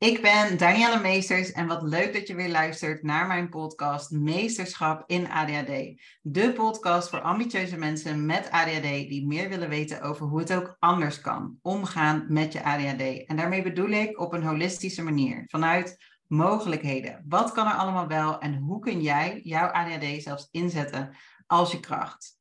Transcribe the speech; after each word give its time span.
Ik 0.00 0.22
ben 0.22 0.58
Danielle 0.58 1.00
Meesters 1.00 1.52
en 1.52 1.66
wat 1.66 1.82
leuk 1.82 2.12
dat 2.12 2.26
je 2.26 2.34
weer 2.34 2.48
luistert 2.48 3.02
naar 3.02 3.26
mijn 3.26 3.48
podcast 3.48 4.10
Meesterschap 4.10 5.02
in 5.06 5.30
ADHD. 5.30 6.00
De 6.22 6.52
podcast 6.52 7.08
voor 7.08 7.20
ambitieuze 7.20 7.76
mensen 7.76 8.26
met 8.26 8.50
ADHD 8.50 8.82
die 8.82 9.26
meer 9.26 9.48
willen 9.48 9.68
weten 9.68 10.02
over 10.02 10.26
hoe 10.26 10.38
het 10.38 10.52
ook 10.52 10.76
anders 10.78 11.20
kan 11.20 11.58
omgaan 11.62 12.24
met 12.28 12.52
je 12.52 12.64
ADHD. 12.64 13.26
En 13.26 13.36
daarmee 13.36 13.62
bedoel 13.62 13.88
ik 13.88 14.20
op 14.20 14.32
een 14.32 14.42
holistische 14.42 15.02
manier, 15.02 15.44
vanuit 15.46 15.96
mogelijkheden. 16.26 17.24
Wat 17.28 17.52
kan 17.52 17.66
er 17.66 17.74
allemaal 17.74 18.06
wel 18.06 18.38
en 18.38 18.56
hoe 18.56 18.80
kun 18.80 19.00
jij 19.00 19.40
jouw 19.42 19.68
ADHD 19.68 20.22
zelfs 20.22 20.48
inzetten 20.50 21.16
als 21.46 21.72
je 21.72 21.80
kracht? 21.80 22.38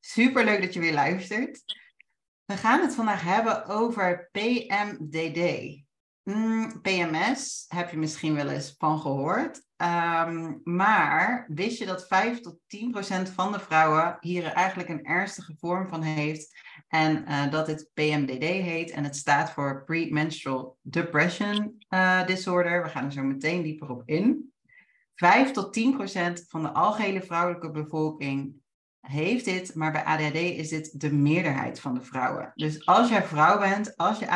Super 0.00 0.44
leuk 0.44 0.62
dat 0.62 0.74
je 0.74 0.80
weer 0.80 0.94
luistert. 0.94 1.62
We 2.44 2.56
gaan 2.56 2.80
het 2.80 2.94
vandaag 2.94 3.22
hebben 3.22 3.66
over 3.66 4.28
PMDD. 4.32 5.88
Mm, 6.22 6.80
PMS 6.80 7.64
heb 7.68 7.90
je 7.90 7.96
misschien 7.96 8.34
wel 8.34 8.48
eens 8.48 8.74
van 8.78 9.00
gehoord. 9.00 9.62
Ehm, 9.76 10.54
maar 10.64 11.44
wist 11.48 11.78
je 11.78 11.86
dat 11.86 12.06
5 12.06 12.40
tot 12.40 12.58
10 12.66 12.90
procent 12.90 13.28
van 13.28 13.52
de 13.52 13.60
vrouwen 13.60 14.16
hier 14.20 14.44
eigenlijk 14.44 14.88
een 14.88 15.04
ernstige 15.04 15.54
vorm 15.58 15.88
van 15.88 16.02
heeft? 16.02 16.58
En 16.88 17.24
uh, 17.28 17.50
dat 17.50 17.66
het 17.66 17.90
PMDD 17.94 18.42
heet 18.42 18.90
en 18.90 19.04
het 19.04 19.16
staat 19.16 19.50
voor 19.50 19.84
Premenstrual 19.84 20.76
Depression 20.82 21.84
uh, 21.88 22.26
Disorder. 22.26 22.82
We 22.82 22.88
gaan 22.88 23.04
er 23.04 23.12
zo 23.12 23.22
meteen 23.22 23.62
dieper 23.62 23.90
op 23.90 24.02
in. 24.04 24.52
5 25.14 25.50
tot 25.50 25.72
10 25.72 25.96
procent 25.96 26.44
van 26.48 26.62
de 26.62 26.72
algehele 26.72 27.22
vrouwelijke 27.22 27.70
bevolking 27.70 28.59
heeft 29.10 29.44
dit, 29.44 29.74
maar 29.74 29.92
bij 29.92 30.04
ADHD 30.04 30.34
is 30.34 30.68
dit 30.68 31.00
de 31.00 31.12
meerderheid 31.12 31.80
van 31.80 31.94
de 31.94 32.02
vrouwen. 32.02 32.52
Dus 32.54 32.86
als 32.86 33.08
jij 33.08 33.22
vrouw 33.22 33.58
bent, 33.58 33.96
als 33.96 34.18
je 34.18 34.30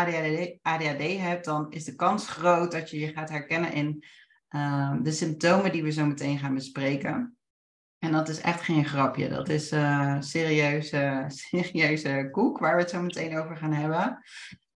ADHD, 0.62 1.18
hebt, 1.20 1.44
dan 1.44 1.70
is 1.70 1.84
de 1.84 1.94
kans 1.94 2.28
groot 2.28 2.72
dat 2.72 2.90
je 2.90 2.98
je 2.98 3.12
gaat 3.12 3.30
herkennen 3.30 3.72
in 3.72 4.04
uh, 4.50 4.94
de 5.02 5.12
symptomen 5.12 5.72
die 5.72 5.82
we 5.82 5.92
zo 5.92 6.06
meteen 6.06 6.38
gaan 6.38 6.54
bespreken. 6.54 7.36
En 7.98 8.12
dat 8.12 8.28
is 8.28 8.40
echt 8.40 8.60
geen 8.60 8.84
grapje, 8.84 9.28
dat 9.28 9.48
is 9.48 9.72
uh, 9.72 10.16
serieuze, 10.20 11.24
serieuze 11.42 12.28
koek 12.30 12.58
waar 12.58 12.74
we 12.74 12.80
het 12.80 12.90
zo 12.90 13.02
meteen 13.02 13.38
over 13.38 13.56
gaan 13.56 13.72
hebben. 13.72 14.22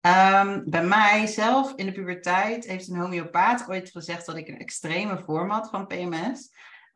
Um, 0.01 0.69
bij 0.69 0.83
mij 0.83 1.27
zelf 1.27 1.73
in 1.75 1.85
de 1.85 1.91
puberteit 1.91 2.65
heeft 2.65 2.87
een 2.87 2.99
homeopaat 2.99 3.69
ooit 3.69 3.89
gezegd 3.89 4.25
dat 4.25 4.35
ik 4.35 4.47
een 4.47 4.59
extreme 4.59 5.23
vorm 5.25 5.49
had 5.49 5.69
van 5.69 5.87
PMS. 5.87 6.49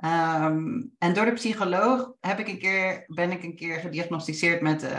Um, 0.05 0.91
en 0.97 1.13
door 1.13 1.25
de 1.25 1.33
psycholoog 1.33 2.13
heb 2.19 2.39
ik 2.39 2.47
een 2.47 2.59
keer, 2.59 3.03
ben 3.07 3.31
ik 3.31 3.43
een 3.43 3.55
keer 3.55 3.79
gediagnosticeerd 3.79 4.61
met 4.61 4.83
uh, 4.83 4.89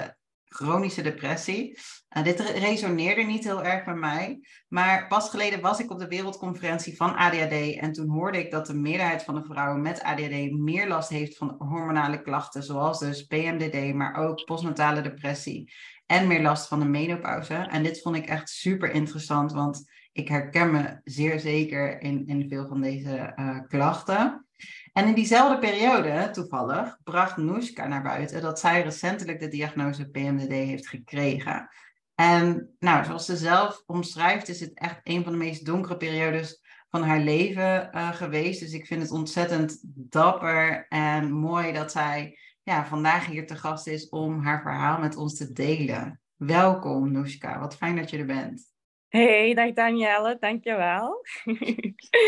chronische 0.44 1.03
depressie. 1.03 1.78
Uh, 2.17 2.25
dit 2.25 2.41
resoneerde 2.41 3.22
niet 3.22 3.44
heel 3.44 3.64
erg 3.64 3.84
bij 3.84 3.94
mij. 3.94 4.41
Maar 4.69 5.06
pas 5.09 5.31
geleden 5.31 5.61
was 5.61 5.81
ik 5.81 5.91
op 5.91 5.98
de 5.98 6.09
wereldconferentie 6.09 6.97
van 6.97 7.17
ADHD. 7.17 7.77
En 7.77 7.92
toen 7.92 8.09
hoorde 8.09 8.39
ik 8.39 8.50
dat 8.50 8.67
de 8.67 8.75
meerderheid 8.75 9.22
van 9.22 9.34
de 9.34 9.44
vrouwen 9.44 9.83
met 9.83 10.03
ADHD 10.03 10.50
meer 10.50 10.89
last 10.89 11.09
heeft 11.09 11.37
van 11.37 11.55
hormonale 11.59 12.22
klachten. 12.22 12.62
Zoals 12.62 12.98
dus 12.98 13.22
PMDD, 13.22 13.94
maar 13.94 14.14
ook 14.14 14.44
postnatale 14.44 15.00
depressie. 15.00 15.72
En 16.06 16.27
meer 16.27 16.42
last 16.42 16.69
van 16.69 16.78
de 16.78 16.87
menopauze. 16.87 17.55
En 17.55 17.83
dit 17.83 18.00
vond 18.00 18.16
ik 18.16 18.27
echt 18.27 18.48
super 18.48 18.91
interessant. 18.91 19.53
Want 19.53 19.91
ik 20.12 20.28
herken 20.28 20.70
me 20.70 21.00
zeer 21.05 21.41
zeker 21.41 22.00
in, 22.00 22.27
in 22.27 22.48
veel 22.48 22.66
van 22.69 22.81
deze 22.81 23.33
uh, 23.37 23.59
klachten. 23.69 24.47
En 24.92 25.06
in 25.06 25.14
diezelfde 25.14 25.58
periode, 25.58 26.30
toevallig, 26.32 26.98
bracht 27.04 27.36
Noeska 27.36 27.86
naar 27.86 28.02
buiten 28.02 28.42
dat 28.42 28.58
zij 28.58 28.82
recentelijk 28.82 29.40
de 29.40 29.48
diagnose 29.48 30.10
PMDD 30.10 30.50
heeft 30.50 30.88
gekregen. 30.88 31.68
En 32.14 32.74
nou, 32.78 33.04
zoals 33.04 33.24
ze 33.24 33.36
zelf 33.36 33.82
omschrijft, 33.86 34.48
is 34.48 34.60
het 34.60 34.74
echt 34.74 35.00
een 35.02 35.22
van 35.22 35.32
de 35.32 35.38
meest 35.38 35.66
donkere 35.66 35.96
periodes 35.96 36.60
van 36.88 37.02
haar 37.02 37.20
leven 37.20 37.90
uh, 37.94 38.12
geweest. 38.12 38.60
Dus 38.60 38.72
ik 38.72 38.86
vind 38.86 39.02
het 39.02 39.10
ontzettend 39.10 39.80
dapper 39.84 40.86
en 40.88 41.32
mooi 41.32 41.72
dat 41.72 41.92
zij 41.92 42.38
ja, 42.62 42.86
vandaag 42.86 43.26
hier 43.26 43.46
te 43.46 43.56
gast 43.56 43.86
is 43.86 44.08
om 44.08 44.44
haar 44.44 44.62
verhaal 44.62 44.98
met 44.98 45.16
ons 45.16 45.36
te 45.36 45.52
delen. 45.52 46.20
Welkom, 46.36 47.12
Noeska. 47.12 47.58
Wat 47.58 47.76
fijn 47.76 47.97
dat 47.97 48.10
je 48.10 48.19
er 48.19 48.26
bent. 48.26 48.72
Hey, 49.12 49.55
dag 49.55 49.75
Danielle, 49.75 50.37
dankjewel. 50.41 51.27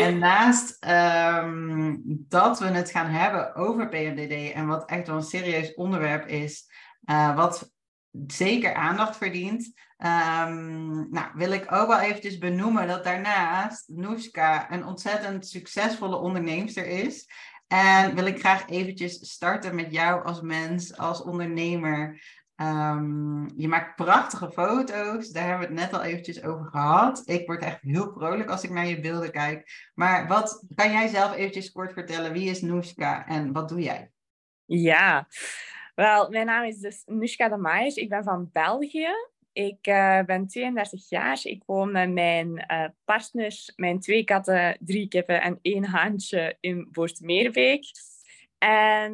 en 0.01 0.17
naast 0.17 0.85
um, 0.87 2.01
dat 2.05 2.59
we 2.59 2.65
het 2.65 2.91
gaan 2.91 3.09
hebben 3.09 3.55
over 3.55 3.89
PMDD 3.89 4.53
en 4.53 4.67
wat 4.67 4.89
echt 4.89 5.07
wel 5.07 5.15
een 5.15 5.21
serieus 5.21 5.73
onderwerp 5.73 6.27
is, 6.27 6.69
uh, 7.05 7.35
wat 7.35 7.71
zeker 8.27 8.73
aandacht 8.73 9.17
verdient, 9.17 9.73
um, 9.97 11.09
nou, 11.09 11.27
wil 11.33 11.51
ik 11.51 11.71
ook 11.71 11.87
wel 11.87 11.99
eventjes 11.99 12.37
benoemen 12.37 12.87
dat 12.87 13.03
daarnaast 13.03 13.87
Noeska 13.87 14.71
een 14.71 14.85
ontzettend 14.85 15.47
succesvolle 15.47 16.17
onderneemster 16.17 16.85
is. 16.85 17.29
En 17.67 18.15
wil 18.15 18.25
ik 18.25 18.39
graag 18.39 18.69
eventjes 18.69 19.31
starten 19.31 19.75
met 19.75 19.91
jou 19.91 20.25
als 20.25 20.41
mens, 20.41 20.97
als 20.97 21.21
ondernemer. 21.21 22.21
Um, 22.61 23.51
je 23.55 23.67
maakt 23.67 23.95
prachtige 23.95 24.51
foto's, 24.51 25.29
daar 25.29 25.47
hebben 25.47 25.67
we 25.67 25.73
het 25.73 25.91
net 25.91 25.93
al 25.93 26.05
eventjes 26.05 26.43
over 26.43 26.65
gehad. 26.65 27.21
Ik 27.25 27.47
word 27.47 27.63
echt 27.63 27.81
heel 27.81 28.11
vrolijk 28.17 28.49
als 28.49 28.63
ik 28.63 28.69
naar 28.69 28.87
je 28.87 28.99
beelden 28.99 29.31
kijk. 29.31 29.89
Maar 29.93 30.27
wat 30.27 30.65
kan 30.75 30.91
jij 30.91 31.07
zelf 31.07 31.35
eventjes 31.35 31.71
kort 31.71 31.93
vertellen? 31.93 32.31
Wie 32.31 32.49
is 32.49 32.61
Noeska 32.61 33.27
en 33.27 33.51
wat 33.51 33.69
doe 33.69 33.81
jij? 33.81 34.11
Ja, 34.65 35.27
wel, 35.95 36.29
mijn 36.29 36.45
naam 36.45 36.63
is 36.63 36.77
dus 36.77 37.03
Nushka 37.05 37.49
de 37.49 37.57
Maaiers. 37.57 37.95
Ik 37.95 38.09
ben 38.09 38.23
van 38.23 38.49
België. 38.51 39.09
Ik 39.53 39.87
uh, 39.87 40.21
ben 40.23 40.47
32 40.47 41.09
jaar. 41.09 41.39
Ik 41.43 41.63
woon 41.65 41.91
met 41.91 42.11
mijn 42.11 42.65
uh, 42.71 42.85
partners, 43.05 43.73
mijn 43.75 43.99
twee 43.99 44.23
katten, 44.23 44.77
drie 44.79 45.07
kippen 45.07 45.41
en 45.41 45.59
één 45.61 45.85
haantje 45.85 46.57
in 46.59 46.87
Boortmeerbeek. 46.91 47.85
En 48.65 49.13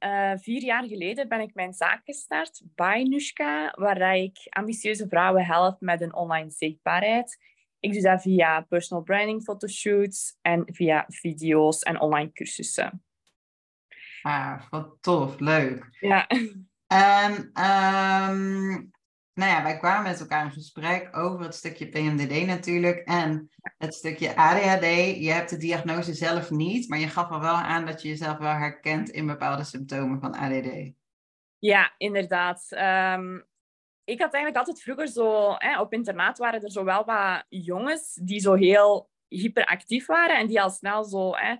uh, 0.00 0.32
vier 0.36 0.62
jaar 0.62 0.84
geleden 0.84 1.28
ben 1.28 1.40
ik 1.40 1.54
mijn 1.54 1.72
zaak 1.72 2.00
gestart, 2.04 2.62
bij 2.74 3.02
Nushka, 3.02 3.74
waar 3.76 4.16
ik 4.16 4.36
ambitieuze 4.48 5.08
vrouwen 5.08 5.44
help 5.44 5.80
met 5.80 6.00
een 6.00 6.14
online 6.14 6.50
zichtbaarheid. 6.50 7.38
Ik 7.80 7.92
doe 7.92 8.02
dat 8.02 8.22
via 8.22 8.60
personal 8.60 9.02
branding 9.04 9.42
fotoshoots 9.42 10.38
en 10.42 10.62
via 10.66 11.04
video's 11.08 11.82
en 11.82 12.00
online 12.00 12.32
cursussen. 12.32 13.04
Ah, 14.22 14.62
wat 14.70 14.96
tof, 15.00 15.38
leuk. 15.38 15.88
Ja. 16.00 16.26
En 16.86 17.50
um, 18.30 18.90
nou 19.38 19.50
ja, 19.50 19.62
wij 19.62 19.76
kwamen 19.76 20.10
met 20.10 20.20
elkaar 20.20 20.44
in 20.44 20.50
gesprek 20.50 21.16
over 21.16 21.40
het 21.40 21.54
stukje 21.54 21.88
PMDD 21.88 22.46
natuurlijk 22.46 22.98
en 22.98 23.50
het 23.78 23.94
stukje 23.94 24.36
ADHD. 24.36 24.84
Je 25.22 25.30
hebt 25.30 25.50
de 25.50 25.56
diagnose 25.56 26.14
zelf 26.14 26.50
niet, 26.50 26.88
maar 26.88 26.98
je 26.98 27.08
gaf 27.08 27.30
al 27.30 27.40
wel 27.40 27.54
aan 27.54 27.86
dat 27.86 28.02
je 28.02 28.08
jezelf 28.08 28.38
wel 28.38 28.52
herkent 28.52 29.08
in 29.08 29.26
bepaalde 29.26 29.64
symptomen 29.64 30.20
van 30.20 30.34
ADD. 30.34 30.92
Ja, 31.58 31.94
inderdaad. 31.96 32.66
Um, 32.70 33.46
ik 34.04 34.20
had 34.20 34.32
eigenlijk 34.32 34.56
altijd 34.56 34.82
vroeger 34.82 35.08
zo, 35.08 35.54
hè, 35.58 35.80
op 35.80 35.92
internaat 35.92 36.38
waren 36.38 36.62
er 36.62 36.70
zo 36.70 36.84
wel 36.84 37.04
wat 37.04 37.44
jongens 37.48 38.14
die 38.14 38.40
zo 38.40 38.54
heel 38.54 39.10
hyperactief 39.28 40.06
waren 40.06 40.36
en 40.36 40.46
die 40.46 40.62
al 40.62 40.70
snel 40.70 41.04
zo, 41.04 41.36
hè, 41.36 41.56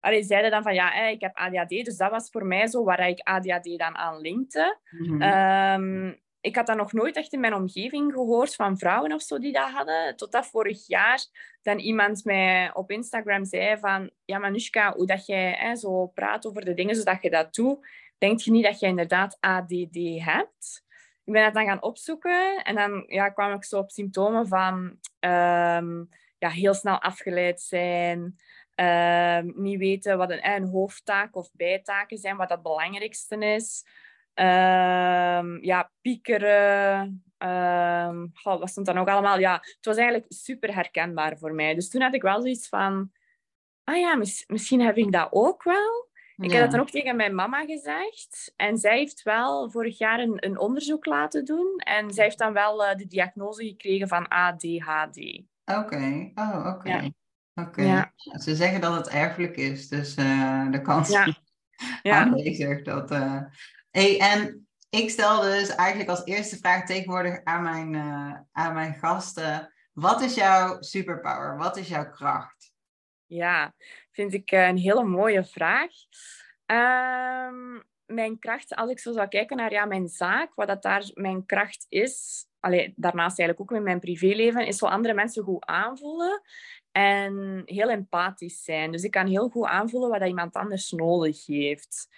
allee, 0.00 0.22
zeiden 0.22 0.50
dan 0.50 0.62
van 0.62 0.74
ja, 0.74 0.90
hè, 0.90 1.08
ik 1.08 1.20
heb 1.20 1.36
ADHD. 1.36 1.84
Dus 1.84 1.96
dat 1.96 2.10
was 2.10 2.30
voor 2.30 2.46
mij 2.46 2.66
zo 2.66 2.84
waar 2.84 3.08
ik 3.08 3.20
ADHD 3.20 3.78
dan 3.78 3.96
aan 3.96 4.20
linkte. 4.20 4.78
Mm 4.90 5.06
-hmm. 5.06 5.22
um, 5.22 6.22
ik 6.44 6.56
had 6.56 6.66
dat 6.66 6.76
nog 6.76 6.92
nooit 6.92 7.16
echt 7.16 7.32
in 7.32 7.40
mijn 7.40 7.54
omgeving 7.54 8.12
gehoord 8.12 8.54
van 8.54 8.78
vrouwen 8.78 9.12
of 9.12 9.22
zo 9.22 9.38
die 9.38 9.52
dat 9.52 9.70
hadden. 9.70 10.16
Totdat 10.16 10.46
vorig 10.46 10.86
jaar 10.86 11.24
dan 11.62 11.78
iemand 11.78 12.24
mij 12.24 12.74
op 12.74 12.90
Instagram 12.90 13.44
zei 13.44 13.78
van... 13.78 14.10
Ja, 14.24 14.38
Manushka, 14.38 14.94
hoe 14.94 15.06
dat 15.06 15.26
jij 15.26 15.52
hè, 15.52 15.76
zo 15.76 16.06
praat 16.06 16.46
over 16.46 16.64
de 16.64 16.74
dingen 16.74 16.94
zodat 16.96 17.22
je 17.22 17.30
dat 17.30 17.54
doet... 17.54 17.86
Denk 18.18 18.40
je 18.40 18.50
niet 18.50 18.64
dat 18.64 18.80
je 18.80 18.86
inderdaad 18.86 19.36
ADD 19.40 19.96
hebt? 20.18 20.84
Ik 21.24 21.32
ben 21.32 21.44
dat 21.44 21.54
dan 21.54 21.66
gaan 21.66 21.82
opzoeken. 21.82 22.62
En 22.64 22.74
dan 22.74 23.04
ja, 23.06 23.28
kwam 23.28 23.52
ik 23.52 23.64
zo 23.64 23.78
op 23.78 23.90
symptomen 23.90 24.48
van... 24.48 24.98
Um, 25.20 26.08
ja, 26.38 26.48
heel 26.48 26.74
snel 26.74 27.00
afgeleid 27.00 27.60
zijn... 27.60 28.36
Um, 28.80 29.52
niet 29.56 29.78
weten 29.78 30.18
wat 30.18 30.30
een, 30.30 30.48
een 30.48 30.68
hoofdtaak 30.68 31.36
of 31.36 31.50
bijtaken 31.52 32.18
zijn, 32.18 32.36
wat 32.36 32.50
het 32.50 32.62
belangrijkste 32.62 33.36
is... 33.38 33.84
Um, 34.34 35.64
ja, 35.64 35.90
piekeren. 36.00 37.24
Um, 37.38 38.32
oh, 38.42 38.58
wat 38.58 38.70
stond 38.70 38.86
dan 38.86 38.98
ook 38.98 39.08
allemaal? 39.08 39.38
Ja, 39.38 39.52
het 39.52 39.84
was 39.84 39.96
eigenlijk 39.96 40.26
super 40.32 40.74
herkenbaar 40.74 41.38
voor 41.38 41.54
mij. 41.54 41.74
Dus 41.74 41.88
toen 41.88 42.02
had 42.02 42.14
ik 42.14 42.22
wel 42.22 42.40
zoiets 42.40 42.68
van... 42.68 43.10
Ah 43.84 43.96
ja, 43.96 44.14
mis, 44.14 44.44
misschien 44.46 44.80
heb 44.80 44.96
ik 44.96 45.12
dat 45.12 45.28
ook 45.30 45.62
wel. 45.62 46.08
Ik 46.36 46.52
heb 46.52 46.60
dat 46.60 46.70
dan 46.70 46.80
ook 46.80 46.90
tegen 46.90 47.16
mijn 47.16 47.34
mama 47.34 47.64
gezegd. 47.64 48.52
En 48.56 48.78
zij 48.78 48.98
heeft 48.98 49.22
wel 49.22 49.70
vorig 49.70 49.98
jaar 49.98 50.18
een, 50.18 50.36
een 50.46 50.58
onderzoek 50.58 51.06
laten 51.06 51.44
doen. 51.44 51.76
En 51.76 52.12
zij 52.12 52.24
heeft 52.24 52.38
dan 52.38 52.52
wel 52.52 52.84
uh, 52.84 52.94
de 52.94 53.06
diagnose 53.06 53.64
gekregen 53.64 54.08
van 54.08 54.28
ADHD. 54.28 55.18
Oké, 55.64 55.78
okay. 55.78 56.32
oh 56.34 56.58
oké. 56.58 56.68
Okay. 56.68 57.14
Ja. 57.54 57.62
Okay. 57.64 57.86
Ja. 57.86 58.12
Ze 58.38 58.56
zeggen 58.56 58.80
dat 58.80 58.94
het 58.94 59.08
erfelijk 59.08 59.56
is, 59.56 59.88
dus 59.88 60.16
uh, 60.16 60.70
de 60.70 60.82
kans 60.82 61.08
ja. 61.08 61.34
aanwezig 62.02 62.82
dat... 62.82 63.10
Uh, 63.10 63.42
En 64.02 64.66
ik 64.90 65.10
stel 65.10 65.40
dus 65.40 65.68
eigenlijk 65.68 66.10
als 66.10 66.24
eerste 66.24 66.56
vraag 66.56 66.86
tegenwoordig 66.86 67.40
aan 67.44 67.62
mijn, 67.62 67.92
uh, 67.92 68.34
aan 68.52 68.74
mijn 68.74 68.94
gasten: 68.94 69.72
Wat 69.92 70.20
is 70.20 70.34
jouw 70.34 70.76
superpower? 70.82 71.56
Wat 71.56 71.76
is 71.76 71.88
jouw 71.88 72.10
kracht? 72.10 72.72
Ja, 73.26 73.74
vind 74.10 74.32
ik 74.32 74.50
een 74.50 74.76
hele 74.76 75.04
mooie 75.04 75.44
vraag. 75.44 75.90
Ehm, 76.66 77.80
mijn 78.06 78.38
kracht, 78.38 78.74
als 78.74 78.90
ik 78.90 78.98
zo 78.98 79.12
zou 79.12 79.28
kijken 79.28 79.56
naar 79.56 79.72
ja, 79.72 79.84
mijn 79.84 80.08
zaak, 80.08 80.54
wat 80.54 80.68
dat 80.68 80.82
daar 80.82 81.10
mijn 81.14 81.46
kracht 81.46 81.86
is, 81.88 82.46
allee, 82.60 82.92
daarnaast 82.96 83.38
eigenlijk 83.38 83.70
ook 83.70 83.78
in 83.78 83.84
mijn 83.84 84.00
privéleven, 84.00 84.66
is 84.66 84.78
zo 84.78 84.86
andere 84.86 85.14
mensen 85.14 85.44
goed 85.44 85.64
aanvoelen 85.64 86.42
en 86.92 87.62
heel 87.64 87.90
empathisch 87.90 88.62
zijn. 88.62 88.92
Dus 88.92 89.02
ik 89.02 89.10
kan 89.10 89.26
heel 89.26 89.48
goed 89.48 89.66
aanvoelen 89.66 90.10
wat 90.10 90.28
iemand 90.28 90.54
anders 90.54 90.90
nodig 90.90 91.46
heeft. 91.46 92.08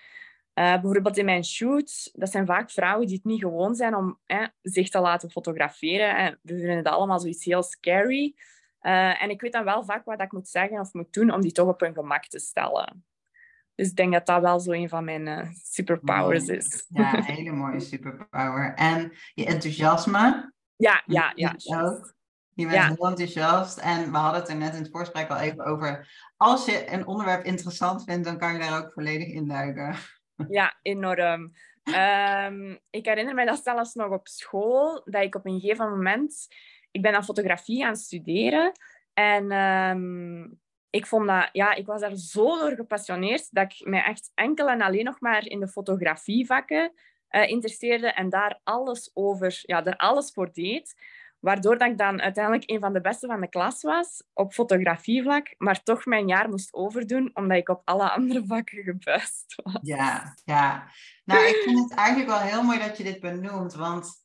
Uh, 0.58 0.80
bijvoorbeeld 0.80 1.16
in 1.16 1.24
mijn 1.24 1.44
shoots, 1.44 2.10
dat 2.12 2.30
zijn 2.30 2.46
vaak 2.46 2.70
vrouwen 2.70 3.06
die 3.06 3.16
het 3.16 3.24
niet 3.24 3.40
gewoon 3.40 3.74
zijn 3.74 3.94
om 3.94 4.18
zich 4.62 4.88
te 4.88 5.00
laten 5.00 5.30
fotograferen. 5.30 6.16
En 6.16 6.38
we 6.42 6.56
vinden 6.56 6.76
het 6.76 6.86
allemaal 6.86 7.20
zoiets 7.20 7.44
heel 7.44 7.62
scary. 7.62 8.34
Uh, 8.82 9.22
en 9.22 9.30
ik 9.30 9.40
weet 9.40 9.52
dan 9.52 9.64
wel 9.64 9.84
vaak 9.84 10.04
wat 10.04 10.20
ik 10.20 10.32
moet 10.32 10.48
zeggen 10.48 10.80
of 10.80 10.92
moet 10.92 11.12
doen 11.12 11.30
om 11.30 11.40
die 11.40 11.52
toch 11.52 11.68
op 11.68 11.80
hun 11.80 11.94
gemak 11.94 12.26
te 12.26 12.38
stellen. 12.38 13.04
Dus 13.74 13.88
ik 13.88 13.96
denk 13.96 14.12
dat 14.12 14.26
dat 14.26 14.40
wel 14.40 14.60
zo 14.60 14.72
een 14.72 14.88
van 14.88 15.04
mijn 15.04 15.26
uh, 15.26 15.48
superpowers 15.52 16.46
is. 16.46 16.86
Ja, 16.88 17.14
een 17.14 17.22
hele 17.22 17.52
mooie 17.52 17.80
superpower. 17.80 18.74
En 18.74 19.12
je 19.34 19.46
enthousiasme. 19.46 20.52
Ja, 20.76 21.02
ja, 21.06 21.32
ja. 21.34 21.56
Ook. 21.64 22.14
Je 22.52 22.66
bent 22.66 22.96
heel 22.96 23.08
enthousiast. 23.08 23.78
En 23.78 24.10
we 24.10 24.16
hadden 24.16 24.40
het 24.40 24.50
er 24.50 24.56
net 24.56 24.74
in 24.74 24.82
het 24.82 24.90
voorsprek 24.90 25.28
al 25.28 25.36
even 25.36 25.64
over. 25.64 26.08
Als 26.36 26.64
je 26.64 26.92
een 26.92 27.06
onderwerp 27.06 27.44
interessant 27.44 28.04
vindt, 28.04 28.24
dan 28.24 28.38
kan 28.38 28.52
je 28.52 28.58
daar 28.58 28.78
ook 28.78 28.92
volledig 28.92 29.26
in 29.26 29.48
duiken. 29.48 29.94
Ja, 30.48 30.78
enorm. 30.82 31.52
Um, 31.84 32.78
ik 32.90 33.04
herinner 33.06 33.34
me 33.34 33.46
dat 33.46 33.62
zelfs 33.62 33.94
nog 33.94 34.10
op 34.10 34.28
school, 34.28 35.02
dat 35.04 35.22
ik 35.22 35.34
op 35.34 35.46
een 35.46 35.60
gegeven 35.60 35.90
moment... 35.90 36.46
Ik 36.90 37.02
ben 37.02 37.14
aan 37.14 37.24
fotografie 37.24 37.82
gaan 37.82 37.96
studeren. 37.96 38.72
En 39.14 39.52
um, 39.52 40.60
ik 40.90 41.06
vond 41.06 41.26
dat... 41.26 41.48
Ja, 41.52 41.74
ik 41.74 41.86
was 41.86 42.00
daar 42.00 42.14
zo 42.14 42.58
door 42.58 42.72
gepassioneerd 42.72 43.54
dat 43.54 43.72
ik 43.72 43.86
me 43.86 44.02
echt 44.02 44.30
enkel 44.34 44.68
en 44.68 44.82
alleen 44.82 45.04
nog 45.04 45.20
maar 45.20 45.46
in 45.46 45.60
de 45.60 45.68
fotografievakken 45.68 46.92
uh, 47.30 47.48
interesseerde 47.48 48.08
en 48.08 48.28
daar 48.28 48.60
alles 48.64 49.10
over... 49.14 49.60
Ja, 49.62 49.82
daar 49.82 49.96
alles 49.96 50.30
voor 50.30 50.52
deed. 50.52 50.94
Waardoor 51.40 51.78
dat 51.78 51.90
ik 51.90 51.98
dan 51.98 52.20
uiteindelijk 52.20 52.70
een 52.70 52.80
van 52.80 52.92
de 52.92 53.00
beste 53.00 53.26
van 53.26 53.40
de 53.40 53.48
klas 53.48 53.82
was 53.82 54.22
op 54.32 54.52
fotografievlak, 54.52 55.54
maar 55.58 55.82
toch 55.82 56.04
mijn 56.04 56.26
jaar 56.26 56.48
moest 56.48 56.74
overdoen 56.74 57.30
omdat 57.34 57.56
ik 57.56 57.68
op 57.68 57.82
alle 57.84 58.10
andere 58.10 58.46
vakken 58.46 58.82
gebuist 58.82 59.54
was. 59.62 59.78
Ja, 59.82 60.36
ja. 60.44 60.90
Nou, 61.24 61.46
ik 61.46 61.56
vind 61.64 61.78
het 61.78 61.98
eigenlijk 61.98 62.28
wel 62.28 62.40
heel 62.40 62.62
mooi 62.62 62.78
dat 62.78 62.96
je 62.96 63.04
dit 63.04 63.20
benoemt, 63.20 63.74
want 63.74 64.24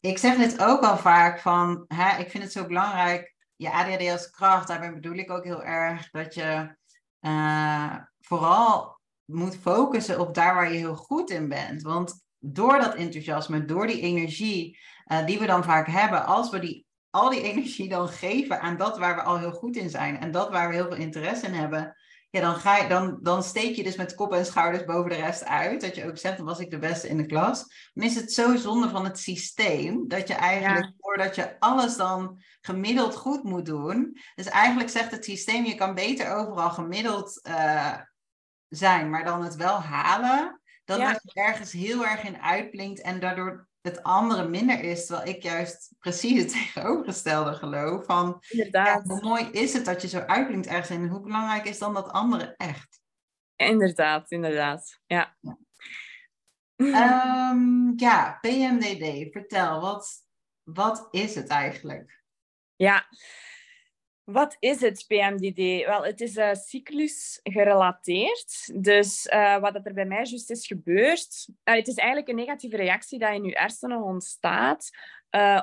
ik 0.00 0.18
zeg 0.18 0.36
dit 0.36 0.62
ook 0.62 0.82
al 0.82 0.96
vaak 0.96 1.40
van, 1.40 1.84
hè, 1.88 2.18
ik 2.18 2.30
vind 2.30 2.42
het 2.42 2.52
zo 2.52 2.66
belangrijk, 2.66 3.34
je 3.56 3.70
ADHD 3.70 4.10
als 4.10 4.30
kracht, 4.30 4.68
daarbij 4.68 4.92
bedoel 4.94 5.16
ik 5.16 5.30
ook 5.30 5.44
heel 5.44 5.64
erg 5.64 6.10
dat 6.10 6.34
je 6.34 6.76
uh, 7.20 7.96
vooral 8.20 9.00
moet 9.24 9.56
focussen 9.56 10.20
op 10.20 10.34
daar 10.34 10.54
waar 10.54 10.72
je 10.72 10.78
heel 10.78 10.96
goed 10.96 11.30
in 11.30 11.48
bent. 11.48 11.82
Want 11.82 12.24
door 12.38 12.78
dat 12.78 12.94
enthousiasme, 12.94 13.64
door 13.64 13.86
die 13.86 14.00
energie 14.00 14.78
uh, 15.12 15.26
die 15.26 15.38
we 15.38 15.46
dan 15.46 15.64
vaak 15.64 15.86
hebben, 15.86 16.26
als 16.26 16.50
we 16.50 16.58
die, 16.58 16.86
al 17.10 17.30
die 17.30 17.42
energie 17.42 17.88
dan 17.88 18.08
geven 18.08 18.60
aan 18.60 18.76
dat 18.76 18.98
waar 18.98 19.14
we 19.14 19.22
al 19.22 19.38
heel 19.38 19.52
goed 19.52 19.76
in 19.76 19.90
zijn 19.90 20.20
en 20.20 20.30
dat 20.30 20.50
waar 20.50 20.68
we 20.68 20.74
heel 20.74 20.88
veel 20.88 20.96
interesse 20.96 21.46
in 21.46 21.54
hebben, 21.54 21.96
ja, 22.34 22.40
dan, 22.40 22.54
ga 22.54 22.76
je, 22.76 22.88
dan, 22.88 23.18
dan 23.22 23.42
steek 23.42 23.76
je 23.76 23.82
dus 23.82 23.96
met 23.96 24.14
kop 24.14 24.32
en 24.32 24.46
schouders 24.46 24.84
boven 24.84 25.10
de 25.10 25.16
rest 25.16 25.44
uit. 25.44 25.80
Dat 25.80 25.94
je 25.94 26.06
ook 26.06 26.18
zegt, 26.18 26.36
dan 26.36 26.46
was 26.46 26.58
ik 26.58 26.70
de 26.70 26.78
beste 26.78 27.08
in 27.08 27.16
de 27.16 27.26
klas. 27.26 27.64
Dan 27.92 28.04
is 28.04 28.14
het 28.14 28.32
zo 28.32 28.56
zonde 28.56 28.88
van 28.88 29.04
het 29.04 29.18
systeem, 29.18 30.08
dat 30.08 30.28
je 30.28 30.34
eigenlijk, 30.34 30.84
ja. 30.84 30.92
voordat 30.98 31.34
je 31.34 31.60
alles 31.60 31.96
dan 31.96 32.42
gemiddeld 32.60 33.16
goed 33.16 33.42
moet 33.42 33.66
doen. 33.66 34.18
Dus 34.34 34.46
eigenlijk 34.46 34.90
zegt 34.90 35.10
het 35.10 35.24
systeem, 35.24 35.64
je 35.64 35.74
kan 35.74 35.94
beter 35.94 36.34
overal 36.34 36.70
gemiddeld 36.70 37.40
uh, 37.48 37.94
zijn, 38.68 39.10
maar 39.10 39.24
dan 39.24 39.42
het 39.44 39.56
wel 39.56 39.80
halen. 39.80 40.60
Dat 40.84 40.98
ja. 40.98 41.10
je 41.10 41.40
ergens 41.40 41.72
heel 41.72 42.06
erg 42.06 42.22
in 42.22 42.42
uitblinkt 42.42 43.00
en 43.00 43.20
daardoor 43.20 43.68
het 43.84 44.02
andere 44.02 44.48
minder 44.48 44.80
is. 44.80 45.06
Terwijl 45.06 45.28
ik 45.28 45.42
juist 45.42 45.94
precies 45.98 46.42
het 46.42 46.52
tegenovergestelde 46.74 47.54
geloof. 47.54 48.04
Van, 48.04 48.42
ja, 48.48 49.02
hoe 49.02 49.20
mooi 49.22 49.48
is 49.50 49.72
het 49.72 49.84
dat 49.84 50.02
je 50.02 50.08
zo 50.08 50.18
uitblinkt 50.18 50.66
ergens 50.66 50.88
en 50.88 51.08
hoe 51.08 51.20
belangrijk 51.20 51.64
is 51.64 51.78
dan 51.78 51.94
dat 51.94 52.08
andere 52.08 52.54
echt? 52.56 53.00
Inderdaad, 53.56 54.30
inderdaad. 54.30 55.00
Ja. 55.06 55.36
Ja, 56.76 57.50
um, 57.50 57.92
ja 57.96 58.38
PMDD, 58.40 59.32
vertel, 59.32 59.80
wat, 59.80 60.24
wat 60.62 61.08
is 61.10 61.34
het 61.34 61.48
eigenlijk? 61.48 62.22
Ja, 62.76 63.06
wat 64.24 64.56
is 64.58 64.80
het 64.80 65.04
PMDD? 65.06 65.86
Wel, 65.86 66.04
het 66.04 66.20
is 66.20 66.36
uh, 66.36 66.52
cyclus 66.52 67.40
gerelateerd. 67.42 68.70
Dus 68.74 69.26
uh, 69.26 69.58
wat 69.58 69.74
er 69.74 69.94
bij 69.94 70.04
mij 70.04 70.24
juist 70.24 70.50
is 70.50 70.66
gebeurd, 70.66 71.48
uh, 71.64 71.74
het 71.74 71.88
is 71.88 71.94
eigenlijk 71.94 72.28
een 72.28 72.36
negatieve 72.36 72.76
reactie 72.76 73.18
die 73.18 73.28
in 73.28 73.44
je 73.44 73.58
hersenen 73.58 74.02
ontstaat 74.02 74.90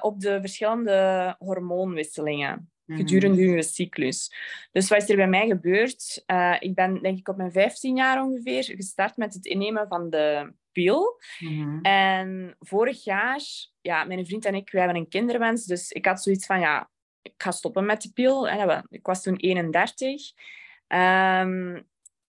op 0.01 0.19
de 0.19 0.39
verschillende 0.39 1.35
hormoonwisselingen 1.39 2.71
mhm. 2.85 2.99
gedurende 2.99 3.41
je 3.41 3.61
cyclus. 3.61 4.33
Dus 4.71 4.89
wat 4.89 5.01
is 5.01 5.09
er 5.09 5.15
bij 5.15 5.27
mij 5.27 5.47
gebeurd? 5.47 6.23
ik 6.59 6.75
ben 6.75 7.01
denk 7.01 7.17
ik 7.17 7.27
op 7.27 7.37
mijn 7.37 7.51
15 7.51 7.95
jaar 7.95 8.23
ongeveer 8.23 8.63
gestart 8.63 9.17
met 9.17 9.33
het 9.33 9.45
innemen 9.45 9.87
van 9.87 10.09
de 10.09 10.53
pil. 10.71 11.19
Mm 11.39 11.81
En 11.81 12.55
vorig 12.59 13.03
jaar, 13.03 13.41
ja, 13.81 14.03
mijn 14.03 14.25
vriend 14.25 14.45
en 14.45 14.55
ik, 14.55 14.71
wij 14.71 14.81
hebben 14.81 15.01
een 15.01 15.09
kinderwens, 15.09 15.65
dus 15.65 15.91
ik 15.91 16.05
had 16.05 16.23
zoiets 16.23 16.45
van, 16.45 16.59
ja, 16.59 16.89
ik 17.21 17.33
ga 17.37 17.51
stoppen 17.51 17.85
met 17.85 18.01
die 18.01 18.13
pil. 18.13 18.47
Ik 18.89 19.05
was 19.05 19.23
toen 19.23 19.35
31. 19.35 20.31
Um, 20.87 20.97
ehm, 20.97 21.81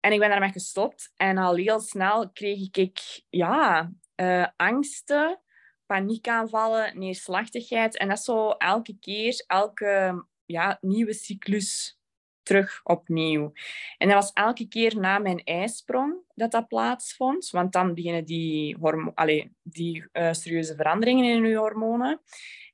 en 0.01 0.13
ik 0.13 0.19
ben 0.19 0.29
daarmee 0.29 0.53
gestopt. 0.53 1.13
En 1.17 1.39
al 1.39 1.55
heel 1.55 1.81
snel 1.81 2.31
kreeg 2.31 2.69
ik 2.73 3.23
ja, 3.31 3.91
uh, 4.17 4.47
angsten, 4.57 5.41
paniekaanvallen, 5.87 6.99
neerslachtigheid. 6.99 7.97
En 7.97 8.09
dat 8.09 8.23
zo 8.23 8.51
elke 8.51 8.99
keer, 9.01 9.45
elke 9.47 10.25
ja, 10.45 10.79
nieuwe 10.81 11.13
cyclus 11.13 11.99
terug 12.43 12.81
opnieuw. 12.83 13.53
En 13.99 14.09
dat 14.09 14.17
was 14.17 14.33
elke 14.33 14.69
keer 14.69 14.99
na 14.99 15.19
mijn 15.19 15.45
ijsprong 15.45 16.17
dat 16.35 16.51
dat 16.51 16.69
plaatsvond. 16.69 17.51
Want 17.51 17.73
dan 17.73 17.95
beginnen 17.95 18.25
die, 18.25 18.77
Allee, 19.15 19.57
die 19.63 20.07
uh, 20.13 20.33
serieuze 20.33 20.75
veranderingen 20.75 21.25
in 21.25 21.45
je 21.45 21.57
hormonen. 21.57 22.21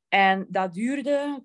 En 0.09 0.47
dat 0.49 0.73
duurde 0.73 1.45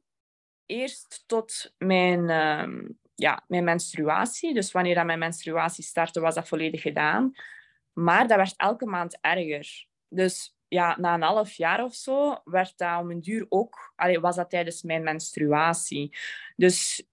eerst 0.65 1.23
tot 1.25 1.73
mijn, 1.77 2.19
uh, 2.19 2.89
ja, 3.15 3.43
mijn 3.47 3.63
menstruatie. 3.63 4.53
Dus 4.53 4.71
wanneer 4.71 4.95
dat 4.95 5.05
mijn 5.05 5.19
menstruatie 5.19 5.83
startte, 5.83 6.19
was 6.19 6.35
dat 6.35 6.47
volledig 6.47 6.81
gedaan. 6.81 7.35
Maar 7.93 8.27
dat 8.27 8.37
werd 8.37 8.53
elke 8.57 8.85
maand 8.85 9.17
erger. 9.21 9.87
Dus 10.07 10.57
ja, 10.67 10.97
na 10.99 11.13
een 11.13 11.21
half 11.21 11.51
jaar 11.51 11.83
of 11.83 11.93
zo 11.93 12.41
werd 12.43 12.77
dat 12.77 12.99
om 12.99 13.11
een 13.11 13.21
duur 13.21 13.45
ook... 13.49 13.93
Allee, 13.95 14.19
was 14.19 14.35
dat 14.35 14.49
tijdens 14.49 14.81
mijn 14.83 15.03
menstruatie. 15.03 16.17
Dus 16.55 17.07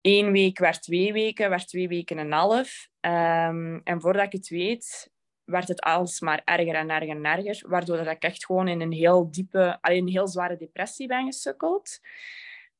één 0.00 0.32
week 0.32 0.58
werd 0.58 0.82
twee 0.82 1.12
weken, 1.12 1.50
werd 1.50 1.68
twee 1.68 1.88
weken 1.88 2.18
en 2.18 2.26
een 2.26 2.32
half. 2.32 2.88
Um, 3.00 3.80
en 3.84 4.00
voordat 4.00 4.24
ik 4.24 4.32
het 4.32 4.48
weet, 4.48 5.10
werd 5.46 5.68
het 5.68 5.80
alsmaar 5.80 6.42
erger 6.44 6.74
en 6.74 6.90
erger 6.90 7.16
en 7.16 7.24
erger, 7.24 7.68
waardoor 7.68 7.96
dat 7.96 8.06
ik 8.06 8.22
echt 8.22 8.44
gewoon 8.46 8.68
in 8.68 8.80
een 8.80 8.92
heel 8.92 9.30
diepe, 9.30 9.78
alleen 9.80 10.02
een 10.02 10.12
heel 10.12 10.28
zware 10.28 10.56
depressie 10.56 11.06
ben 11.06 11.24
gesukkeld. 11.24 12.00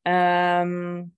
Um, 0.02 1.16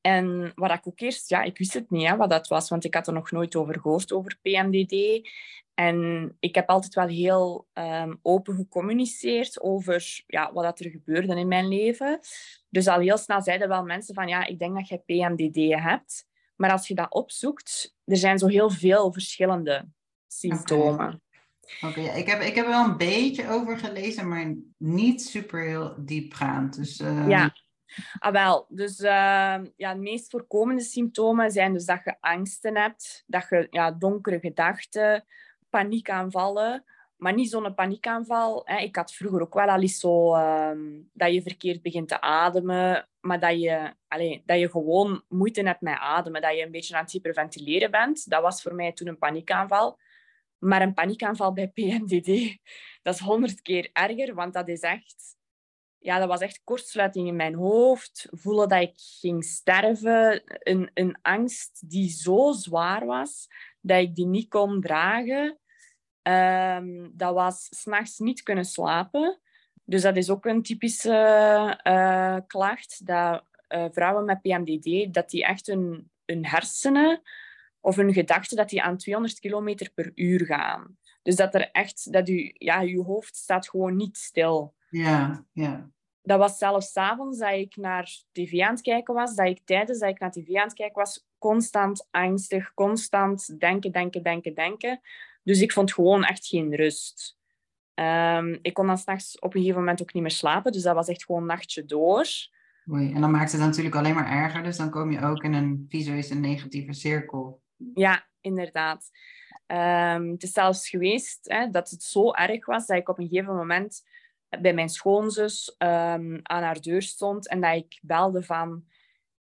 en 0.00 0.52
wat 0.54 0.70
ik 0.70 0.86
ook 0.86 1.00
eerst, 1.00 1.28
ja, 1.28 1.42
ik 1.42 1.58
wist 1.58 1.74
het 1.74 1.90
niet 1.90 2.08
hè, 2.08 2.16
wat 2.16 2.30
dat 2.30 2.48
was, 2.48 2.68
want 2.68 2.84
ik 2.84 2.94
had 2.94 3.06
er 3.06 3.12
nog 3.12 3.30
nooit 3.30 3.56
over 3.56 3.80
gehoord, 3.80 4.12
over 4.12 4.38
PMDD. 4.42 5.28
En 5.74 6.36
ik 6.40 6.54
heb 6.54 6.68
altijd 6.68 6.94
wel 6.94 7.06
heel 7.06 7.66
um, 7.74 8.18
open 8.22 8.56
gecommuniceerd 8.56 9.60
over 9.60 10.22
ja, 10.26 10.52
wat 10.52 10.64
dat 10.64 10.80
er 10.80 10.90
gebeurde 10.90 11.36
in 11.36 11.48
mijn 11.48 11.68
leven. 11.68 12.18
Dus 12.68 12.88
al 12.88 13.00
heel 13.00 13.18
snel 13.18 13.42
zeiden 13.42 13.68
wel 13.68 13.84
mensen 13.84 14.14
van, 14.14 14.28
ja, 14.28 14.46
ik 14.46 14.58
denk 14.58 14.74
dat 14.74 14.88
je 14.88 14.98
PMDD 14.98 15.82
hebt. 15.82 16.26
Maar 16.56 16.70
als 16.70 16.88
je 16.88 16.94
dat 16.94 17.12
opzoekt, 17.12 17.94
er 18.04 18.16
zijn 18.16 18.38
zo 18.38 18.46
heel 18.46 18.70
veel 18.70 19.12
verschillende 19.12 19.88
symptomen. 20.38 21.22
Oké, 21.80 22.00
okay, 22.00 22.18
ik, 22.18 22.26
heb, 22.26 22.40
ik 22.40 22.54
heb 22.54 22.64
er 22.64 22.70
wel 22.70 22.84
een 22.84 22.96
beetje 22.96 23.48
over 23.48 23.78
gelezen, 23.78 24.28
maar 24.28 24.54
niet 24.76 25.22
super 25.22 25.60
heel 25.60 25.94
diepgaand. 25.98 26.76
Dus, 26.76 27.00
uh... 27.00 27.28
Ja, 27.28 27.54
ah, 28.18 28.32
wel. 28.32 28.66
Dus 28.68 29.00
uh, 29.00 29.08
ja, 29.76 29.94
de 29.94 30.00
meest 30.00 30.30
voorkomende 30.30 30.82
symptomen 30.82 31.50
zijn 31.50 31.72
dus 31.72 31.84
dat 31.84 32.00
je 32.04 32.16
angsten 32.20 32.76
hebt, 32.76 33.24
dat 33.26 33.46
je 33.50 33.66
ja, 33.70 33.90
donkere 33.90 34.38
gedachten, 34.38 35.24
paniekaanvallen, 35.70 36.84
maar 37.16 37.34
niet 37.34 37.50
zo'n 37.50 37.74
paniekaanval. 37.74 38.62
Hè. 38.64 38.78
Ik 38.78 38.96
had 38.96 39.12
vroeger 39.12 39.40
ook 39.40 39.54
wel 39.54 39.68
al 39.68 39.80
eens 39.80 40.00
zo 40.00 40.36
uh, 40.36 40.70
dat 41.12 41.32
je 41.32 41.42
verkeerd 41.42 41.82
begint 41.82 42.08
te 42.08 42.20
ademen, 42.20 43.08
maar 43.20 43.40
dat 43.40 43.60
je, 43.60 43.94
allez, 44.08 44.40
dat 44.44 44.58
je 44.58 44.70
gewoon 44.70 45.22
moeite 45.28 45.62
hebt 45.62 45.80
met 45.80 45.98
ademen, 45.98 46.42
dat 46.42 46.56
je 46.56 46.64
een 46.64 46.70
beetje 46.70 46.96
aan 46.96 47.02
het 47.02 47.12
hyperventileren 47.12 47.90
bent. 47.90 48.30
Dat 48.30 48.42
was 48.42 48.62
voor 48.62 48.74
mij 48.74 48.92
toen 48.92 49.08
een 49.08 49.18
paniekaanval. 49.18 49.98
Maar 50.64 50.82
een 50.82 50.94
paniekaanval 50.94 51.52
bij 51.52 51.68
PMDD, 51.68 52.58
dat 53.02 53.14
is 53.14 53.20
honderd 53.20 53.62
keer 53.62 53.90
erger, 53.92 54.34
want 54.34 54.52
dat 54.52 54.68
is 54.68 54.80
echt 54.80 55.36
ja, 56.02 56.18
dat 56.18 56.28
was 56.28 56.40
echt 56.40 56.60
kortsluiting 56.64 57.28
in 57.28 57.36
mijn 57.36 57.54
hoofd. 57.54 58.28
Voelen 58.30 58.68
dat 58.68 58.80
ik 58.80 58.92
ging 58.96 59.44
sterven. 59.44 60.42
Een, 60.46 60.90
een 60.94 61.18
angst 61.22 61.90
die 61.90 62.08
zo 62.10 62.52
zwaar 62.52 63.06
was 63.06 63.48
dat 63.80 64.00
ik 64.00 64.14
die 64.14 64.26
niet 64.26 64.48
kon 64.48 64.80
dragen. 64.80 65.58
Um, 66.22 67.12
dat 67.16 67.34
was 67.34 67.66
s'nachts 67.70 68.18
niet 68.18 68.42
kunnen 68.42 68.64
slapen. 68.64 69.40
Dus 69.84 70.02
dat 70.02 70.16
is 70.16 70.30
ook 70.30 70.44
een 70.44 70.62
typische 70.62 71.80
uh, 71.84 72.36
klacht. 72.46 73.06
Dat 73.06 73.44
uh, 73.68 73.84
vrouwen 73.90 74.24
met 74.24 74.42
PMDD, 74.42 75.14
dat 75.14 75.30
die 75.30 75.44
echt 75.44 75.66
hun, 75.66 76.10
hun 76.24 76.46
hersenen 76.46 77.22
of 77.82 77.96
hun 77.96 78.12
gedachten, 78.12 78.56
dat 78.56 78.68
die 78.68 78.82
aan 78.82 78.96
200 78.96 79.40
km 79.40 79.90
per 79.94 80.12
uur 80.14 80.46
gaan. 80.46 80.96
Dus 81.22 81.36
dat 81.36 81.54
er 81.54 81.70
echt, 81.70 82.12
dat 82.12 82.28
u, 82.28 82.54
ja, 82.54 82.80
je 82.80 83.02
hoofd 83.02 83.36
staat 83.36 83.68
gewoon 83.68 83.96
niet 83.96 84.16
stil. 84.16 84.74
Ja, 84.90 85.44
ja. 85.52 85.90
Dat 86.22 86.38
was 86.38 86.58
zelfs 86.58 86.96
avonds 86.96 87.38
dat 87.38 87.52
ik 87.52 87.76
naar 87.76 88.16
tv 88.32 88.60
aan 88.60 88.72
het 88.74 88.82
kijken 88.82 89.14
was, 89.14 89.34
dat 89.34 89.46
ik 89.46 89.60
tijdens 89.64 89.98
dat 89.98 90.08
ik 90.08 90.18
naar 90.18 90.30
tv 90.30 90.54
aan 90.54 90.66
het 90.66 90.74
kijken 90.74 90.98
was, 90.98 91.26
constant 91.38 92.08
angstig, 92.10 92.74
constant 92.74 93.60
denken, 93.60 93.92
denken, 93.92 94.22
denken, 94.22 94.54
denken. 94.54 95.00
Dus 95.42 95.60
ik 95.60 95.72
vond 95.72 95.92
gewoon 95.92 96.24
echt 96.24 96.46
geen 96.46 96.74
rust. 96.74 97.38
Um, 97.94 98.58
ik 98.62 98.74
kon 98.74 98.86
dan 98.86 98.98
s'nachts 98.98 99.38
op 99.38 99.54
een 99.54 99.60
gegeven 99.60 99.80
moment 99.80 100.02
ook 100.02 100.12
niet 100.12 100.22
meer 100.22 100.32
slapen, 100.32 100.72
dus 100.72 100.82
dat 100.82 100.94
was 100.94 101.08
echt 101.08 101.24
gewoon 101.24 101.46
nachtje 101.46 101.84
door. 101.84 102.26
Oei, 102.90 103.12
en 103.12 103.20
dan 103.20 103.30
maakt 103.30 103.52
het 103.52 103.60
natuurlijk 103.60 103.94
alleen 103.94 104.14
maar 104.14 104.30
erger, 104.30 104.62
dus 104.62 104.76
dan 104.76 104.90
kom 104.90 105.12
je 105.12 105.20
ook 105.20 105.42
in 105.42 105.52
een 105.52 105.86
visuele 105.88 106.34
negatieve 106.34 106.92
cirkel. 106.92 107.60
Ja, 107.94 108.26
inderdaad. 108.40 109.10
Um, 109.66 110.30
het 110.30 110.42
is 110.42 110.52
zelfs 110.52 110.88
geweest 110.88 111.38
hè, 111.42 111.70
dat 111.70 111.90
het 111.90 112.02
zo 112.02 112.32
erg 112.32 112.66
was 112.66 112.86
dat 112.86 112.96
ik 112.96 113.08
op 113.08 113.18
een 113.18 113.28
gegeven 113.28 113.54
moment 113.54 114.02
bij 114.60 114.74
mijn 114.74 114.88
schoonzus 114.88 115.74
um, 115.78 116.40
aan 116.42 116.62
haar 116.62 116.80
deur 116.80 117.02
stond 117.02 117.48
en 117.48 117.60
dat 117.60 117.74
ik 117.74 117.98
belde 118.02 118.42
van 118.42 118.84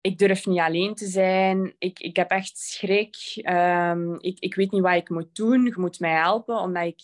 ik 0.02 0.18
durf 0.18 0.46
niet 0.46 0.60
alleen 0.60 0.96
te 0.96 1.08
zijn, 1.08 1.76
ik, 1.78 2.00
ik 2.00 2.16
heb 2.16 2.30
echt 2.30 2.58
schrik, 2.58 3.16
um, 3.50 4.20
ik, 4.20 4.40
ik 4.40 4.56
weet 4.56 4.72
niet 4.72 4.82
wat 4.82 4.96
ik 4.96 5.10
moet 5.10 5.36
doen, 5.36 5.66
je 5.66 5.74
moet 5.76 6.00
mij 6.00 6.16
helpen, 6.16 6.60
omdat 6.60 6.84
ik, 6.84 7.00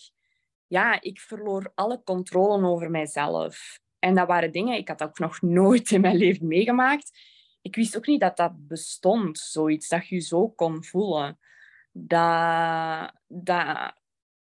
ja, 0.66 1.00
ik 1.00 1.20
verloor 1.20 1.72
alle 1.74 2.02
controle 2.04 2.66
over 2.66 2.90
mijzelf. 2.90 3.80
En 3.98 4.14
dat 4.14 4.26
waren 4.26 4.52
dingen, 4.52 4.76
ik 4.76 4.88
had 4.88 5.02
ook 5.02 5.18
nog 5.18 5.42
nooit 5.42 5.90
in 5.90 6.00
mijn 6.00 6.16
leven 6.16 6.46
meegemaakt. 6.46 7.18
Ik 7.64 7.74
wist 7.74 7.96
ook 7.96 8.06
niet 8.06 8.20
dat 8.20 8.36
dat 8.36 8.68
bestond, 8.68 9.38
zoiets, 9.38 9.88
dat 9.88 10.08
je 10.08 10.20
zo 10.20 10.48
kon 10.48 10.84
voelen. 10.84 11.38
Dat, 11.92 13.12
dat 13.26 13.94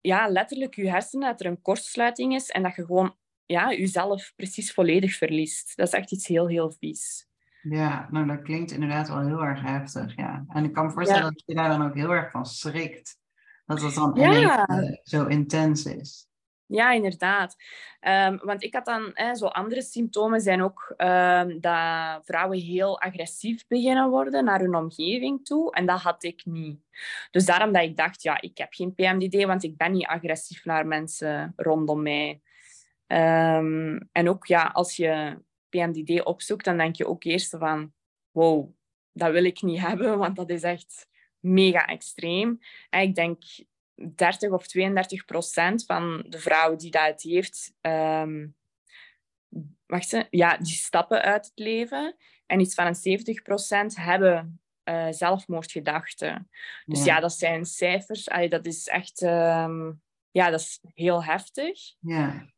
ja, 0.00 0.28
letterlijk 0.28 0.74
je 0.74 0.90
hersenen, 0.90 1.28
dat 1.28 1.40
er 1.40 1.46
een 1.46 1.62
kortsluiting 1.62 2.34
is 2.34 2.48
en 2.48 2.62
dat 2.62 2.74
je 2.74 2.84
gewoon 2.84 3.16
ja, 3.46 3.72
jezelf 3.72 4.32
precies 4.36 4.72
volledig 4.72 5.14
verliest. 5.16 5.76
Dat 5.76 5.86
is 5.86 5.92
echt 5.92 6.12
iets 6.12 6.26
heel, 6.26 6.48
heel 6.48 6.72
vies. 6.78 7.28
Ja, 7.62 8.08
nou 8.10 8.26
dat 8.26 8.42
klinkt 8.42 8.70
inderdaad 8.70 9.08
wel 9.08 9.26
heel 9.26 9.44
erg 9.44 9.62
heftig, 9.62 10.16
ja. 10.16 10.44
En 10.48 10.64
ik 10.64 10.72
kan 10.72 10.86
me 10.86 10.92
voorstellen 10.92 11.22
dat 11.22 11.42
je 11.46 11.54
daar 11.54 11.68
dan 11.68 11.84
ook 11.84 11.94
heel 11.94 12.10
erg 12.10 12.30
van 12.30 12.46
schrikt. 12.46 13.18
Dat 13.66 13.82
het 13.82 13.94
dan 13.94 14.12
ja. 14.14 14.68
uh, 14.68 14.96
zo 15.02 15.26
intens 15.26 15.84
is. 15.84 16.29
Ja, 16.70 16.92
inderdaad. 16.92 17.56
Um, 18.00 18.40
want 18.42 18.62
ik 18.62 18.74
had 18.74 18.84
dan, 18.84 19.10
hè, 19.14 19.34
zo 19.34 19.46
andere 19.46 19.82
symptomen 19.82 20.40
zijn 20.40 20.62
ook 20.62 20.94
um, 20.96 21.60
dat 21.60 22.24
vrouwen 22.24 22.58
heel 22.58 23.00
agressief 23.00 23.66
beginnen 23.66 24.10
worden 24.10 24.44
naar 24.44 24.60
hun 24.60 24.74
omgeving 24.74 25.44
toe. 25.44 25.72
En 25.72 25.86
dat 25.86 26.00
had 26.00 26.24
ik 26.24 26.44
niet. 26.44 26.80
Dus 27.30 27.46
daarom 27.46 27.72
dat 27.72 27.82
ik 27.82 27.96
dacht, 27.96 28.22
ja, 28.22 28.40
ik 28.40 28.58
heb 28.58 28.72
geen 28.72 28.94
PMDD, 28.94 29.44
want 29.44 29.62
ik 29.62 29.76
ben 29.76 29.92
niet 29.92 30.06
agressief 30.06 30.64
naar 30.64 30.86
mensen 30.86 31.52
rondom 31.56 32.02
mij. 32.02 32.40
Um, 33.06 34.08
en 34.12 34.28
ook, 34.28 34.46
ja, 34.46 34.62
als 34.62 34.96
je 34.96 35.38
PMDD 35.68 36.24
opzoekt, 36.24 36.64
dan 36.64 36.76
denk 36.76 36.96
je 36.96 37.06
ook 37.06 37.24
eerst 37.24 37.56
van, 37.58 37.92
wow, 38.30 38.70
dat 39.12 39.32
wil 39.32 39.44
ik 39.44 39.62
niet 39.62 39.80
hebben, 39.88 40.18
want 40.18 40.36
dat 40.36 40.50
is 40.50 40.62
echt 40.62 41.08
mega 41.38 41.86
extreem. 41.86 42.58
En 42.90 43.00
ik 43.00 43.14
denk 43.14 43.42
30 44.14 44.50
of 44.50 44.66
32 44.66 45.25
procent 45.25 45.85
van 45.85 46.25
de 46.28 46.38
vrouwen 46.38 46.78
die 46.78 46.90
dat 46.90 47.23
heeft, 47.23 47.75
um, 47.80 48.54
wacht, 49.87 50.26
ja, 50.30 50.57
die 50.57 50.73
stappen 50.73 51.23
uit 51.23 51.45
het 51.45 51.59
leven. 51.59 52.16
En 52.47 52.61
iets 52.61 52.75
van 52.75 52.87
een 52.87 52.95
70 52.95 53.42
procent 53.42 53.97
hebben 53.97 54.61
uh, 54.85 55.07
zelfmoordgedachten. 55.11 56.50
Dus 56.85 57.04
ja. 57.04 57.21
dat 57.21 57.33
zijn 57.33 57.64
cijfers. 57.64 58.28
Allee, 58.28 58.49
dat 58.49 58.66
is 58.66 58.87
echt 58.87 59.23
um, 59.23 60.02
ja, 60.30 60.50
dat 60.50 60.61
is 60.61 60.80
heel 60.95 61.25
heftig. 61.25 61.95
Ja. 62.00 62.49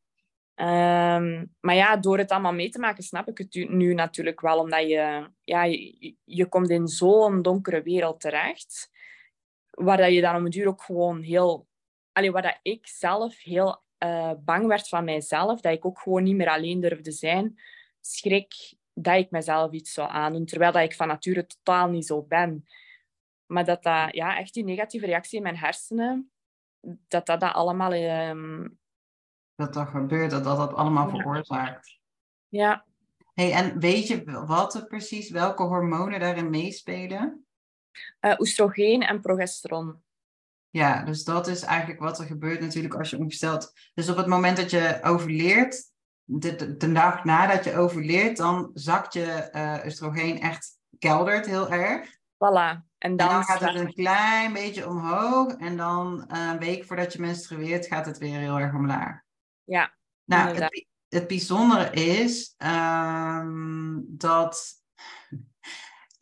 Um, 1.16 1.54
maar 1.60 1.74
ja, 1.74 1.96
door 1.96 2.18
het 2.18 2.30
allemaal 2.30 2.52
mee 2.52 2.70
te 2.70 2.78
maken, 2.78 3.02
snap 3.02 3.28
ik 3.28 3.38
het 3.38 3.68
nu 3.68 3.94
natuurlijk 3.94 4.40
wel. 4.40 4.58
Omdat 4.58 4.88
je, 4.88 5.30
ja, 5.44 5.64
je, 5.64 6.14
je 6.24 6.46
komt 6.46 6.70
in 6.70 6.88
zo'n 6.88 7.42
donkere 7.42 7.82
wereld 7.82 8.20
terecht 8.20 8.90
waar 9.72 9.96
dat 9.96 10.12
je 10.12 10.20
dan 10.20 10.36
om 10.36 10.44
een 10.44 10.50
duur 10.50 10.66
ook 10.68 10.82
gewoon 10.82 11.22
heel... 11.22 11.66
Allee, 12.12 12.32
waar 12.32 12.42
dat 12.42 12.58
ik 12.62 12.86
zelf 12.86 13.42
heel 13.42 13.82
uh, 13.98 14.32
bang 14.38 14.66
werd 14.66 14.88
van 14.88 15.04
mijzelf, 15.04 15.60
dat 15.60 15.72
ik 15.72 15.84
ook 15.84 15.98
gewoon 15.98 16.22
niet 16.22 16.36
meer 16.36 16.48
alleen 16.48 16.80
durfde 16.80 17.12
zijn, 17.12 17.60
schrik 18.00 18.74
dat 18.94 19.16
ik 19.16 19.30
mezelf 19.30 19.72
iets 19.72 19.92
zou 19.92 20.10
aandoen, 20.10 20.44
terwijl 20.44 20.72
dat 20.72 20.82
ik 20.82 20.94
van 20.94 21.08
nature 21.08 21.46
totaal 21.46 21.88
niet 21.88 22.06
zo 22.06 22.22
ben. 22.22 22.66
Maar 23.46 23.64
dat 23.64 23.82
dat, 23.82 24.14
ja, 24.14 24.38
echt 24.38 24.54
die 24.54 24.64
negatieve 24.64 25.06
reactie 25.06 25.36
in 25.36 25.42
mijn 25.42 25.56
hersenen, 25.56 26.30
dat 26.80 27.26
dat, 27.26 27.40
dat 27.40 27.52
allemaal... 27.52 27.92
Um... 27.92 28.80
Dat 29.54 29.74
dat 29.74 29.88
gebeurt, 29.88 30.30
dat 30.30 30.44
dat, 30.44 30.56
dat 30.56 30.74
allemaal 30.74 31.08
veroorzaakt. 31.08 31.98
Ja. 32.48 32.84
Hey, 33.34 33.52
en 33.52 33.78
weet 33.78 34.06
je 34.06 34.44
wat 34.46 34.74
er 34.74 34.86
precies, 34.86 35.30
welke 35.30 35.62
hormonen 35.62 36.20
daarin 36.20 36.50
meespelen? 36.50 37.46
Uh, 38.20 38.34
oestrogeen 38.38 39.02
en 39.02 39.20
progesteron. 39.20 40.02
Ja, 40.70 41.02
dus 41.02 41.24
dat 41.24 41.46
is 41.46 41.62
eigenlijk 41.62 42.00
wat 42.00 42.18
er 42.18 42.26
gebeurt 42.26 42.60
natuurlijk 42.60 42.94
als 42.94 43.10
je 43.10 43.18
omstelt. 43.18 43.72
Dus 43.94 44.08
op 44.08 44.16
het 44.16 44.26
moment 44.26 44.56
dat 44.56 44.70
je 44.70 44.98
overleert, 45.02 45.82
de, 46.24 46.76
de, 46.76 46.92
dag 46.92 47.24
nadat 47.24 47.64
je 47.64 47.76
overleert, 47.76 48.36
dan 48.36 48.70
zakt 48.74 49.12
je 49.12 49.48
uh, 49.52 49.84
oestrogeen 49.84 50.40
echt 50.40 50.78
keldert 50.98 51.46
heel 51.46 51.70
erg. 51.70 52.08
Voilà. 52.34 52.90
En 52.98 53.16
dan, 53.16 53.28
en 53.28 53.34
dan 53.34 53.44
gaat 53.44 53.60
het 53.60 53.74
een 53.74 53.94
klein 53.94 54.52
beetje 54.52 54.88
omhoog. 54.88 55.52
En 55.52 55.76
dan 55.76 56.28
uh, 56.32 56.48
een 56.52 56.58
week 56.58 56.84
voordat 56.84 57.12
je 57.12 57.20
menstrueert, 57.20 57.86
gaat 57.86 58.06
het 58.06 58.18
weer 58.18 58.38
heel 58.38 58.58
erg 58.58 58.74
omlaag. 58.74 59.20
Ja. 59.64 59.94
Nou, 60.24 60.54
het, 60.54 60.86
het, 61.08 61.26
bijzondere 61.26 61.90
is 61.90 62.54
um, 62.58 64.04
dat 64.08 64.81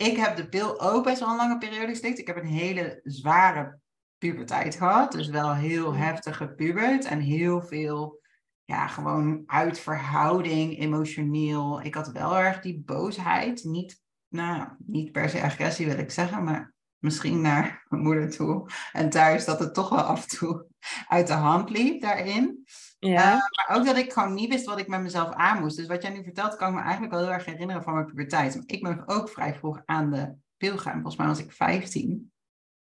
ik 0.01 0.17
heb 0.17 0.37
de 0.37 0.49
pil 0.49 0.81
ook 0.81 1.05
best 1.05 1.21
wel 1.21 1.29
een 1.29 1.37
lange 1.37 1.59
periode 1.59 1.87
geslikt. 1.87 2.19
Ik 2.19 2.27
heb 2.27 2.37
een 2.37 2.47
hele 2.47 3.01
zware 3.05 3.79
puberteit 4.19 4.75
gehad. 4.75 5.13
Dus 5.13 5.29
wel 5.29 5.55
heel 5.55 5.93
mm. 5.93 5.99
heftige 5.99 6.49
pubert. 6.49 7.05
En 7.05 7.21
heel 7.21 7.63
veel, 7.63 8.21
ja, 8.65 8.87
gewoon 8.87 9.43
uit 9.47 9.79
verhouding, 9.79 10.79
emotioneel. 10.79 11.83
Ik 11.83 11.95
had 11.95 12.11
wel 12.11 12.39
erg 12.39 12.61
die 12.61 12.83
boosheid. 12.85 13.65
Niet, 13.65 14.03
nou, 14.29 14.69
niet 14.79 15.13
per 15.13 15.29
se 15.29 15.43
agressie 15.43 15.87
wil 15.87 15.99
ik 15.99 16.11
zeggen, 16.11 16.45
maar 16.45 16.75
misschien 16.99 17.41
naar 17.41 17.87
mijn 17.89 18.03
moeder 18.03 18.31
toe. 18.31 18.71
En 18.93 19.11
thuis 19.11 19.45
dat 19.45 19.59
het 19.59 19.75
toch 19.75 19.89
wel 19.89 20.03
af 20.03 20.23
en 20.23 20.39
toe 20.39 20.67
uit 21.09 21.27
de 21.27 21.33
hand 21.33 21.71
liep 21.71 22.01
daarin. 22.01 22.65
Ja. 23.01 23.35
Uh, 23.35 23.41
maar 23.67 23.77
ook 23.77 23.85
dat 23.85 23.97
ik 23.97 24.13
gewoon 24.13 24.35
niet 24.35 24.49
wist 24.49 24.65
wat 24.65 24.79
ik 24.79 24.89
met 24.89 25.01
mezelf 25.01 25.31
aan 25.31 25.61
moest. 25.61 25.77
Dus 25.77 25.87
wat 25.87 26.03
jij 26.03 26.13
nu 26.13 26.23
vertelt, 26.23 26.57
kan 26.57 26.69
ik 26.69 26.75
me 26.75 26.81
eigenlijk 26.81 27.13
wel 27.13 27.23
heel 27.23 27.33
erg 27.33 27.45
herinneren 27.45 27.83
van 27.83 27.95
mijn 27.95 28.07
puberteit. 28.07 28.63
Ik 28.67 28.83
ben 28.83 29.03
ook 29.07 29.29
vrij 29.29 29.55
vroeg 29.55 29.83
aan 29.85 30.11
de 30.11 30.35
pil 30.57 30.77
gegaan. 30.77 30.93
Volgens 30.93 31.17
mij 31.17 31.27
was 31.27 31.39
ik 31.39 31.53
15. 31.53 32.33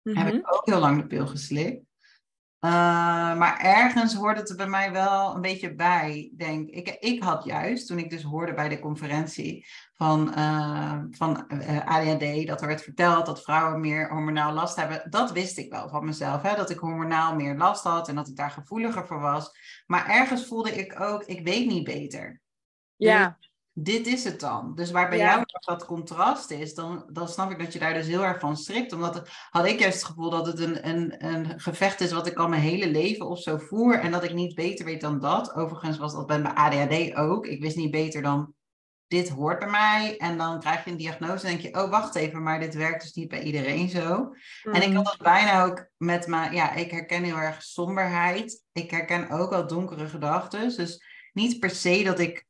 Heb 0.02 0.26
ik 0.26 0.42
mhm. 0.42 0.52
ook 0.54 0.66
heel 0.66 0.78
lang 0.78 1.00
de 1.00 1.06
pil 1.06 1.26
geslikt. 1.26 1.84
Uh, 2.60 2.70
maar 3.38 3.58
ergens 3.60 4.14
hoorde 4.14 4.40
het 4.40 4.50
er 4.50 4.56
bij 4.56 4.68
mij 4.68 4.92
wel 4.92 5.34
een 5.34 5.40
beetje 5.40 5.74
bij, 5.74 6.32
denk 6.36 6.68
ik. 6.68 6.88
Ik 6.88 7.22
had 7.22 7.44
juist, 7.44 7.86
toen 7.86 7.98
ik 7.98 8.10
dus 8.10 8.22
hoorde 8.22 8.54
bij 8.54 8.68
de 8.68 8.78
conferentie 8.78 9.66
van, 9.94 10.32
uh, 10.38 10.98
van 11.10 11.44
uh, 11.48 11.86
ADHD, 11.86 12.46
dat 12.46 12.60
er 12.60 12.66
werd 12.66 12.82
verteld 12.82 13.26
dat 13.26 13.42
vrouwen 13.42 13.80
meer 13.80 14.08
hormonaal 14.08 14.52
last 14.52 14.76
hebben. 14.76 15.10
Dat 15.10 15.32
wist 15.32 15.58
ik 15.58 15.72
wel 15.72 15.88
van 15.88 16.04
mezelf, 16.04 16.42
hè, 16.42 16.56
dat 16.56 16.70
ik 16.70 16.78
hormonaal 16.78 17.34
meer 17.34 17.56
last 17.56 17.84
had 17.84 18.08
en 18.08 18.14
dat 18.14 18.28
ik 18.28 18.36
daar 18.36 18.50
gevoeliger 18.50 19.06
voor 19.06 19.20
was. 19.20 19.50
Maar 19.86 20.08
ergens 20.08 20.46
voelde 20.46 20.72
ik 20.72 21.00
ook, 21.00 21.24
ik 21.24 21.44
weet 21.44 21.66
niet 21.66 21.84
beter. 21.84 22.40
Ja. 22.96 23.36
Dus 23.38 23.47
dit 23.82 24.06
is 24.06 24.24
het 24.24 24.40
dan. 24.40 24.74
Dus 24.74 24.90
waar 24.90 25.08
bij 25.08 25.18
jou 25.18 25.44
dat 25.66 25.84
contrast 25.84 26.50
is, 26.50 26.74
dan, 26.74 27.04
dan 27.12 27.28
snap 27.28 27.50
ik 27.50 27.58
dat 27.58 27.72
je 27.72 27.78
daar 27.78 27.94
dus 27.94 28.06
heel 28.06 28.24
erg 28.24 28.40
van 28.40 28.56
strikt. 28.56 28.92
Omdat 28.92 29.14
het, 29.14 29.30
had 29.50 29.66
ik 29.66 29.80
juist 29.80 29.96
het 29.96 30.06
gevoel 30.06 30.30
dat 30.30 30.46
het 30.46 30.58
een, 30.58 30.88
een, 30.88 31.26
een 31.26 31.60
gevecht 31.60 32.00
is 32.00 32.12
wat 32.12 32.26
ik 32.26 32.36
al 32.36 32.48
mijn 32.48 32.62
hele 32.62 32.90
leven 32.90 33.26
of 33.26 33.42
zo 33.42 33.58
voer. 33.58 34.00
En 34.00 34.10
dat 34.10 34.24
ik 34.24 34.34
niet 34.34 34.54
beter 34.54 34.84
weet 34.84 35.00
dan 35.00 35.20
dat. 35.20 35.54
Overigens 35.54 35.98
was 35.98 36.12
dat 36.12 36.26
bij 36.26 36.40
mijn 36.40 36.54
ADHD 36.54 37.14
ook. 37.14 37.46
Ik 37.46 37.62
wist 37.62 37.76
niet 37.76 37.90
beter 37.90 38.22
dan 38.22 38.54
dit 39.06 39.28
hoort 39.28 39.58
bij 39.58 39.70
mij. 39.70 40.16
En 40.16 40.38
dan 40.38 40.60
krijg 40.60 40.84
je 40.84 40.90
een 40.90 40.96
diagnose 40.96 41.46
en 41.46 41.56
denk 41.56 41.74
je, 41.74 41.82
oh 41.82 41.90
wacht 41.90 42.14
even, 42.14 42.42
maar 42.42 42.60
dit 42.60 42.74
werkt 42.74 43.02
dus 43.02 43.12
niet 43.12 43.28
bij 43.28 43.42
iedereen 43.42 43.88
zo. 43.88 44.34
En 44.62 44.82
ik 44.82 44.82
had 44.82 44.88
mm. 44.92 45.04
dat 45.04 45.18
bijna 45.18 45.64
ook 45.64 45.88
met 45.96 46.26
mijn, 46.26 46.54
ja, 46.54 46.72
ik 46.74 46.90
herken 46.90 47.22
heel 47.22 47.36
erg 47.36 47.62
somberheid. 47.62 48.64
Ik 48.72 48.90
herken 48.90 49.30
ook 49.30 49.50
wel 49.50 49.66
donkere 49.66 50.08
gedachten. 50.08 50.76
Dus 50.76 51.04
niet 51.32 51.58
per 51.58 51.70
se 51.70 52.02
dat 52.04 52.18
ik 52.18 52.46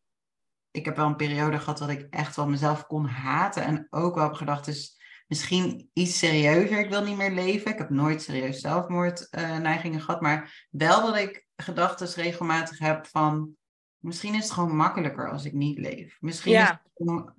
ik 0.78 0.84
heb 0.84 0.96
wel 0.96 1.06
een 1.06 1.16
periode 1.16 1.58
gehad 1.58 1.78
dat 1.78 1.88
ik 1.88 2.06
echt 2.10 2.36
wel 2.36 2.48
mezelf 2.48 2.86
kon 2.86 3.06
haten. 3.06 3.64
En 3.64 3.86
ook 3.90 4.14
wel 4.14 4.24
heb 4.24 4.32
gedacht, 4.32 4.64
dus 4.64 5.00
misschien 5.26 5.90
iets 5.92 6.18
serieuzer. 6.18 6.78
Ik 6.78 6.90
wil 6.90 7.02
niet 7.02 7.16
meer 7.16 7.30
leven. 7.30 7.72
Ik 7.72 7.78
heb 7.78 7.90
nooit 7.90 8.22
serieus 8.22 8.60
zelfmoordneigingen 8.60 9.98
uh, 9.98 10.04
gehad. 10.04 10.20
Maar 10.20 10.66
wel 10.70 11.02
dat 11.02 11.16
ik 11.16 11.46
gedachten 11.56 12.22
regelmatig 12.22 12.78
heb 12.78 13.06
van... 13.06 13.56
Misschien 13.98 14.34
is 14.34 14.42
het 14.42 14.52
gewoon 14.52 14.76
makkelijker 14.76 15.30
als 15.30 15.44
ik 15.44 15.52
niet 15.52 15.78
leef. 15.78 16.16
Misschien 16.20 16.52
ja. 16.52 16.82
is 16.94 17.06
het, 17.06 17.32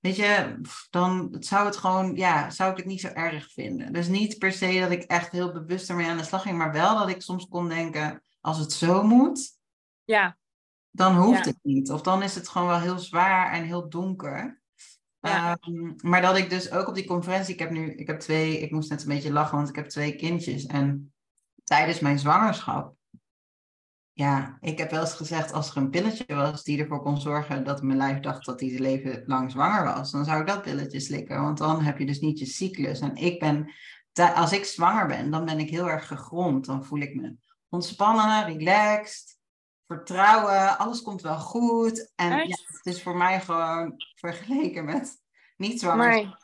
weet 0.00 0.16
je, 0.16 0.60
dan 0.90 1.36
zou 1.38 1.66
het 1.66 1.76
gewoon, 1.76 2.14
ja, 2.14 2.50
zou 2.50 2.70
ik 2.70 2.76
het 2.76 2.86
niet 2.86 3.00
zo 3.00 3.08
erg 3.08 3.52
vinden. 3.52 3.92
Dus 3.92 4.08
niet 4.08 4.38
per 4.38 4.52
se 4.52 4.80
dat 4.80 4.90
ik 4.90 5.02
echt 5.02 5.30
heel 5.30 5.52
bewust 5.52 5.90
ermee 5.90 6.06
aan 6.06 6.16
de 6.16 6.24
slag 6.24 6.42
ging, 6.42 6.58
maar 6.58 6.72
wel 6.72 6.98
dat 6.98 7.08
ik 7.08 7.22
soms 7.22 7.48
kon 7.48 7.68
denken, 7.68 8.22
als 8.40 8.58
het 8.58 8.72
zo 8.72 9.02
moet, 9.02 9.54
ja. 10.04 10.36
Dan 10.96 11.16
hoeft 11.16 11.44
Ja. 11.44 11.50
het 11.50 11.58
niet. 11.62 11.90
Of 11.90 12.02
dan 12.02 12.22
is 12.22 12.34
het 12.34 12.48
gewoon 12.48 12.68
wel 12.68 12.80
heel 12.80 12.98
zwaar 12.98 13.52
en 13.52 13.64
heel 13.64 13.88
donker. 13.88 14.60
Ja. 15.20 15.56
Ehm, 15.60 15.92
maar 15.96 16.22
dat 16.22 16.36
ik 16.36 16.50
dus 16.50 16.70
ook 16.70 16.88
op 16.88 16.94
die 16.94 17.06
conferentie, 17.06 17.52
ik 17.52 17.58
heb 17.60 17.70
nu, 17.70 17.94
ik 17.94 18.06
heb 18.06 18.20
twee, 18.20 18.58
ik 18.60 18.70
moest 18.70 18.90
net 18.90 19.02
een 19.02 19.08
beetje 19.08 19.32
lachen, 19.32 19.56
want 19.56 19.68
ik 19.68 19.76
heb 19.76 19.88
twee 19.88 20.16
kindjes. 20.16 20.66
En 20.66 21.12
tijdens 21.64 22.00
mijn 22.00 22.18
zwangerschap, 22.18 22.94
ja, 24.12 24.56
ik 24.60 24.78
heb 24.78 24.90
wel 24.90 25.00
eens 25.00 25.12
gezegd, 25.14 25.52
als 25.52 25.70
er 25.70 25.76
een 25.76 25.90
pilletje 25.90 26.34
was 26.34 26.64
die 26.64 26.80
ervoor 26.80 27.02
kon 27.02 27.20
zorgen 27.20 27.64
dat 27.64 27.82
mijn 27.82 27.98
lijf 27.98 28.20
dacht 28.20 28.44
dat 28.44 28.60
hij 28.60 28.68
zijn 28.68 28.82
leven 28.82 29.22
lang 29.26 29.50
zwanger 29.50 29.84
was, 29.84 30.10
dan 30.10 30.24
zou 30.24 30.40
ik 30.40 30.46
dat 30.46 30.62
pilletje 30.62 31.00
slikken. 31.00 31.42
Want 31.42 31.58
dan 31.58 31.82
heb 31.82 31.98
je 31.98 32.06
dus 32.06 32.20
niet 32.20 32.38
je 32.38 32.46
cyclus. 32.46 33.00
En 33.00 33.16
ik 33.16 33.38
ben, 33.38 33.70
als 34.34 34.52
ik 34.52 34.64
zwanger 34.64 35.06
ben, 35.06 35.30
dan 35.30 35.44
ben 35.44 35.58
ik 35.58 35.70
heel 35.70 35.90
erg 35.90 36.06
gegrond. 36.06 36.64
Dan 36.66 36.84
voel 36.84 37.00
ik 37.00 37.14
me 37.14 37.36
ontspannen, 37.68 38.44
relaxed, 38.46 39.35
vertrouwen, 39.86 40.78
alles 40.78 41.02
komt 41.02 41.22
wel 41.22 41.38
goed. 41.38 42.12
En 42.14 42.30
ja, 42.30 42.56
het 42.66 42.86
is 42.86 43.02
voor 43.02 43.16
mij 43.16 43.40
gewoon 43.40 43.94
vergeleken 44.14 44.84
met 44.84 45.22
niet 45.56 45.80
zwanger 45.80 46.36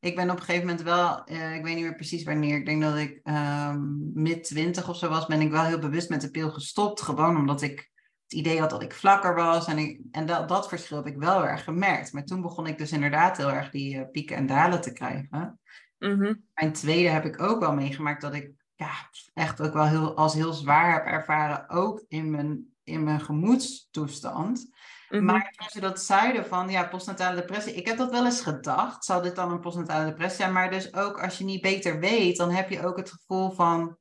ik 0.00 0.16
ben 0.16 0.30
op 0.30 0.36
een 0.36 0.42
gegeven 0.42 0.66
moment 0.66 0.84
wel, 0.84 1.24
eh, 1.24 1.54
ik 1.54 1.62
weet 1.62 1.74
niet 1.74 1.84
meer 1.84 1.94
precies 1.94 2.24
wanneer, 2.24 2.56
ik 2.56 2.66
denk 2.66 2.82
dat 2.82 2.96
ik 2.96 3.20
ehm 3.22 3.80
mid 4.14 4.44
twintig 4.44 4.88
of 4.88 4.96
zo 4.96 5.08
was, 5.08 5.26
ben 5.26 5.40
ik 5.40 5.50
wel 5.50 5.64
heel 5.64 5.78
bewust 5.78 6.08
met 6.08 6.20
de 6.20 6.30
pil 6.30 6.50
gestopt. 6.50 7.02
Gewoon 7.02 7.36
omdat 7.36 7.62
ik 7.62 7.90
het 8.22 8.32
idee 8.32 8.60
had 8.60 8.70
dat 8.70 8.82
ik 8.82 8.94
vlakker 8.94 9.34
was. 9.34 9.66
En, 9.66 9.78
ik, 9.78 10.00
en 10.10 10.26
dat, 10.26 10.48
dat 10.48 10.68
verschil 10.68 10.96
heb 10.96 11.06
ik 11.06 11.16
wel 11.16 11.46
erg 11.46 11.64
gemerkt. 11.64 12.12
Maar 12.12 12.24
toen 12.24 12.40
begon 12.40 12.66
ik 12.66 12.78
dus 12.78 12.92
inderdaad 12.92 13.36
heel 13.36 13.52
erg 13.52 13.70
die 13.70 13.98
eh, 13.98 14.10
pieken 14.10 14.36
en 14.36 14.46
dalen 14.46 14.80
te 14.80 14.92
krijgen. 14.92 15.60
mhm. 15.98 16.34
Mijn 16.54 16.72
tweede 16.72 17.08
heb 17.08 17.24
ik 17.24 17.42
ook 17.42 17.60
wel 17.60 17.74
meegemaakt 17.74 18.20
dat 18.20 18.34
ik 18.34 18.50
ja, 18.74 18.92
echt 19.34 19.60
ook 19.60 19.72
wel 19.72 19.86
heel, 19.86 20.16
als 20.16 20.34
heel 20.34 20.52
zwaar 20.52 20.92
heb 20.92 21.04
ervaren, 21.04 21.68
ook 21.68 22.04
in 22.08 22.30
mijn, 22.30 22.69
in 22.90 23.04
mijn 23.04 23.20
gemoedstoestand. 23.20 24.70
Mhm. 25.08 25.24
Maar 25.24 25.50
toen 25.56 25.68
ze 25.68 25.80
dat 25.80 26.00
zeiden 26.00 26.46
van 26.46 26.70
ja, 26.70 26.84
postnatale 26.84 27.36
depressie, 27.36 27.74
ik 27.74 27.86
heb 27.86 27.96
dat 27.96 28.10
wel 28.10 28.24
eens 28.24 28.40
gedacht. 28.40 29.04
Zal 29.04 29.22
dit 29.22 29.36
dan 29.36 29.50
een 29.50 29.60
postnatale 29.60 30.04
depressie 30.04 30.36
zijn? 30.40 30.52
Maar 30.52 30.70
dus 30.70 30.94
ook 30.94 31.22
als 31.22 31.38
je 31.38 31.44
niet 31.44 31.62
beter 31.62 32.00
weet, 32.00 32.36
dan 32.36 32.50
heb 32.50 32.70
je 32.70 32.86
ook 32.86 32.96
het 32.96 33.10
gevoel 33.10 33.50
van 33.50 33.98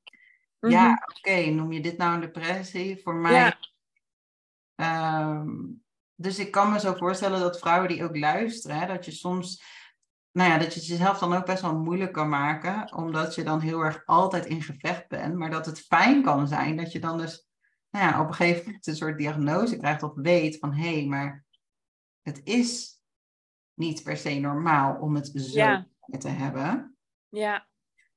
Mhm. 0.60 0.74
ja, 0.74 1.04
oké, 1.18 1.50
noem 1.50 1.72
je 1.72 1.82
dit 1.82 1.98
nou 1.98 2.14
een 2.14 2.20
depressie? 2.20 3.02
Voor 3.04 3.16
mij. 3.16 3.34
Ja. 3.34 3.58
Ehm, 4.76 5.50
dus 6.16 6.40
ik 6.40 6.52
kan 6.52 6.72
me 6.72 6.80
zo 6.80 6.94
voorstellen 6.94 7.40
dat 7.40 7.60
vrouwen 7.60 7.88
die 7.88 8.04
ook 8.04 8.18
luisteren, 8.18 8.80
hè, 8.80 8.86
dat 8.88 9.06
je 9.06 9.12
soms, 9.12 9.64
nou 10.32 10.50
ja, 10.50 10.58
dat 10.58 10.74
je 10.74 10.80
het 10.80 10.90
jezelf 10.90 11.20
dan 11.20 11.34
ook 11.34 11.46
best 11.46 11.62
wel 11.62 11.78
moeilijk 11.78 12.12
kan 12.12 12.30
maken, 12.30 12.94
omdat 12.94 13.36
je 13.36 13.44
dan 13.44 13.60
heel 13.60 13.82
erg 13.82 14.02
altijd 14.06 14.46
in 14.46 14.62
gevecht 14.62 15.08
bent. 15.08 15.36
Maar 15.36 15.50
dat 15.50 15.66
het 15.66 15.80
fijn 15.80 16.24
kan 16.24 16.48
zijn 16.48 16.78
dat 16.78 16.92
je 16.92 17.00
dan 17.00 17.18
dus 17.18 17.49
nou 17.90 18.06
ja, 18.06 18.22
op 18.22 18.28
een 18.28 18.34
gegeven 18.34 18.66
moment 18.66 18.88
een 18.88 18.96
soort 18.96 19.18
diagnose 19.18 19.78
krijgt 19.78 20.04
of 20.04 20.12
weet 20.16 20.58
van 20.58 20.74
hé, 20.74 20.94
hey, 20.98 21.06
maar 21.06 21.46
het 22.22 22.42
is 22.44 23.00
niet 23.74 24.04
per 24.04 24.18
se 24.18 24.40
normaal 24.40 24.96
om 24.96 25.16
het 25.16 25.28
zo 25.36 25.60
Ja. 25.60 25.88
te 26.18 26.28
hebben. 26.30 26.98
ja. 27.30 27.68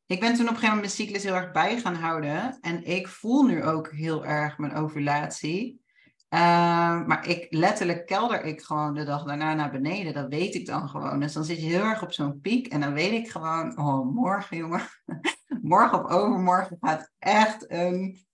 Ik 0.06 0.20
ben 0.20 0.34
toen 0.34 0.48
op 0.48 0.48
een 0.50 0.56
gegeven 0.58 0.76
moment 0.76 0.96
mijn 0.98 1.06
cyclus 1.08 1.24
heel 1.24 1.42
erg 1.42 1.52
bij 1.52 1.80
gaan 1.80 1.94
houden. 1.94 2.58
En 2.60 2.84
ik 2.84 3.08
voel 3.08 3.42
nu 3.42 3.64
ook 3.64 3.90
heel 3.90 4.24
erg 4.26 4.58
mijn 4.58 4.74
ovulatie. 4.74 5.80
Ehm, 6.28 7.06
maar 7.06 7.28
ik 7.28 7.46
letterlijk 7.50 8.06
kelder 8.06 8.44
ik 8.44 8.62
gewoon 8.62 8.94
de 8.94 9.04
dag 9.04 9.24
daarna 9.24 9.54
naar 9.54 9.70
beneden. 9.70 10.14
Dat 10.14 10.28
weet 10.28 10.54
ik 10.54 10.66
dan 10.66 10.88
gewoon. 10.88 11.20
Dus 11.20 11.32
dan 11.32 11.44
zit 11.44 11.56
je 11.60 11.66
heel 11.66 11.84
erg 11.84 12.02
op 12.02 12.12
zo'n 12.12 12.40
piek. 12.40 12.66
En 12.66 12.80
dan 12.80 12.92
weet 12.92 13.12
ik 13.12 13.30
gewoon, 13.30 13.78
oh 13.78 14.14
morgen 14.14 14.56
jongen. 14.56 14.82
morgen 15.62 16.04
of 16.04 16.10
overmorgen 16.10 16.76
gaat 16.80 17.12
echt 17.18 17.70
een 17.70 18.26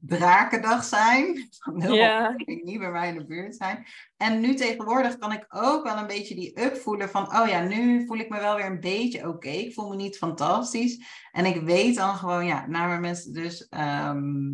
drakendag 0.00 0.84
zijn. 0.84 1.48
Heel 1.74 1.94
Ja. 1.94 2.34
niet 2.36 2.78
bij 2.78 2.90
mij 2.90 3.08
in 3.08 3.18
de 3.18 3.26
buurt 3.26 3.56
zijn. 3.56 3.86
En 4.16 4.40
nu 4.40 4.54
tegenwoordig 4.54 5.18
kan 5.18 5.32
ik 5.32 5.46
ook 5.48 5.84
wel 5.84 5.96
een 5.96 6.06
beetje 6.06 6.34
die 6.34 6.60
up 6.64 6.76
voelen 6.76 7.08
van, 7.08 7.36
oh 7.40 7.48
ja, 7.48 7.60
nu 7.60 8.06
voel 8.06 8.18
ik 8.18 8.28
me 8.28 8.40
wel 8.40 8.56
weer 8.56 8.66
een 8.66 8.80
beetje 8.80 9.28
oké. 9.28 9.48
Ik 9.48 9.74
voel 9.74 9.88
me 9.88 9.96
niet 9.96 10.16
fantastisch. 10.16 11.04
En 11.32 11.44
ik 11.44 11.60
weet 11.60 11.96
dan 11.96 12.14
gewoon, 12.14 12.46
ja, 12.46 12.66
naar 12.66 12.88
mijn 12.88 13.00
mensen 13.00 13.32
dus, 13.32 13.68
ehm, 13.68 14.50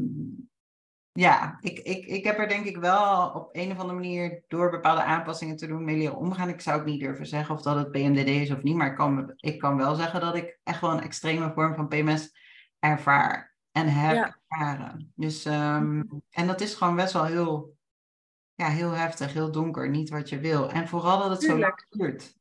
ja, 1.13 1.57
ik, 1.61 1.79
ik, 1.79 2.07
ik 2.07 2.25
heb 2.25 2.39
er 2.39 2.49
denk 2.49 2.65
ik 2.65 2.77
wel 2.77 3.31
op 3.31 3.49
een 3.53 3.71
of 3.71 3.79
andere 3.79 3.95
manier 3.99 4.45
door 4.49 4.71
bepaalde 4.71 5.03
aanpassingen 5.03 5.57
te 5.57 5.67
doen 5.67 5.85
mee 5.85 5.97
leren 5.97 6.17
omgaan. 6.17 6.49
Ik 6.49 6.61
zou 6.61 6.81
ook 6.81 6.87
niet 6.87 7.01
durven 7.01 7.27
zeggen 7.27 7.55
of 7.55 7.63
dat 7.63 7.77
het 7.77 7.91
PMDD 7.91 8.29
is 8.29 8.51
of 8.51 8.63
niet, 8.63 8.77
maar 8.77 8.91
ik 8.91 8.97
kan, 8.97 9.33
ik 9.37 9.59
kan 9.59 9.77
wel 9.77 9.95
zeggen 9.95 10.21
dat 10.21 10.35
ik 10.35 10.59
echt 10.63 10.81
wel 10.81 10.91
een 10.91 11.03
extreme 11.03 11.53
vorm 11.55 11.75
van 11.75 11.89
PMS 11.89 12.37
ervaar 12.79 13.54
en 13.75 13.89
heb 13.89 14.15
Ja. 14.49 14.97
Dus, 15.15 15.45
ehm, 15.45 16.03
en 16.31 16.47
dat 16.47 16.61
is 16.61 16.75
gewoon 16.75 16.97
best 16.97 17.13
wel 17.13 17.25
heel, 17.25 17.77
ja, 18.55 18.69
heel 18.69 18.91
heftig, 18.91 19.33
heel 19.33 19.51
donker, 19.51 19.91
niet 19.91 20.11
wat 20.11 20.29
je 20.29 20.39
wil. 20.39 20.71
En 20.71 20.89
vooral 20.89 21.19
dat 21.19 21.31
het 21.31 21.43
zo 21.43 21.59
lang 21.59 21.87
duurt. 21.89 22.37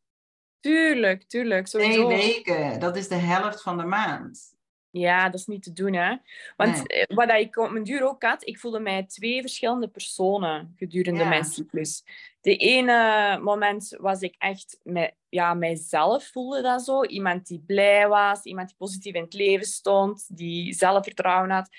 Tuurlijk, 0.59 1.23
tuurlijk. 1.23 1.67
Twee 1.67 2.05
weken, 2.07 2.79
dat 2.79 2.95
is 2.95 3.07
de 3.07 3.15
helft 3.15 3.61
van 3.61 3.77
de 3.77 3.85
maand. 3.85 4.52
Ja, 4.93 5.29
dat 5.29 5.39
is 5.39 5.45
niet 5.45 5.63
te 5.63 5.73
doen, 5.73 5.93
hè. 5.93 6.15
Want 6.55 6.87
eh, 6.87 7.03
wat 7.15 7.31
ik 7.31 7.57
op 7.57 7.71
mijn 7.71 7.83
duur 7.83 8.07
ook 8.07 8.23
had, 8.23 8.47
ik 8.47 8.59
voelde 8.59 8.79
mij 8.79 9.03
twee 9.03 9.41
verschillende 9.41 9.87
personen 9.87 10.73
gedurende 10.77 11.19
Ja. 11.19 11.29
mijn 11.29 11.45
cyclus. 11.45 12.03
De 12.41 12.55
ene 12.55 13.39
moment 13.41 13.95
was 13.99 14.21
ik 14.21 14.35
echt 14.37 14.79
met, 14.83 15.15
ja, 15.29 15.53
mijzelf 15.53 16.27
voelde 16.27 16.61
dat 16.61 16.83
zo. 16.83 17.03
Iemand 17.03 17.47
die 17.47 17.63
blij 17.67 18.07
was, 18.07 18.43
iemand 18.43 18.67
die 18.67 18.77
positief 18.77 19.13
in 19.13 19.23
het 19.23 19.33
leven 19.33 19.65
stond, 19.65 20.37
die 20.37 20.73
zelfvertrouwen 20.73 21.49
had. 21.49 21.69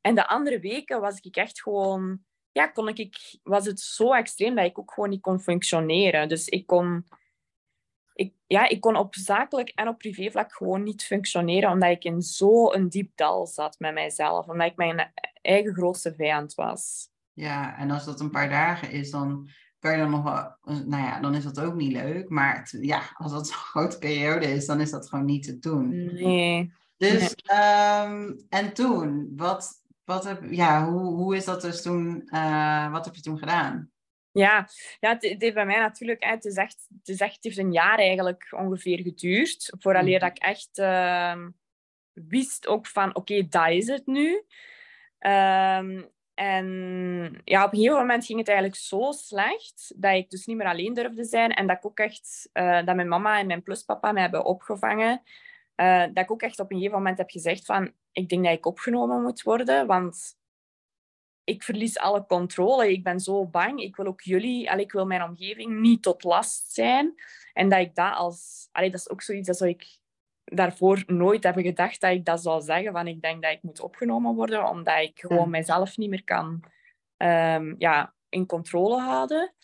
En 0.00 0.14
de 0.14 0.26
andere 0.26 0.60
weken 0.60 1.00
was 1.00 1.18
ik 1.20 1.36
echt 1.36 1.62
gewoon... 1.62 2.18
Ja, 2.52 2.66
kon 2.66 2.88
ik, 2.88 3.38
was 3.42 3.66
het 3.66 3.80
zo 3.80 4.12
extreem 4.12 4.54
dat 4.54 4.64
ik 4.64 4.78
ook 4.78 4.92
gewoon 4.92 5.10
niet 5.10 5.20
kon 5.20 5.40
functioneren. 5.40 6.28
Dus 6.28 6.48
ik 6.48 6.66
kon 6.66 7.06
ik, 8.14 8.34
ja, 8.46 8.68
ik 8.68 8.80
kon 8.80 8.96
op 8.96 9.14
zakelijk 9.14 9.68
en 9.68 9.88
op 9.88 9.98
privévlak 9.98 10.52
gewoon 10.52 10.82
niet 10.82 11.04
functioneren, 11.04 11.70
omdat 11.70 11.90
ik 11.90 12.04
in 12.04 12.22
zo'n 12.22 12.88
diep 12.88 13.12
dal 13.14 13.46
zat 13.46 13.76
met 13.78 13.94
mijzelf. 13.94 14.46
Omdat 14.48 14.66
ik 14.66 14.76
mijn 14.76 15.12
eigen 15.42 15.74
grootste 15.74 16.14
vijand 16.14 16.54
was. 16.54 17.08
Ja, 17.32 17.78
en 17.78 17.90
als 17.90 18.04
dat 18.04 18.20
een 18.20 18.30
paar 18.30 18.48
dagen 18.48 18.90
is, 18.90 19.10
dan 19.10 19.48
kan 19.78 19.92
je 19.92 19.98
dan 19.98 20.10
nog 20.10 20.22
wel, 20.22 20.56
nou 20.84 21.02
ja, 21.02 21.20
dan 21.20 21.34
is 21.34 21.44
dat 21.44 21.60
ook 21.60 21.74
niet 21.74 21.92
leuk. 21.92 22.28
Maar 22.28 22.56
het- 22.58 22.78
ja, 22.80 23.02
als 23.14 23.32
dat 23.32 23.46
zo'n 23.46 23.56
grote 23.56 23.98
periode 23.98 24.46
is, 24.46 24.66
dan 24.66 24.80
is 24.80 24.90
dat 24.90 25.08
gewoon 25.08 25.24
niet 25.24 25.42
te 25.44 25.58
doen. 25.58 25.88
Nee. 26.14 26.72
Dus, 26.96 27.34
ehm, 27.34 28.32
en 28.48 28.72
toen, 28.74 29.32
wat, 29.36 29.82
wat 30.04 30.24
heb, 30.24 30.44
ja, 30.50 30.90
hoe, 30.90 31.14
hoe 31.14 31.36
is 31.36 31.44
dat 31.44 31.60
dus 31.60 31.82
toen, 31.82 32.22
eh, 32.28 32.90
wat 32.90 33.04
heb 33.04 33.14
je 33.14 33.20
toen 33.22 33.38
gedaan? 33.38 33.90
Ja, 34.34 34.68
ja 35.00 35.12
het, 35.12 35.22
het 35.22 35.42
heeft 35.42 35.54
bij 35.54 35.66
mij 35.66 35.78
natuurlijk... 35.78 36.24
Het, 36.24 36.44
is 36.44 36.56
echt, 36.56 36.86
het, 36.98 37.08
is 37.08 37.20
echt, 37.20 37.34
het 37.34 37.44
heeft 37.44 37.58
een 37.58 37.72
jaar 37.72 37.98
eigenlijk 37.98 38.46
ongeveer 38.50 38.98
geduurd. 39.00 39.74
Vooraleer 39.78 40.18
Mhm. 40.18 40.28
dat 40.28 40.36
ik 40.36 40.42
echt 40.42 40.78
ehm, 40.78 41.50
wist 42.12 42.66
ook 42.66 42.86
van... 42.86 43.14
Oké, 43.14 43.48
dat 43.48 43.68
is 43.68 43.86
het 43.86 44.06
nu. 44.06 44.44
Ehm, 45.18 46.02
en 46.34 46.66
ja, 47.44 47.64
op 47.64 47.72
een 47.72 47.78
gegeven 47.78 47.98
moment 47.98 48.24
ging 48.26 48.38
het 48.38 48.48
eigenlijk 48.48 48.78
zo 48.78 49.12
slecht 49.12 49.94
dat 49.96 50.14
ik 50.14 50.30
dus 50.30 50.46
niet 50.46 50.56
meer 50.56 50.66
alleen 50.66 50.94
durfde 50.94 51.24
zijn. 51.24 51.50
En 51.50 51.66
dat 51.66 51.76
ik 51.76 51.86
ook 51.86 51.98
echt... 51.98 52.50
eh, 52.52 52.84
dat 52.84 52.94
mijn 52.94 53.08
mama 53.08 53.38
en 53.38 53.46
mijn 53.46 53.62
pluspapa 53.62 54.12
mij 54.12 54.22
hebben 54.22 54.44
opgevangen. 54.44 55.22
Eh, 55.74 56.00
dat 56.12 56.24
ik 56.24 56.30
ook 56.30 56.42
echt 56.42 56.60
op 56.60 56.70
een 56.70 56.76
gegeven 56.76 56.98
moment 56.98 57.18
heb 57.18 57.30
gezegd 57.30 57.64
van... 57.64 57.92
Ik 58.12 58.28
denk 58.28 58.44
dat 58.44 58.52
ik 58.52 58.66
opgenomen 58.66 59.22
moet 59.22 59.42
worden, 59.42 59.86
want 59.86 60.36
ik 61.44 61.62
verlies 61.62 61.98
alle 61.98 62.26
controle. 62.26 62.92
Ik 62.92 63.04
ben 63.04 63.20
zo 63.20 63.46
bang. 63.46 63.80
Ik 63.80 63.96
wil 63.96 64.06
ook 64.06 64.20
jullie, 64.20 64.70
allee, 64.70 64.84
ik 64.84 64.92
wil 64.92 65.06
mijn 65.06 65.22
omgeving 65.22 65.80
niet 65.80 66.02
tot 66.02 66.24
last 66.24 66.72
zijn. 66.72 67.14
En 67.52 67.68
dat 67.68 67.80
ik 67.80 67.94
dat 67.94 68.14
als... 68.14 68.68
Allee, 68.72 68.90
dat 68.90 69.00
is 69.00 69.10
ook 69.10 69.22
zoiets 69.22 69.46
dat 69.46 69.56
zou 69.56 69.70
ik 69.70 69.98
daarvoor 70.44 71.02
nooit 71.06 71.44
hebben 71.44 71.62
gedacht 71.62 72.00
dat 72.00 72.10
ik 72.10 72.24
dat 72.24 72.42
zou 72.42 72.62
zeggen. 72.62 72.92
Van 72.92 73.06
ik 73.06 73.22
denk 73.22 73.42
dat 73.42 73.52
ik 73.52 73.62
moet 73.62 73.80
opgenomen 73.80 74.34
worden, 74.34 74.68
omdat 74.68 74.98
ik 74.98 75.18
gewoon 75.20 75.50
mijzelf 75.50 75.96
niet 75.96 76.10
meer 76.10 76.24
kan 76.24 76.64
ehm, 77.16 77.74
ja, 77.78 78.14
in 78.28 78.46
controle 78.46 79.00
houden. 79.00 79.54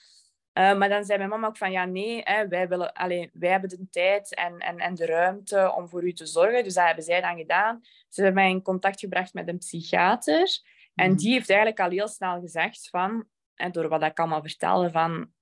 Eh, 0.52 0.76
maar 0.76 0.88
dan 0.88 1.04
zei 1.04 1.18
mijn 1.18 1.30
mama 1.30 1.46
ook 1.46 1.56
van, 1.56 1.70
ja, 1.72 1.84
nee, 1.84 2.20
hè, 2.24 2.48
wij, 2.48 2.68
willen, 2.68 2.92
allee, 2.92 3.30
wij 3.32 3.50
hebben 3.50 3.68
de 3.68 3.88
tijd 3.90 4.34
en, 4.34 4.58
en, 4.58 4.78
en 4.78 4.94
de 4.94 5.06
ruimte 5.06 5.72
om 5.76 5.88
voor 5.88 6.04
u 6.04 6.12
te 6.12 6.26
zorgen. 6.26 6.64
Dus 6.64 6.74
dat 6.74 6.86
hebben 6.86 7.04
zij 7.04 7.20
dan 7.20 7.36
gedaan. 7.36 7.80
Ze 8.08 8.22
hebben 8.22 8.42
mij 8.42 8.50
in 8.50 8.62
contact 8.62 9.00
gebracht 9.00 9.34
met 9.34 9.48
een 9.48 9.58
psychiater. 9.58 10.60
En 10.94 11.08
Mhm. 11.10 11.16
die 11.18 11.32
heeft 11.32 11.48
eigenlijk 11.50 11.80
al 11.80 11.90
heel 11.90 12.08
snel 12.08 12.40
gezegd 12.40 12.88
van, 12.88 13.24
en 13.54 13.72
door 13.72 13.88
wat 13.88 14.02
ik 14.02 14.18
allemaal 14.18 14.42
vertelde, 14.42 14.90
van 14.90 15.32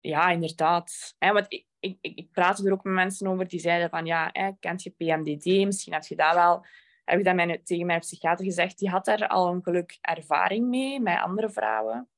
ja, 0.00 0.30
inderdaad. 0.30 1.14
Hè, 1.18 1.32
want 1.32 1.46
ik, 1.48 1.66
ik, 1.78 1.98
ik 2.00 2.30
praatte 2.30 2.66
er 2.66 2.72
ook 2.72 2.84
met 2.84 2.94
mensen 2.94 3.26
over 3.26 3.48
die 3.48 3.60
zeiden 3.60 3.90
van 3.90 4.06
ja, 4.06 4.28
hè, 4.32 4.50
kent 4.60 4.82
je 4.82 4.90
PMDD? 4.90 5.44
Misschien 5.44 5.92
heb 5.92 6.02
je 6.02 6.16
dat 6.16 6.34
wel. 6.34 6.66
Heb 7.04 7.18
ik 7.18 7.24
dat 7.24 7.34
mijn, 7.34 7.60
tegen 7.64 7.86
mijn 7.86 8.00
psychiater 8.00 8.44
gezegd. 8.44 8.78
Die 8.78 8.88
had 8.90 9.04
daar 9.04 9.26
al 9.28 9.52
een 9.52 9.62
geluk 9.62 9.98
ervaring 10.00 10.68
mee 10.68 11.00
met 11.00 11.18
andere 11.18 11.50
vrouwen. 11.50 12.08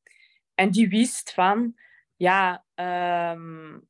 En 0.55 0.71
die 0.71 0.89
wist 0.89 1.33
van 1.33 1.75
ja, 2.17 2.65
um, 2.75 3.89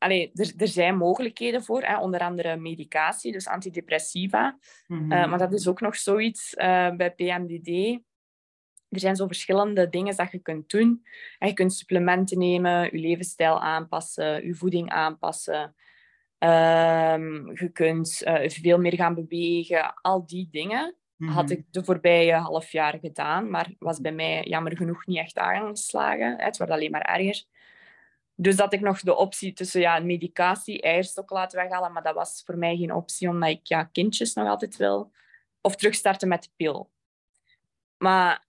allee, 0.00 0.30
er, 0.34 0.52
er 0.56 0.68
zijn 0.68 0.96
mogelijkheden 0.96 1.62
voor, 1.62 1.82
hè, 1.82 1.98
onder 1.98 2.20
andere 2.20 2.56
medicatie, 2.56 3.32
dus 3.32 3.48
antidepressiva. 3.48 4.58
Mm 4.86 5.08
maar 5.08 5.38
dat 5.38 5.52
is 5.52 5.68
ook 5.68 5.80
nog 5.80 5.96
zoiets 5.96 6.54
uh, 6.54 6.90
bij 6.96 7.10
PMDD 7.10 8.00
er 8.90 9.00
zijn 9.00 9.16
zo 9.16 9.26
verschillende 9.26 9.88
dingen 9.88 10.16
dat 10.16 10.32
je 10.32 10.38
kunt 10.38 10.70
doen. 10.70 11.06
je 11.38 11.52
kunt 11.52 11.72
supplementen 11.72 12.38
nemen, 12.38 12.82
je 12.82 12.98
levensstijl 12.98 13.60
aanpassen, 13.60 14.46
je 14.46 14.54
voeding 14.54 14.90
aanpassen. 14.90 15.74
Um, 16.38 17.56
je 17.56 17.70
kunt 17.72 18.22
uh, 18.24 18.48
veel 18.48 18.78
meer 18.78 18.94
gaan 18.94 19.14
bewegen. 19.14 19.94
Al 19.94 20.26
die 20.26 20.48
dingen 20.50 20.94
had 21.18 21.44
mhm. 21.44 21.52
ik 21.52 21.64
de 21.70 21.84
voorbije 21.84 22.34
half 22.34 22.72
jaar 22.72 22.98
gedaan, 22.98 23.50
maar 23.50 23.74
was 23.78 24.00
bij 24.00 24.12
mij 24.12 24.44
jammer 24.44 24.76
genoeg 24.76 25.06
niet 25.06 25.18
echt 25.18 25.38
aangeslagen. 25.38 26.40
Het 26.40 26.56
wordt 26.56 26.72
alleen 26.72 26.90
maar 26.90 27.00
erger. 27.00 27.44
Dus 28.42 28.56
dat 28.56 28.72
ik 28.72 28.80
nog 28.80 29.00
de 29.00 29.16
optie 29.16 29.52
tussen 29.52 29.80
ja, 29.80 29.98
medicatie, 29.98 30.82
eierstok 30.82 31.30
laten 31.30 31.58
weghalen, 31.58 31.92
maar 31.92 32.02
dat 32.02 32.14
was 32.14 32.42
voor 32.46 32.56
mij 32.58 32.76
geen 32.76 32.94
optie, 32.94 33.28
omdat 33.28 33.48
ik 33.48 33.66
ja, 33.66 33.84
kindjes 33.84 34.34
nog 34.34 34.48
altijd 34.48 34.76
wil. 34.76 35.12
Of 35.60 35.76
terugstarten 35.76 36.28
met 36.28 36.42
de 36.42 36.48
pil. 36.56 36.90
Maar 37.96 38.46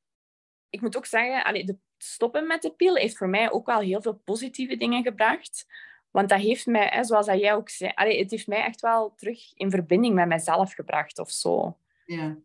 ik 0.69 0.81
moet 0.81 0.97
ook 0.97 1.05
zeggen, 1.05 1.43
allee, 1.43 1.65
de 1.65 1.77
stoppen 1.97 2.47
met 2.47 2.61
de 2.61 2.71
pil 2.71 2.95
heeft 2.95 3.17
voor 3.17 3.29
mij 3.29 3.51
ook 3.51 3.65
wel 3.65 3.79
heel 3.79 4.01
veel 4.01 4.13
positieve 4.13 4.77
dingen 4.77 5.03
gebracht. 5.03 5.67
Want 6.11 6.29
dat 6.29 6.39
heeft 6.39 6.65
mij, 6.65 6.87
hè, 6.91 7.03
zoals 7.03 7.25
dat 7.25 7.39
jij 7.39 7.53
ook 7.53 7.69
zei, 7.69 7.91
allee, 7.95 8.19
het 8.19 8.31
heeft 8.31 8.47
mij 8.47 8.63
echt 8.63 8.81
wel 8.81 9.13
terug 9.15 9.53
in 9.53 9.71
verbinding 9.71 10.15
met 10.15 10.27
mezelf 10.27 10.73
gebracht 10.73 11.19
of 11.19 11.31
zo. 11.31 11.77
Ja. 12.05 12.37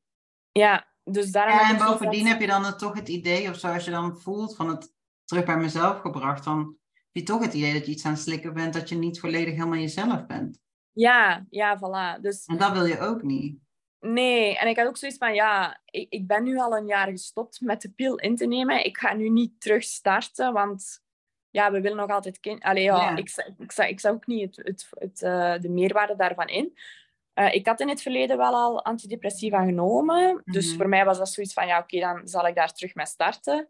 Ja, 0.53 0.87
dus 1.05 1.31
daarom... 1.31 1.59
Ja, 1.59 1.71
en 1.71 1.87
bovendien 1.87 2.27
heb 2.27 2.41
je 2.41 2.47
dan 2.47 2.77
toch 2.77 2.95
het 2.95 3.09
idee, 3.09 3.51
of 3.51 3.57
zoals 3.57 3.85
je 3.85 3.91
dan 3.91 4.19
voelt, 4.19 4.57
van 4.57 4.69
het 4.69 4.95
terug 5.25 5.45
bij 5.45 5.57
mezelf 5.57 6.01
gebracht, 6.01 6.45
dan 6.45 6.77
je 7.17 7.23
toch 7.23 7.43
het 7.43 7.55
idee 7.55 7.73
dat 7.73 7.87
je 7.87 7.93
iets 7.93 8.05
aan 8.05 8.13
het 8.13 8.21
slikken 8.21 8.55
bent, 8.55 8.73
dat 8.73 8.89
je 8.89 8.95
niet 8.95 9.21
volledig 9.21 9.55
helemaal 9.55 9.79
jezelf 9.79 10.27
bent. 10.27 10.59
Ja, 10.93 11.47
ja, 11.51 11.79
voilà. 11.79 12.21
Dus... 12.21 12.47
En 12.47 12.57
dat 12.57 12.73
wil 12.73 12.85
je 12.85 13.01
ook 13.01 13.23
niet. 13.23 13.59
Nee, 14.01 14.59
en 14.59 14.69
ik 14.69 14.77
had 14.77 14.87
ook 14.87 14.97
zoiets 14.97 15.19
van, 15.19 15.35
ja, 15.35 15.81
ik, 15.85 16.07
ik 16.11 16.27
ben 16.27 16.43
nu 16.43 16.59
al 16.59 16.77
een 16.77 16.87
jaar 16.87 17.09
gestopt 17.09 17.61
met 17.61 17.81
de 17.81 17.91
pil 17.91 18.17
in 18.17 18.37
te 18.37 18.47
nemen. 18.47 18.85
Ik 18.85 18.99
ga 18.99 19.15
nu 19.15 19.29
niet 19.29 19.61
terug 19.61 19.83
starten, 19.83 20.53
want 20.53 21.05
ja, 21.51 21.73
we 21.73 21.81
willen 21.81 21.97
nog 21.97 22.11
altijd 22.11 22.41
kind. 22.41 22.63
Allee, 22.63 22.83
ja, 22.83 23.11
Ik, 23.11 23.19
ik, 23.19 23.55
ik, 23.59 23.73
ik 23.73 24.01
zag 24.01 24.13
ook 24.13 24.27
niet 24.27 24.57
het, 24.57 24.67
het, 24.67 24.89
het 24.91 25.23
uh, 25.23 25.61
de 25.61 25.69
meerwaarde 25.69 26.17
daarvan 26.17 26.49
in. 26.49 26.79
Uh, 27.35 27.55
ik 27.55 27.67
had 27.67 27.81
in 27.81 27.89
het 27.89 28.03
verleden 28.03 28.37
wel 28.37 28.55
al 28.55 28.85
antidepressiva 28.85 29.65
genomen. 29.65 30.43
Dus 30.45 30.69
mhm. 30.69 30.77
voor 30.77 30.89
mij 30.89 31.05
was 31.05 31.19
dat 31.19 31.29
zoiets 31.29 31.53
van, 31.53 31.67
ja, 31.67 31.79
oké, 31.79 31.99
dan 32.01 32.29
zal 32.29 32.47
ik 32.47 32.55
daar 32.55 32.73
terug 32.73 32.95
mee 32.95 33.07
starten. 33.07 33.69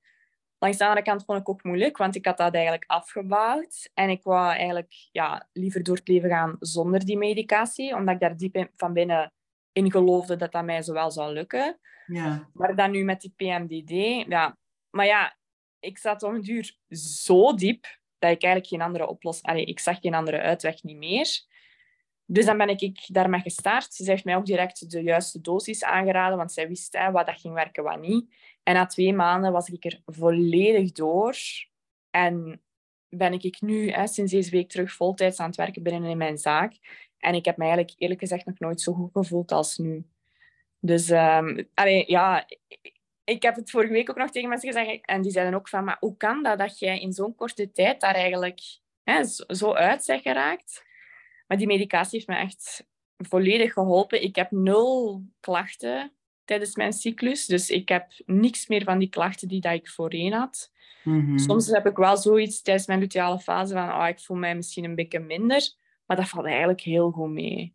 Langs 0.58 0.78
de 0.78 0.84
andere 0.84 1.02
kant 1.02 1.24
vond 1.24 1.40
ik 1.40 1.48
ook 1.48 1.64
moeilijk, 1.64 1.96
want 1.96 2.14
ik 2.14 2.24
had 2.24 2.36
dat 2.36 2.54
eigenlijk 2.54 2.84
afgebouwd. 2.86 3.90
En 3.94 4.10
ik 4.10 4.22
wou 4.22 4.54
eigenlijk 4.54 4.92
ja, 5.12 5.48
liever 5.52 5.82
door 5.82 5.96
het 5.96 6.08
leven 6.08 6.28
gaan 6.28 6.56
zonder 6.60 7.04
die 7.04 7.16
medicatie, 7.16 7.94
omdat 7.94 8.14
ik 8.14 8.20
daar 8.20 8.36
diep 8.36 8.56
in, 8.56 8.70
van 8.76 8.92
binnen 8.92 9.32
in 9.72 9.90
geloofde 9.90 10.36
dat 10.36 10.52
dat 10.52 10.64
mij 10.64 10.82
zo 10.82 10.92
wel 10.92 11.10
zou 11.10 11.32
lukken. 11.32 11.78
Ja. 12.06 12.48
Maar 12.52 12.76
dan 12.76 12.90
nu 12.90 13.04
met 13.04 13.20
die 13.20 13.32
PMDD, 13.36 13.90
ja. 14.28 14.56
Maar 14.90 15.06
ja, 15.06 15.36
ik 15.80 15.98
zat 15.98 16.22
om 16.22 16.34
een 16.34 16.42
duur 16.42 16.76
zo 17.24 17.54
diep 17.54 17.82
dat 18.18 18.30
ik 18.30 18.42
eigenlijk 18.42 18.66
geen 18.66 18.82
andere 18.82 19.06
oplossing... 19.06 19.46
Allee, 19.46 19.64
ik 19.64 19.80
zag 19.80 19.98
geen 20.00 20.14
andere 20.14 20.40
uitweg 20.40 20.82
niet 20.82 20.96
meer. 20.96 21.44
Dus 22.24 22.44
dan 22.44 22.58
ben 22.58 22.68
ik 22.68 23.04
daarmee 23.06 23.40
gestart. 23.40 23.94
Ze 23.94 24.10
heeft 24.10 24.24
mij 24.24 24.36
ook 24.36 24.46
direct 24.46 24.90
de 24.90 25.02
juiste 25.02 25.40
dosis 25.40 25.84
aangeraden, 25.84 26.36
want 26.36 26.52
zij 26.52 26.68
wist 26.68 26.96
hè, 26.96 27.10
wat 27.10 27.26
dat 27.26 27.40
ging 27.40 27.54
werken, 27.54 27.82
wat 27.82 28.00
niet. 28.00 28.34
En 28.66 28.74
na 28.74 28.86
twee 28.86 29.12
maanden 29.12 29.52
was 29.52 29.68
ik 29.68 29.84
er 29.84 30.00
volledig 30.06 30.92
door. 30.92 31.36
En 32.10 32.62
ben 33.08 33.32
ik 33.32 33.60
nu 33.60 33.90
hè, 33.90 34.06
sinds 34.06 34.32
deze 34.32 34.50
week 34.50 34.68
terug 34.68 34.92
voltijds 34.92 35.38
aan 35.38 35.46
het 35.46 35.56
werken 35.56 35.82
binnen 35.82 36.10
in 36.10 36.16
mijn 36.16 36.38
zaak. 36.38 36.74
En 37.18 37.34
ik 37.34 37.44
heb 37.44 37.56
me 37.56 37.64
eigenlijk 37.64 37.94
eerlijk 37.98 38.20
gezegd 38.20 38.46
nog 38.46 38.58
nooit 38.58 38.80
zo 38.80 38.92
goed 38.92 39.10
gevoeld 39.12 39.52
als 39.52 39.76
nu. 39.76 40.06
Dus 40.80 41.10
um, 41.10 41.68
ja, 42.06 42.46
ik 43.24 43.42
heb 43.42 43.56
het 43.56 43.70
vorige 43.70 43.92
week 43.92 44.10
ook 44.10 44.16
nog 44.16 44.30
tegen 44.30 44.48
mensen 44.48 44.72
gezegd. 44.72 45.04
En 45.04 45.22
die 45.22 45.32
zeiden 45.32 45.54
ook 45.54 45.68
van, 45.68 45.84
maar 45.84 45.96
hoe 46.00 46.16
kan 46.16 46.42
dat 46.42 46.58
dat 46.58 46.78
jij 46.78 47.00
in 47.00 47.12
zo'n 47.12 47.34
korte 47.34 47.72
tijd 47.72 48.00
daar 48.00 48.14
eigenlijk 48.14 48.60
hè, 49.02 49.24
zo 49.46 49.72
uit 49.72 50.06
bent 50.06 50.22
geraakt? 50.22 50.84
Maar 51.46 51.58
die 51.58 51.66
medicatie 51.66 52.18
heeft 52.18 52.28
me 52.28 52.36
echt 52.36 52.86
volledig 53.16 53.72
geholpen. 53.72 54.22
Ik 54.22 54.36
heb 54.36 54.50
nul 54.50 55.22
klachten 55.40 56.16
tijdens 56.46 56.76
mijn 56.76 56.92
cyclus. 56.92 57.46
Dus 57.46 57.70
ik 57.70 57.88
heb 57.88 58.12
niks 58.26 58.66
meer 58.66 58.84
van 58.84 58.98
die 58.98 59.08
klachten 59.08 59.48
die 59.48 59.60
dat 59.60 59.72
ik 59.72 59.88
voorheen 59.88 60.32
had. 60.32 60.72
Mhm. 61.04 61.38
Soms 61.38 61.66
heb 61.66 61.86
ik 61.86 61.96
wel 61.96 62.16
zoiets 62.16 62.62
tijdens 62.62 62.86
mijn 62.86 63.00
luteale 63.00 63.38
fase 63.38 63.72
van 63.72 63.88
oh, 63.88 64.08
ik 64.08 64.20
voel 64.20 64.36
mij 64.36 64.56
misschien 64.56 64.84
een 64.84 64.94
beetje 64.94 65.20
minder. 65.20 65.74
Maar 66.06 66.16
dat 66.16 66.28
valt 66.28 66.46
eigenlijk 66.46 66.80
heel 66.80 67.10
goed 67.10 67.30
mee. 67.30 67.74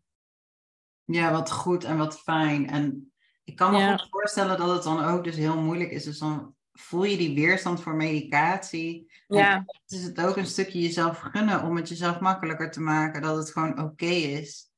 Ja, 1.04 1.32
wat 1.32 1.50
goed 1.50 1.84
en 1.84 1.96
wat 1.96 2.20
fijn. 2.20 2.68
En 2.68 3.12
ik 3.44 3.56
kan 3.56 3.72
me 3.72 3.98
goed 3.98 4.08
voorstellen 4.10 4.58
dat 4.58 4.70
het 4.70 4.82
dan 4.82 5.04
ook 5.04 5.24
dus 5.24 5.36
heel 5.36 5.60
moeilijk 5.60 5.90
is. 5.90 6.04
Dus 6.04 6.18
dan 6.18 6.54
voel 6.72 7.04
je 7.04 7.16
die 7.16 7.34
weerstand 7.34 7.82
voor 7.82 7.94
medicatie. 7.94 9.10
Ja. 9.28 9.54
En 9.54 9.64
is 9.86 10.04
het 10.04 10.20
ook 10.20 10.36
een 10.36 10.46
stukje 10.46 10.80
jezelf 10.80 11.18
gunnen 11.18 11.62
om 11.62 11.76
het 11.76 11.88
jezelf 11.88 12.20
makkelijker 12.20 12.70
te 12.70 12.80
maken. 12.80 13.22
Dat 13.22 13.36
het 13.36 13.50
gewoon 13.50 13.82
oké 13.82 14.04
is. 14.04 14.71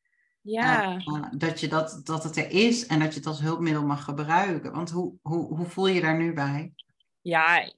Ja. 0.46 0.96
Uh, 0.96 1.26
dat, 1.30 1.60
je 1.60 1.68
dat, 1.68 2.00
dat 2.04 2.24
het 2.24 2.36
er 2.36 2.50
is 2.50 2.86
en 2.86 2.98
dat 2.98 3.12
je 3.12 3.18
het 3.18 3.28
als 3.28 3.40
hulpmiddel 3.40 3.86
mag 3.86 4.04
gebruiken. 4.04 4.72
Want 4.72 4.90
hoe, 4.90 5.14
hoe, 5.22 5.54
hoe 5.54 5.66
voel 5.66 5.86
je 5.86 6.00
daar 6.00 6.16
nu 6.16 6.32
bij? 6.32 6.72
Ja, 7.20 7.72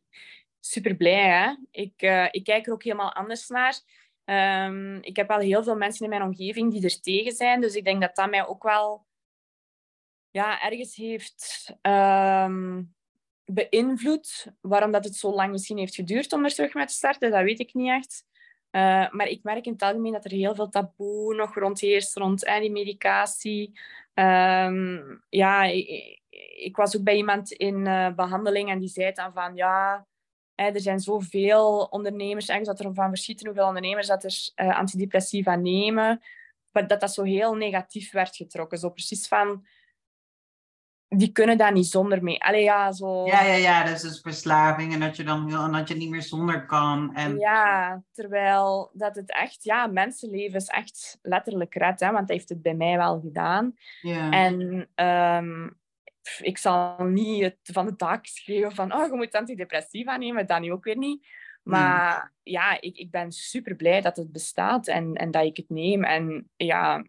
super 0.61 0.97
blij 0.97 1.29
hè. 1.29 1.57
Ik, 1.71 2.03
uh, 2.03 2.29
ik 2.31 2.45
kijk 2.45 2.67
er 2.67 2.73
ook 2.73 2.83
helemaal 2.83 3.13
anders 3.13 3.49
naar. 3.49 3.81
Um, 4.25 5.03
ik 5.03 5.17
heb 5.17 5.29
wel 5.29 5.39
heel 5.39 5.63
veel 5.63 5.77
mensen 5.77 6.05
in 6.05 6.11
mijn 6.11 6.23
omgeving 6.23 6.73
die 6.73 6.85
er 6.85 7.01
tegen 7.01 7.33
zijn. 7.33 7.61
Dus 7.61 7.75
ik 7.75 7.85
denk 7.85 8.01
dat 8.01 8.17
dat 8.17 8.31
mij 8.31 8.47
ook 8.47 8.63
wel 8.63 9.07
ja, 10.31 10.63
ergens 10.63 10.97
heeft 10.97 11.75
um, 11.83 12.95
beïnvloed. 13.45 14.53
Waarom 14.61 14.91
dat 14.91 15.05
het 15.05 15.17
zo 15.17 15.35
lang 15.35 15.51
misschien 15.51 15.79
heeft 15.79 15.95
geduurd 15.95 16.33
om 16.33 16.45
er 16.45 16.55
terug 16.55 16.75
mee 16.75 16.87
te 16.87 16.95
starten, 16.95 17.31
dat 17.31 17.43
weet 17.43 17.61
ik 17.61 17.75
niet 17.75 17.89
echt. 17.89 18.25
Uh, 18.77 19.11
maar 19.11 19.27
ik 19.27 19.43
merk 19.43 19.67
in 19.67 19.73
het 19.73 19.83
algemeen 19.83 20.13
dat 20.13 20.25
er 20.25 20.31
heel 20.31 20.55
veel 20.55 20.69
taboe 20.69 21.35
nog 21.35 21.55
rondheerst 21.55 22.17
rond 22.17 22.45
eh, 22.45 22.61
die 22.61 22.71
medicatie. 22.71 23.81
Um, 24.15 25.23
ja, 25.29 25.65
ik, 26.57 26.77
was 26.77 26.97
ook 26.97 27.03
bij 27.03 27.17
iemand 27.17 27.53
in 27.53 27.87
uh, 27.87 28.15
behandeling 28.15 28.71
en 28.71 28.79
die 28.79 28.89
zei 28.89 29.13
dan 29.13 29.33
van 29.33 29.55
ja, 29.55 30.07
er 30.55 30.81
zijn 30.81 31.01
zoveel 31.01 31.87
ondernemers, 31.91 32.49
eigenlijk 32.49 32.79
dat 32.79 32.89
er 32.89 32.95
van 32.95 33.09
verschieten 33.09 33.47
hoeveel 33.47 33.67
ondernemers 33.67 34.07
dat 34.07 34.25
er 34.25 34.67
uh, 34.67 34.79
antidepressiva 34.79 35.57
nemen, 35.57 36.23
dat 36.73 37.01
dat 37.01 37.13
zo 37.13 37.23
heel 37.23 37.55
negatief 37.55 38.13
werd 38.13 38.37
getrokken. 38.37 38.79
Zo 38.79 38.91
precies 38.91 39.29
van, 39.29 39.67
die 41.09 41.33
kunnen 41.33 41.59
daar 41.59 41.73
niet 41.73 41.87
zonder 41.87 42.23
mee. 42.23 42.43
Allee, 42.43 42.63
ja, 42.63 42.93
zo... 42.93 43.27
ja, 43.27 43.43
ja, 43.43 43.55
ja, 43.55 43.85
dat 43.85 43.95
is 43.95 44.03
dus 44.03 44.21
verslaving 44.21 44.93
en 44.93 45.01
dat 45.01 45.17
je 45.17 45.25
dan 45.25 45.47
wil 45.47 45.63
en 45.63 45.73
dat 45.73 45.89
je 45.89 45.95
niet 45.95 46.11
meer 46.11 46.23
zonder 46.23 46.67
kan. 46.67 47.15
En... 47.15 47.39
Ja, 47.39 48.03
terwijl 48.13 48.91
dat 48.93 49.17
het 49.17 49.33
echt, 49.33 49.65
ja, 49.65 49.87
mensenlevens 49.87 50.67
echt 50.67 51.19
letterlijk 51.23 51.75
redt, 51.75 52.01
hè, 52.01 52.07
want 52.07 52.29
dat 52.29 52.37
heeft 52.37 52.49
het 52.49 52.63
bij 52.63 52.75
mij 52.75 52.97
wel 52.97 53.21
gedaan. 53.21 53.75
Ja. 54.01 54.31
En 54.31 54.89
um, 55.07 55.79
ik 56.39 56.59
zal 56.59 57.05
niet 57.05 57.43
het 57.43 57.59
van 57.63 57.87
de 57.87 57.97
taak 57.97 58.27
schreeuwen 58.27 58.75
van 58.75 58.95
oh, 58.95 59.07
je 59.07 59.17
moet 59.17 59.35
antidepressiva 59.35 60.17
nemen, 60.17 60.47
dat 60.47 60.61
nu 60.61 60.73
ook 60.73 60.85
weer 60.85 60.99
niet. 60.99 61.27
Maar 61.63 62.33
ja, 62.43 62.81
ik, 62.81 62.97
ik 62.97 63.11
ben 63.11 63.33
super 63.33 63.77
blij 63.77 64.01
dat 64.01 64.17
het 64.17 64.33
bestaat 64.33 64.87
en, 64.87 65.15
en 65.15 65.31
dat 65.31 65.45
ik 65.45 65.57
het 65.57 65.69
neem. 65.69 66.05
En 66.05 66.51
ja, 66.57 67.05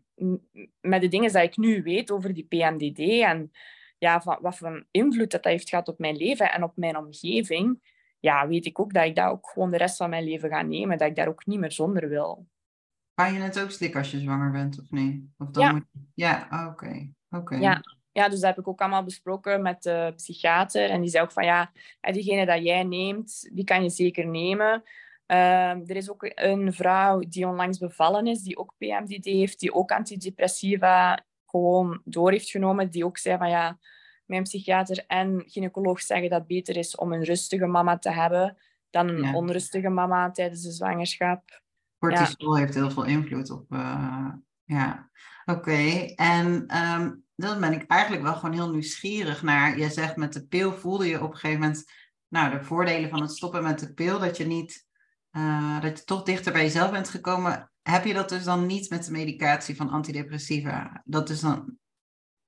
met 0.80 1.02
de 1.02 1.08
dingen 1.08 1.32
die 1.32 1.42
ik 1.42 1.58
nu 1.58 1.84
weet 1.84 2.12
over 2.12 2.34
die 2.34 2.48
PMDD 2.50 3.00
en 3.00 3.52
ja, 3.98 4.22
van, 4.22 4.38
wat 4.42 4.58
voor 4.58 4.86
invloed 4.92 5.32
dat, 5.32 5.44
dat 5.44 5.52
heeft 5.52 5.70
gehad 5.70 5.88
op 5.88 6.00
mijn 6.00 6.16
leven 6.16 6.52
en 6.52 6.64
op 6.64 6.72
mijn 6.76 6.98
omgeving, 6.98 7.80
ja, 8.20 8.48
weet 8.48 8.66
ik 8.66 8.80
ook 8.80 8.94
dat 8.94 9.06
ik 9.06 9.16
dat 9.16 9.30
ook 9.30 9.50
gewoon 9.50 9.72
de 9.72 9.78
rest 9.78 9.98
van 9.98 10.10
mijn 10.10 10.24
leven 10.24 10.50
ga 10.50 10.62
nemen. 10.62 10.98
Dat 10.98 11.08
ik 11.08 11.16
daar 11.16 11.28
ook 11.28 11.46
niet 11.46 11.60
meer 11.60 11.72
zonder 11.72 12.10
wil. 12.10 12.48
Ga 13.16 13.26
je 13.26 13.40
het 13.40 13.60
ook 13.60 13.72
slikken 13.72 14.00
als 14.00 14.12
je 14.12 14.20
zwanger 14.20 14.52
bent, 14.52 14.80
of 14.80 14.92
nee? 14.92 15.34
Of 15.38 15.50
dan 15.50 15.64
ja. 15.64 15.72
Moet... 15.72 15.86
Ja, 16.14 16.68
oké. 16.70 17.12
oké. 17.30 17.56
Ja, 17.56 17.82
ja, 18.12 18.30
dus 18.30 18.40
dat 18.40 18.50
heb 18.50 18.60
ik 18.60 18.68
ook 18.68 18.82
allemaal 18.82 19.04
besproken 19.04 19.62
met 19.62 19.84
de 19.84 20.14
psychiater. 20.16 20.90
En 20.90 21.02
die 21.02 21.10
zei 21.10 21.24
ook 21.24 21.32
van 21.32 21.46
ja, 21.46 21.72
diegene 22.12 22.46
dat 22.46 22.64
jij 22.64 22.84
neemt, 22.84 23.50
die 23.54 23.64
kan 23.64 23.84
je 23.84 23.90
zeker 23.90 24.28
nemen. 24.28 24.84
Ehm, 25.26 25.82
er 25.86 25.96
is 25.96 26.10
ook 26.12 26.32
een 26.36 26.74
vrouw 26.74 27.20
die 27.20 27.48
onlangs 27.48 27.78
bevallen 27.78 28.28
is, 28.28 28.42
die 28.42 28.58
ook 28.58 28.74
PMDD 28.78 29.26
heeft, 29.26 29.60
die 29.60 29.74
ook 29.74 29.92
antidepressiva 29.92 31.26
gewoon 31.58 32.02
door 32.04 32.32
heeft 32.32 32.50
genomen. 32.50 32.92
Die 32.92 33.06
ook 33.06 33.18
zei 33.18 33.38
van 33.38 33.50
ja, 33.50 33.80
mijn 34.26 34.44
psychiater 34.44 35.04
en 35.08 35.44
gynaecoloog 35.46 36.02
zeggen 36.02 36.30
dat 36.30 36.40
het 36.40 36.48
beter 36.48 36.78
is 36.78 36.96
om 36.96 37.14
een 37.14 37.24
rustige 37.24 37.66
mama 37.66 37.98
te 37.98 38.12
hebben 38.12 38.58
dan 38.90 39.08
een 39.08 39.24
Ja. 39.24 39.34
onrustige 39.34 39.90
mama 39.90 40.32
tijdens 40.32 40.62
de 40.62 40.72
zwangerschap. 40.72 41.62
Cortisol 42.00 42.56
heeft 42.58 42.74
heel 42.74 42.92
veel 42.92 43.06
invloed 43.06 43.52
op. 43.52 43.72
eh, 43.72 44.30
ja, 44.64 45.10
oké. 45.46 46.12
En 46.16 46.68
ehm, 46.68 47.14
dan 47.36 47.60
ben 47.60 47.74
ik 47.74 47.84
eigenlijk 47.88 48.24
wel 48.24 48.34
gewoon 48.36 48.56
heel 48.56 48.70
nieuwsgierig 48.72 49.42
naar. 49.44 49.78
Je 49.80 49.90
zegt 49.90 50.16
met 50.16 50.34
de 50.34 50.48
pil 50.48 50.74
voelde 50.74 51.08
je 51.08 51.24
op 51.24 51.32
een 51.32 51.38
gegeven 51.38 51.60
moment. 51.62 51.92
Nou, 52.28 52.52
de 52.52 52.64
voordelen 52.64 53.10
van 53.10 53.22
het 53.22 53.32
stoppen 53.32 53.64
met 53.64 53.80
de 53.80 53.94
pil, 53.94 54.20
dat 54.20 54.38
je 54.38 54.46
niet. 54.46 54.87
Eh, 55.38 55.82
dat 55.82 55.98
je 55.98 56.04
toch 56.04 56.24
dichter 56.24 56.52
bij 56.54 56.62
jezelf 56.62 56.92
bent 56.92 57.10
gekomen. 57.10 57.72
Heb 57.82 58.06
je 58.06 58.14
dat 58.14 58.30
dus 58.30 58.44
dan 58.44 58.66
niet 58.66 58.90
met 58.90 59.06
de 59.06 59.12
medicatie 59.12 59.76
van 59.76 59.90
antidepressiva? 59.90 61.02
Dat 61.06 61.30
is 61.30 61.40
dan. 61.40 61.78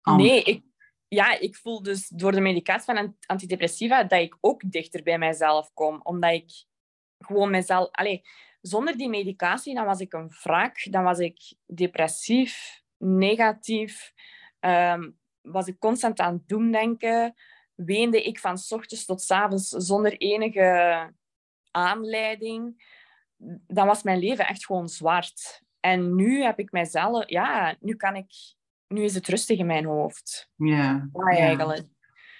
Nee, 0.03 0.43
ik, 0.43 0.63
ja, 1.07 1.39
ik 1.39 1.55
voel 1.55 1.83
dus 1.83 2.07
door 2.07 2.31
de 2.31 2.41
medicatie 2.41 2.85
van 2.85 2.97
ant- 2.97 3.25
antidepressiva 3.25 4.03
dat 4.03 4.19
ik 4.19 4.37
ook 4.39 4.61
dichter 4.71 5.03
bij 5.03 5.17
mijzelf 5.17 5.73
kom. 5.73 5.99
Omdat 6.03 6.31
ik 6.31 6.51
gewoon 7.17 7.49
mezelf... 7.49 7.91
Allee, 7.91 8.21
zonder 8.61 8.97
die 8.97 9.09
medicatie 9.09 9.75
dan 9.75 9.85
was 9.85 9.99
ik 9.99 10.13
een 10.13 10.31
wrak. 10.43 10.91
Dan 10.91 11.03
was 11.03 11.19
ik 11.19 11.37
depressief, 11.65 12.81
negatief. 12.97 14.13
ehm, 14.59 15.09
was 15.41 15.67
ik 15.67 15.79
constant 15.79 16.19
aan 16.19 16.33
het 16.33 16.47
doemdenken. 16.47 17.33
Weende 17.75 18.23
ik 18.23 18.39
van 18.39 18.57
's 18.57 18.71
ochtends 18.71 19.05
tot 19.05 19.21
's 19.21 19.31
avonds 19.31 19.69
zonder 19.69 20.17
enige 20.17 21.17
aanleiding. 21.71 22.87
Dan 23.67 23.87
was 23.87 24.03
mijn 24.03 24.19
leven 24.19 24.47
echt 24.47 24.65
gewoon 24.65 24.89
zwart. 24.89 25.61
En 25.79 26.15
nu 26.15 26.41
heb 26.43 26.59
ik 26.59 26.71
mijzelf... 26.71 27.29
Ja, 27.29 27.75
nu 27.79 27.95
kan 27.95 28.15
ik 28.15 28.31
nu 28.89 29.03
is 29.03 29.15
het 29.15 29.27
rustig 29.27 29.59
in 29.59 29.65
mijn 29.65 29.85
hoofd. 29.85 30.49
Ja. 30.55 31.09
Eigenlijk. 31.13 31.87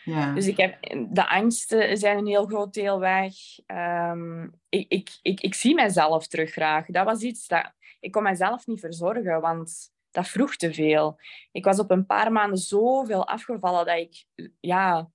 Ja. 0.04 0.34
Dus 0.34 0.48
ik 0.48 0.58
heb, 0.58 0.78
de 1.10 1.30
angsten 1.30 1.98
zijn 1.98 2.18
een 2.18 2.28
heel 2.28 2.46
groot 2.46 2.74
deel 2.74 3.00
weg. 3.00 3.34
Ehm, 3.66 4.44
ik, 4.70 4.86
ik, 4.90 5.20
ik, 5.22 5.42
ik 5.42 5.54
zie 5.54 5.76
mezelf 5.76 6.28
terug 6.28 6.52
graag. 6.52 6.86
Dat 6.86 7.06
was 7.06 7.22
iets 7.22 7.48
dat... 7.48 7.74
Ik 8.00 8.12
kon 8.12 8.24
mezelf 8.24 8.68
niet 8.68 8.80
verzorgen, 8.80 9.42
want 9.42 9.92
dat 10.12 10.28
vroeg 10.28 10.56
te 10.56 10.74
veel. 10.74 11.20
Ik 11.52 11.66
was 11.66 11.80
op 11.80 11.92
een 11.92 12.06
paar 12.06 12.32
maanden 12.32 12.58
zoveel 12.58 13.28
afgevallen 13.28 13.86
dat 13.86 13.98
ik... 13.98 14.26
Ja, 14.60 15.10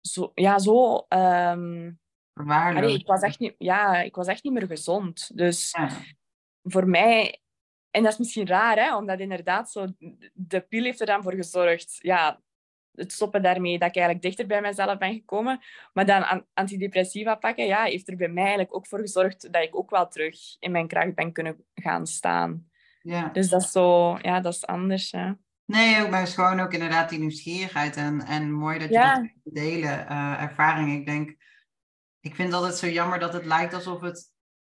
zo... 0.00 0.32
Ja, 0.34 0.58
zo 0.58 1.04
ehm. 1.08 1.90
Allee, 2.34 2.94
ik, 2.98 3.06
was 3.06 3.22
echt 3.22 3.38
niet, 3.38 3.54
ja, 3.58 3.96
ik 4.00 4.14
was 4.14 4.26
echt 4.26 4.44
niet 4.44 4.52
meer 4.52 4.66
gezond. 4.66 5.36
Dus 5.36 5.70
Ja. 5.70 5.88
voor 6.62 6.88
mij... 6.88 7.40
En 7.90 8.02
dat 8.02 8.12
is 8.12 8.18
misschien 8.18 8.46
raar, 8.46 8.76
hè? 8.76 8.96
omdat 8.96 9.18
inderdaad 9.20 9.70
zo, 9.70 9.86
de 10.32 10.60
pil 10.60 10.82
heeft 10.84 11.00
er 11.00 11.06
dan 11.06 11.22
voor 11.22 11.34
gezorgd. 11.34 11.98
Ja, 12.02 12.40
het 12.94 13.12
stoppen 13.12 13.42
daarmee 13.42 13.78
dat 13.78 13.88
ik 13.88 13.96
eigenlijk 13.96 14.24
dichter 14.24 14.46
bij 14.46 14.60
mezelf 14.60 14.98
ben 14.98 15.12
gekomen. 15.14 15.60
Maar 15.92 16.06
dan 16.06 16.22
an- 16.28 16.46
antidepressiva 16.54 17.34
pakken, 17.34 17.66
ja, 17.66 17.82
heeft 17.82 18.08
er 18.08 18.16
bij 18.16 18.28
mij 18.28 18.42
eigenlijk 18.42 18.74
ook 18.74 18.86
voor 18.86 18.98
gezorgd 18.98 19.52
dat 19.52 19.62
ik 19.62 19.76
ook 19.76 19.90
wel 19.90 20.08
terug 20.08 20.36
in 20.58 20.70
mijn 20.70 20.86
kracht 20.86 21.14
ben 21.14 21.32
kunnen 21.32 21.64
gaan 21.74 22.06
staan. 22.06 22.70
ja. 23.02 23.28
Dus 23.28 23.48
dat 23.48 23.62
is 23.62 23.70
zo, 23.70 24.18
ja, 24.22 24.40
dat 24.40 24.54
is 24.54 24.66
anders. 24.66 25.10
Hè. 25.12 25.32
Nee, 25.64 26.02
ook, 26.02 26.10
maar 26.10 26.18
het 26.18 26.28
is 26.28 26.34
gewoon 26.34 26.60
ook 26.60 26.72
inderdaad 26.72 27.08
die 27.08 27.18
nieuwsgierigheid. 27.18 27.96
En, 27.96 28.20
en 28.20 28.52
mooi 28.52 28.78
dat 28.78 28.88
je 28.88 28.94
Ja. 28.94 29.14
dat 29.14 29.28
kunt 29.42 29.54
delen, 29.54 30.08
eh, 30.08 30.42
ervaring. 30.42 30.98
Ik 30.98 31.06
denk, 31.06 31.36
ik 32.20 32.34
vind 32.34 32.48
het 32.48 32.56
altijd 32.56 32.76
zo 32.76 32.86
jammer 32.86 33.18
dat 33.18 33.32
het 33.32 33.44
lijkt 33.44 33.74
alsof 33.74 34.00
het 34.00 34.28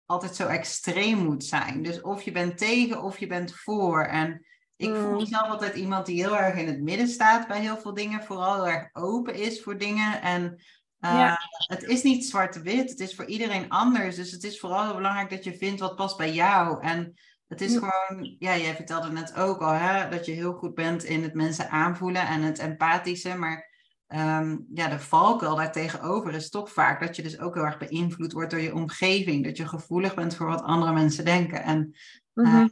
altijd 0.05 0.35
zo 0.35 0.47
extreem 0.47 1.17
moet 1.17 1.43
zijn. 1.43 1.83
Dus 1.83 2.01
of 2.01 2.21
je 2.21 2.31
bent 2.31 2.57
tegen 2.57 3.01
of 3.03 3.17
je 3.17 3.27
bent 3.27 3.55
voor. 3.55 4.03
En 4.03 4.45
ik 4.75 4.95
voel 4.95 5.11
Mm. 5.11 5.15
mezelf 5.17 5.47
altijd 5.49 5.75
iemand 5.75 6.05
die 6.05 6.23
heel 6.23 6.37
erg 6.37 6.55
in 6.55 6.67
het 6.67 6.81
midden 6.81 7.07
staat 7.07 7.47
bij 7.47 7.59
heel 7.59 7.77
veel 7.77 7.93
dingen. 7.93 8.23
Vooral 8.23 8.53
heel 8.53 8.67
erg 8.73 8.89
open 8.93 9.35
is 9.35 9.63
voor 9.63 9.77
dingen. 9.77 10.21
En 10.21 10.63
eh, 10.99 11.11
Ja. 11.11 11.37
het 11.67 11.83
is 11.83 12.03
niet 12.03 12.25
zwart-wit. 12.25 12.89
Het 12.89 12.99
is 12.99 13.15
voor 13.15 13.25
iedereen 13.25 13.69
anders. 13.69 14.15
Dus 14.15 14.31
het 14.31 14.43
is 14.43 14.59
vooral 14.59 14.83
heel 14.85 14.95
belangrijk 14.95 15.29
dat 15.29 15.43
je 15.43 15.57
vindt 15.57 15.79
wat 15.79 15.95
past 15.95 16.17
bij 16.17 16.33
jou. 16.33 16.83
En 16.83 17.13
het 17.47 17.61
is 17.61 17.73
Ja. 17.73 17.79
gewoon, 17.79 18.35
ja, 18.39 18.57
jij 18.57 18.75
vertelde 18.75 19.11
net 19.11 19.35
ook 19.35 19.61
al, 19.61 19.73
hè, 19.73 20.09
dat 20.09 20.25
je 20.25 20.31
heel 20.31 20.53
goed 20.53 20.73
bent 20.73 21.03
in 21.03 21.23
het 21.23 21.33
mensen 21.33 21.69
aanvoelen 21.69 22.27
en 22.27 22.41
het 22.41 22.59
empathische. 22.59 23.35
Maar 23.35 23.75
ehm, 24.07 24.57
ja, 24.73 24.87
de 24.87 24.99
valkuil 24.99 25.55
daartegenover 25.55 26.33
is 26.33 26.49
toch 26.49 26.71
vaak 26.71 26.99
dat 26.99 27.15
je 27.15 27.23
dus 27.23 27.39
ook 27.39 27.53
heel 27.55 27.63
erg 27.65 27.77
beïnvloed 27.77 28.31
wordt 28.31 28.51
door 28.51 28.59
je 28.59 28.75
omgeving. 28.75 29.43
Dat 29.43 29.57
je 29.57 29.67
gevoelig 29.67 30.15
bent 30.15 30.35
voor 30.35 30.47
wat 30.47 30.61
andere 30.61 30.93
mensen 30.93 31.25
denken. 31.25 31.63
En 31.63 31.95
Mhm. 32.33 32.67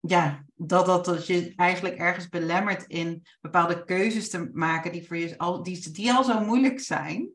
ja, 0.00 0.44
dat, 0.54 0.86
dat, 0.86 1.04
dat 1.04 1.26
je 1.26 1.52
eigenlijk 1.56 1.96
ergens 1.96 2.28
belemmert 2.28 2.84
in 2.86 3.26
bepaalde 3.40 3.84
keuzes 3.84 4.30
te 4.30 4.50
maken 4.52 4.92
die, 4.92 5.06
voor 5.06 5.16
je 5.16 5.38
al, 5.38 5.62
die, 5.62 5.90
die 5.92 6.12
al 6.12 6.24
zo 6.24 6.40
moeilijk 6.40 6.80
zijn. 6.80 7.30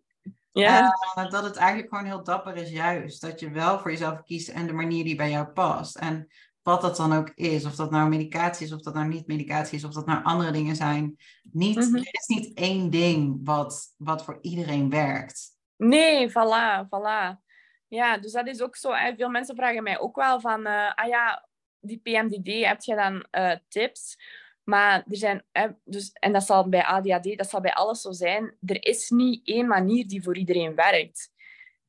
ja. 0.51 0.91
Eh, 1.15 1.29
dat 1.29 1.43
het 1.43 1.55
eigenlijk 1.55 1.89
gewoon 1.89 2.05
heel 2.05 2.23
dapper 2.23 2.55
is 2.55 2.69
juist. 2.69 3.21
Dat 3.21 3.39
je 3.39 3.49
wel 3.49 3.79
voor 3.79 3.91
jezelf 3.91 4.23
kiest 4.23 4.49
en 4.49 4.67
de 4.67 4.73
manier 4.73 5.03
die 5.03 5.15
bij 5.15 5.29
jou 5.29 5.45
past. 5.47 5.95
En 5.95 6.27
wat 6.63 6.81
dat 6.81 6.95
dan 6.95 7.13
ook 7.13 7.31
is. 7.35 7.65
Of 7.65 7.75
dat 7.75 7.91
nou 7.91 8.09
medicatie 8.09 8.65
is, 8.65 8.71
of 8.73 8.81
dat 8.81 8.93
nou 8.93 9.07
niet 9.07 9.27
medicatie 9.27 9.77
is, 9.77 9.83
of 9.83 9.93
dat 9.93 10.05
nou 10.05 10.23
andere 10.23 10.51
dingen 10.51 10.75
zijn. 10.75 11.17
Niet, 11.51 11.75
Mhm. 11.75 11.95
Er 11.95 12.07
is 12.11 12.27
niet 12.27 12.57
één 12.57 12.89
ding 12.89 13.39
wat, 13.43 13.93
wat 13.97 14.23
voor 14.23 14.37
iedereen 14.41 14.89
werkt. 14.89 15.51
Nee, 15.77 16.29
voilà, 16.29 16.85
voilà. 16.85 17.41
Ja, 17.87 18.17
dus 18.17 18.31
dat 18.31 18.47
is 18.47 18.61
ook 18.61 18.75
zo. 18.75 18.93
Hè. 18.93 19.15
Veel 19.15 19.29
mensen 19.29 19.55
vragen 19.55 19.83
mij 19.83 19.99
ook 19.99 20.15
wel 20.15 20.39
van, 20.39 20.65
eh, 20.65 20.93
ah 20.93 21.07
ja, 21.07 21.47
die 21.79 21.99
PMDD, 21.99 22.65
heb 22.65 22.81
je 22.81 22.95
dan 22.95 23.25
eh, 23.31 23.55
tips? 23.67 24.17
Maar 24.63 25.03
er 25.09 25.17
zijn, 25.17 25.43
dus, 25.83 26.11
en 26.11 26.33
dat 26.33 26.43
zal 26.43 26.69
bij 26.69 26.83
ADHD, 26.83 27.37
dat 27.37 27.49
zal 27.49 27.61
bij 27.61 27.73
alles 27.73 28.01
zo 28.01 28.11
zijn. 28.11 28.55
Er 28.65 28.85
is 28.85 29.09
niet 29.09 29.47
één 29.47 29.67
manier 29.67 30.07
die 30.07 30.23
voor 30.23 30.37
iedereen 30.37 30.75
werkt. 30.75 31.32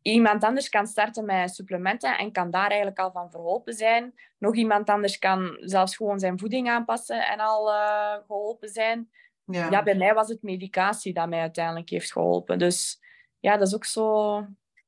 Iemand 0.07 0.45
anders 0.45 0.69
kan 0.69 0.87
starten 0.87 1.25
met 1.25 1.55
supplementen 1.55 2.19
en 2.19 2.33
kan 2.33 2.51
daar 2.51 2.67
eigenlijk 2.67 2.99
al 2.99 3.11
van 3.13 3.31
verholpen 3.31 3.73
zijn. 3.75 4.15
Nog 4.39 4.55
iemand 4.55 4.89
anders 4.89 5.19
kan 5.19 5.57
zelfs 5.61 5.97
gewoon 5.97 6.19
zijn 6.19 6.39
voeding 6.39 6.69
aanpassen 6.69 7.27
en 7.27 7.39
al 7.41 7.73
eh, 7.73 8.15
geholpen 8.27 8.69
zijn. 8.69 9.11
Ja. 9.45 9.71
Ja, 9.71 9.83
bij 9.83 9.95
mij 9.95 10.15
was 10.15 10.29
het 10.29 10.43
medicatie 10.43 11.13
dat 11.13 11.29
mij 11.29 11.41
uiteindelijk 11.41 11.91
heeft 11.91 12.13
geholpen. 12.13 12.59
Dus 12.59 13.01
ja, 13.41 13.57
dat 13.57 13.67
is 13.69 13.75
ook 13.75 13.85
zo. 13.85 14.37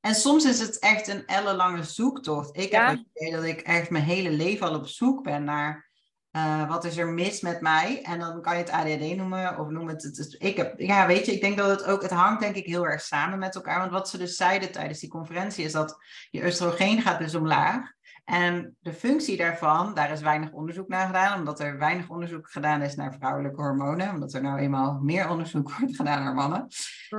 En 0.00 0.14
soms 0.14 0.44
is 0.44 0.60
het 0.60 0.78
echt 0.78 1.08
een 1.08 1.26
ellenlange 1.26 1.82
zoektocht. 1.82 2.56
Ik 2.56 2.70
Ja. 2.70 2.88
heb 2.88 2.98
het 2.98 3.06
idee 3.14 3.32
dat 3.32 3.44
ik 3.44 3.60
echt 3.60 3.90
mijn 3.90 4.04
hele 4.04 4.30
leven 4.30 4.68
al 4.68 4.74
op 4.74 4.86
zoek 4.86 5.22
ben 5.22 5.44
naar 5.44 5.88
eh, 6.36 6.68
wat 6.68 6.84
is 6.84 6.96
er 6.96 7.08
mis 7.08 7.40
met 7.40 7.60
mij. 7.60 8.02
En 8.02 8.18
dan 8.18 8.42
kan 8.42 8.52
je 8.52 8.62
het 8.62 8.70
ADHD 8.70 9.16
noemen 9.16 9.58
of 9.58 9.68
noem 9.68 9.88
het. 9.88 10.36
ik 10.38 10.56
heb, 10.56 10.80
ja, 10.80 11.06
weet 11.06 11.26
je, 11.26 11.32
ik 11.32 11.40
denk 11.40 11.56
dat 11.56 11.70
het 11.70 11.84
ook, 11.84 12.02
het 12.02 12.10
hangt 12.10 12.40
denk 12.40 12.54
ik 12.54 12.66
heel 12.66 12.86
erg 12.86 13.00
samen 13.00 13.38
met 13.38 13.54
elkaar. 13.54 13.78
Want 13.78 13.90
wat 13.90 14.08
ze 14.08 14.18
dus 14.18 14.36
zeiden 14.36 14.72
tijdens 14.72 14.98
die 14.98 15.08
conferentie 15.08 15.64
is 15.64 15.72
dat 15.72 15.98
je 16.30 16.44
oestrogeen 16.44 17.02
gaat 17.02 17.18
dus 17.18 17.34
omlaag. 17.34 17.92
En 18.24 18.76
de 18.80 18.92
functie 18.92 19.36
daarvan, 19.36 19.94
daar 19.94 20.10
is 20.10 20.20
weinig 20.20 20.50
onderzoek 20.50 20.88
naar 20.88 21.06
gedaan, 21.06 21.38
omdat 21.38 21.60
er 21.60 21.78
weinig 21.78 22.08
onderzoek 22.08 22.50
gedaan 22.50 22.82
is 22.82 22.94
naar 22.94 23.14
vrouwelijke 23.14 23.60
hormonen, 23.60 24.10
omdat 24.10 24.32
er 24.32 24.42
nou 24.42 24.58
eenmaal 24.58 25.00
meer 25.02 25.28
onderzoek 25.28 25.72
wordt 25.78 25.96
gedaan 25.96 26.24
naar 26.24 26.34
mannen. 26.34 26.66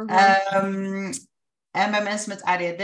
Ehm, 0.06 1.14
en 1.72 1.92
bij 1.92 2.04
mensen 2.04 2.30
met 2.30 2.44
ADHD, 2.44 2.84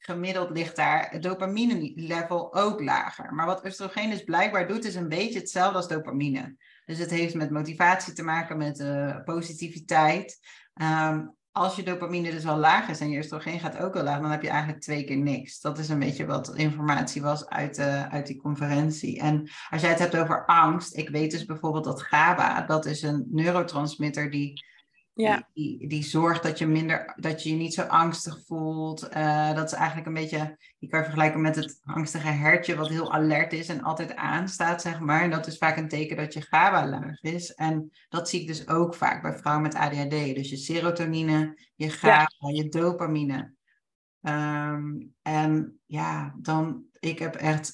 gemiddeld 0.00 0.50
ligt 0.50 0.76
daar 0.76 1.08
het 1.10 1.22
dopamine-level 1.22 2.54
ook 2.54 2.80
lager. 2.80 3.34
Maar 3.34 3.46
wat 3.46 3.64
oestrogeen 3.64 4.10
dus 4.10 4.24
blijkbaar 4.24 4.68
doet, 4.68 4.84
is 4.84 4.94
een 4.94 5.08
beetje 5.08 5.38
hetzelfde 5.38 5.76
als 5.76 5.88
dopamine. 5.88 6.56
Dus 6.84 6.98
het 6.98 7.10
heeft 7.10 7.34
met 7.34 7.50
motivatie 7.50 8.12
te 8.12 8.22
maken, 8.22 8.56
met 8.56 8.80
eh, 8.80 9.16
positiviteit. 9.24 10.38
Ehm, 10.74 11.26
als 11.52 11.76
je 11.76 11.82
dopamine 11.82 12.30
dus 12.30 12.46
al 12.46 12.58
laag 12.58 12.88
is 12.88 13.00
en 13.00 13.10
je 13.10 13.18
oestrogeen 13.18 13.60
gaat 13.60 13.78
ook 13.78 13.96
al 13.96 14.02
laag, 14.02 14.20
dan 14.20 14.30
heb 14.30 14.42
je 14.42 14.48
eigenlijk 14.48 14.82
twee 14.82 15.04
keer 15.04 15.16
niks. 15.16 15.60
Dat 15.60 15.78
is 15.78 15.88
een 15.88 15.98
beetje 15.98 16.26
wat 16.26 16.56
informatie 16.56 17.22
was 17.22 17.48
uit, 17.48 17.78
eh, 17.78 18.08
uit 18.08 18.26
die 18.26 18.40
conferentie. 18.40 19.20
En 19.20 19.50
als 19.70 19.80
jij 19.80 19.90
het 19.90 19.98
hebt 19.98 20.16
over 20.16 20.46
angst, 20.46 20.96
ik 20.96 21.08
weet 21.08 21.30
dus 21.30 21.44
bijvoorbeeld 21.44 21.84
dat 21.84 22.02
GABA, 22.02 22.62
dat 22.66 22.86
is 22.86 23.02
een 23.02 23.26
neurotransmitter 23.30 24.30
die 24.30 24.64
ja. 25.20 25.48
die, 25.52 25.78
die, 25.78 25.88
die 25.88 26.02
zorgt 26.02 26.42
dat 26.42 26.58
je 26.58 26.66
minder, 26.66 27.12
dat 27.16 27.42
je 27.42 27.50
je 27.50 27.56
niet 27.56 27.74
zo 27.74 27.82
angstig 27.82 28.38
voelt. 28.46 29.08
Eh, 29.08 29.54
dat 29.54 29.66
is 29.66 29.72
eigenlijk 29.72 30.06
een 30.06 30.14
beetje, 30.14 30.58
je 30.78 30.88
kan 30.88 30.98
je 30.98 31.04
vergelijken 31.04 31.40
met 31.40 31.56
het 31.56 31.80
angstige 31.84 32.28
hertje, 32.28 32.76
wat 32.76 32.88
heel 32.88 33.12
alert 33.12 33.52
is 33.52 33.68
en 33.68 33.82
altijd 33.82 34.16
aanstaat, 34.16 34.82
zeg 34.82 35.00
maar. 35.00 35.22
En 35.22 35.30
dat 35.30 35.46
is 35.46 35.58
vaak 35.58 35.76
een 35.76 35.88
teken 35.88 36.16
dat 36.16 36.32
je 36.32 36.40
GABA 36.40 36.88
laag 36.88 37.20
is. 37.20 37.54
En 37.54 37.90
dat 38.08 38.28
zie 38.28 38.40
ik 38.40 38.46
dus 38.46 38.68
ook 38.68 38.94
vaak 38.94 39.22
bij 39.22 39.38
vrouwen 39.38 39.62
met 39.62 39.74
ADHD. 39.74 40.34
Dus 40.34 40.50
je 40.50 40.56
serotonine, 40.56 41.58
je 41.74 41.90
GABA, 41.90 42.48
je 42.52 42.68
dopamine. 42.68 43.54
Ehm, 44.22 44.84
en 45.22 45.80
ja, 45.86 46.34
dan, 46.36 46.84
ik 46.98 47.18
heb 47.18 47.34
echt 47.34 47.72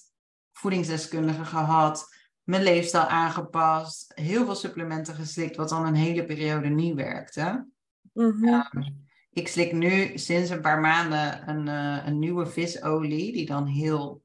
voedingsdeskundigen 0.52 1.46
gehad 1.46 2.15
mijn 2.46 2.62
leefstijl 2.62 3.04
aangepast, 3.04 4.12
heel 4.14 4.44
veel 4.44 4.54
supplementen 4.54 5.14
geslikt, 5.14 5.56
wat 5.56 5.68
dan 5.68 5.86
een 5.86 5.94
hele 5.94 6.24
periode 6.24 6.68
niet 6.68 6.94
werkte. 6.94 7.68
Mhm. 8.12 8.44
Ehm, 8.44 8.82
ik 9.30 9.48
slik 9.48 9.72
nu 9.72 10.18
sinds 10.18 10.50
een 10.50 10.60
paar 10.60 10.80
maanden 10.80 11.48
een, 11.48 11.68
eh, 11.68 12.06
een 12.06 12.18
nieuwe 12.18 12.46
visolie, 12.46 13.32
die 13.32 13.46
dan 13.46 13.66
heel 13.66 14.22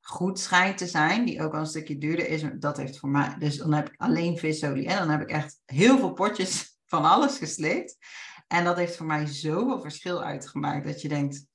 goed 0.00 0.38
schijnt 0.38 0.78
te 0.78 0.86
zijn, 0.86 1.24
die 1.24 1.42
ook 1.42 1.54
al 1.54 1.60
een 1.60 1.66
stukje 1.66 1.98
duurder 1.98 2.28
is. 2.28 2.44
Dat 2.54 2.76
heeft 2.76 2.98
voor 2.98 3.08
mij, 3.08 3.34
dus 3.38 3.56
dan 3.56 3.72
heb 3.72 3.88
ik 3.88 4.00
alleen 4.00 4.38
visolie 4.38 4.86
en 4.86 4.98
dan 4.98 5.10
heb 5.10 5.20
ik 5.20 5.30
echt 5.30 5.60
heel 5.64 5.98
veel 5.98 6.12
potjes 6.12 6.76
van 6.92 7.04
alles 7.04 7.38
geslikt. 7.38 7.96
En 8.46 8.64
dat 8.64 8.76
heeft 8.76 8.96
voor 8.96 9.06
mij 9.06 9.26
zoveel 9.26 9.80
verschil 9.80 10.22
uitgemaakt 10.22 10.86
dat 10.86 11.02
je 11.02 11.08
denkt, 11.08 11.46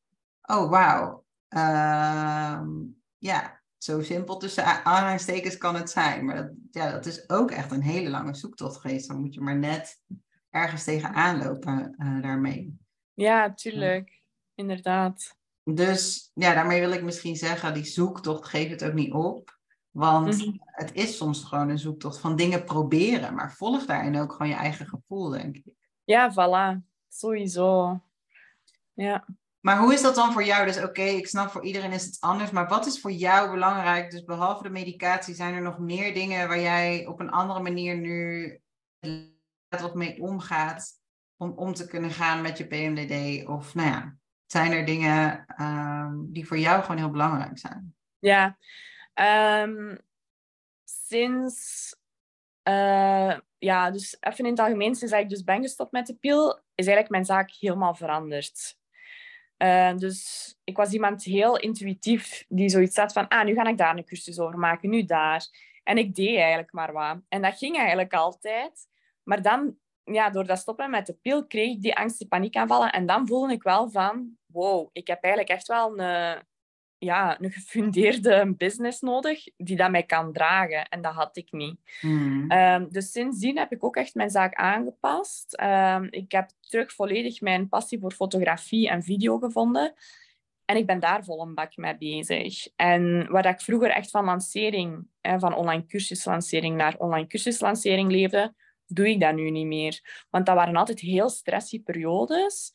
oh 0.41 0.69
wauw, 0.69 1.25
ehm, 1.47 2.69
ja, 3.17 3.62
zo 3.83 4.01
simpel 4.01 4.37
tussen 4.37 4.85
aanhalingstekens 4.85 5.57
kan 5.57 5.75
het 5.75 5.89
zijn. 5.89 6.25
Maar 6.25 6.35
dat, 6.35 6.51
ja, 6.71 6.91
dat 6.91 7.05
is 7.05 7.29
ook 7.29 7.51
echt 7.51 7.71
een 7.71 7.81
hele 7.81 8.09
lange 8.09 8.35
zoektocht 8.35 8.77
geweest. 8.77 9.07
Dan 9.07 9.19
moet 9.19 9.33
je 9.33 9.41
maar 9.41 9.57
net 9.57 10.01
ergens 10.49 10.83
tegenaan 10.83 11.43
lopen 11.43 11.95
uh, 11.97 12.21
daarmee. 12.21 12.77
Ja, 13.13 13.53
tuurlijk. 13.53 14.21
Inderdaad. 14.55 15.37
Dus 15.63 16.31
ja, 16.33 16.53
daarmee 16.53 16.79
wil 16.79 16.91
ik 16.91 17.03
misschien 17.03 17.35
zeggen, 17.35 17.73
die 17.73 17.85
zoektocht 17.85 18.45
geef 18.45 18.69
het 18.69 18.83
ook 18.83 18.93
niet 18.93 19.13
op. 19.13 19.59
Want 19.89 20.37
mhm. 20.37 20.57
het 20.61 20.93
is 20.93 21.17
soms 21.17 21.43
gewoon 21.43 21.69
een 21.69 21.79
zoektocht 21.79 22.19
van 22.19 22.35
dingen 22.35 22.63
proberen. 22.63 23.35
Maar 23.35 23.53
volg 23.53 23.85
daarin 23.85 24.19
ook 24.19 24.31
gewoon 24.31 24.47
je 24.47 24.55
eigen 24.55 24.87
gevoel, 24.87 25.29
denk 25.29 25.55
ik. 25.55 25.73
Ja, 26.03 26.31
voilà. 26.31 26.81
Sowieso. 27.07 28.01
Ja. 28.93 29.27
Maar 29.65 29.77
hoe 29.77 29.93
is 29.93 30.01
dat 30.01 30.15
dan 30.15 30.31
voor 30.31 30.43
jou? 30.43 30.65
Dus 30.65 30.83
oké, 30.83 31.01
ik 31.01 31.27
snap 31.27 31.49
voor 31.49 31.63
iedereen 31.63 31.91
is 31.91 32.05
het 32.05 32.17
anders. 32.19 32.51
Maar 32.51 32.67
wat 32.67 32.85
is 32.85 33.01
voor 33.01 33.11
jou 33.11 33.51
belangrijk? 33.51 34.11
Dus 34.11 34.23
behalve 34.23 34.63
de 34.63 34.69
medicatie, 34.69 35.35
zijn 35.35 35.53
er 35.53 35.61
nog 35.61 35.79
meer 35.79 36.13
dingen 36.13 36.47
waar 36.47 36.59
jij 36.59 37.05
op 37.05 37.19
een 37.19 37.29
andere 37.29 37.61
manier 37.61 37.97
nu 37.97 38.59
wat 39.67 39.95
mee 39.95 40.21
omgaat 40.21 41.01
om 41.37 41.51
om 41.55 41.73
te 41.73 41.87
kunnen 41.87 42.11
gaan 42.11 42.41
met 42.41 42.57
je 42.57 42.67
PMDD? 42.67 43.47
Of 43.47 43.75
nou 43.75 43.87
ja, 43.87 44.15
zijn 44.45 44.71
er 44.71 44.85
dingen 44.85 45.45
ehm, 45.47 46.15
die 46.17 46.47
voor 46.47 46.57
jou 46.57 46.81
gewoon 46.81 46.97
heel 46.97 47.11
belangrijk 47.11 47.59
zijn? 47.59 47.95
Ja, 48.19 48.57
um, 49.63 49.99
sinds, 50.83 51.95
uh, 52.63 53.37
ja, 53.57 53.91
dus 53.91 54.17
even 54.19 54.45
in 54.45 54.51
het 54.51 54.59
algemeen, 54.59 54.95
sinds 54.95 55.13
ik 55.13 55.29
dus 55.29 55.43
ben 55.43 55.61
gestopt 55.61 55.91
met 55.91 56.07
de 56.07 56.15
pil, 56.15 56.49
is 56.51 56.87
eigenlijk 56.87 57.09
mijn 57.09 57.25
zaak 57.25 57.51
helemaal 57.51 57.95
veranderd. 57.95 58.81
Uh, 59.57 59.97
dus 59.97 60.55
ik 60.63 60.77
was 60.77 60.91
iemand 60.91 61.23
heel 61.23 61.57
intuïtief 61.57 62.45
die 62.47 62.69
zoiets 62.69 62.97
had 62.97 63.13
van, 63.13 63.27
ah, 63.27 63.45
nu 63.45 63.53
ga 63.53 63.63
ik 63.63 63.77
daar 63.77 63.97
een 63.97 64.05
cursus 64.05 64.39
over 64.39 64.59
maken, 64.59 64.89
nu 64.89 65.03
daar. 65.03 65.45
En 65.83 65.97
ik 65.97 66.15
deed 66.15 66.37
eigenlijk 66.37 66.73
maar 66.73 66.93
wat. 66.93 67.17
En 67.29 67.41
dat 67.41 67.57
ging 67.57 67.77
eigenlijk 67.77 68.13
altijd. 68.13 68.87
Maar 69.23 69.41
dan, 69.41 69.75
ja, 70.03 70.29
door 70.29 70.45
dat 70.45 70.57
stoppen 70.57 70.89
met 70.89 71.05
de 71.05 71.17
pil, 71.21 71.47
kreeg 71.47 71.71
ik 71.71 71.81
die 71.81 71.95
angst, 71.95 72.17
die 72.17 72.27
paniekaanvallen. 72.27 72.91
En 72.91 73.05
dan 73.05 73.27
voelde 73.27 73.53
ik 73.53 73.63
wel 73.63 73.89
van, 73.89 74.37
wow, 74.45 74.89
ik 74.91 75.07
heb 75.07 75.23
eigenlijk 75.23 75.53
echt 75.53 75.67
wel 75.67 75.99
een, 75.99 76.41
ja, 77.03 77.41
een 77.41 77.51
gefundeerde 77.51 78.53
business 78.57 79.01
nodig 79.01 79.43
die 79.57 79.75
dat 79.75 79.91
mij 79.91 80.03
kan 80.03 80.33
dragen. 80.33 80.87
En 80.89 81.01
dat 81.01 81.13
had 81.13 81.37
ik 81.37 81.51
niet. 81.51 81.75
Mm. 82.01 82.51
Um, 82.51 82.87
dus 82.91 83.11
sindsdien 83.11 83.57
heb 83.57 83.71
ik 83.71 83.83
ook 83.83 83.95
echt 83.95 84.15
mijn 84.15 84.29
zaak 84.29 84.53
aangepast. 84.53 85.61
Um, 85.61 86.07
ik 86.09 86.31
heb 86.31 86.49
terug 86.59 86.93
volledig 86.93 87.41
mijn 87.41 87.69
passie 87.69 87.99
voor 87.99 88.11
fotografie 88.11 88.89
en 88.89 89.03
video 89.03 89.37
gevonden. 89.37 89.93
En 90.65 90.77
ik 90.77 90.85
ben 90.85 90.99
daar 90.99 91.23
vol 91.23 91.41
een 91.41 91.53
bak 91.53 91.77
mee 91.77 91.97
bezig. 91.97 92.67
En 92.75 93.27
waar 93.31 93.45
ik 93.45 93.61
vroeger 93.61 93.89
echt 93.89 94.09
van 94.09 94.25
lancering, 94.25 95.07
van 95.21 95.55
online 95.55 95.85
cursuslancering 95.85 96.75
naar 96.75 96.95
online 96.97 97.27
cursuslancering 97.27 98.11
leefde, 98.11 98.53
doe 98.85 99.09
ik 99.09 99.19
dat 99.19 99.35
nu 99.35 99.49
niet 99.49 99.65
meer. 99.65 100.25
Want 100.29 100.45
dat 100.45 100.55
waren 100.55 100.75
altijd 100.75 100.99
heel 100.99 101.29
stressy 101.29 101.83
periodes. 101.83 102.73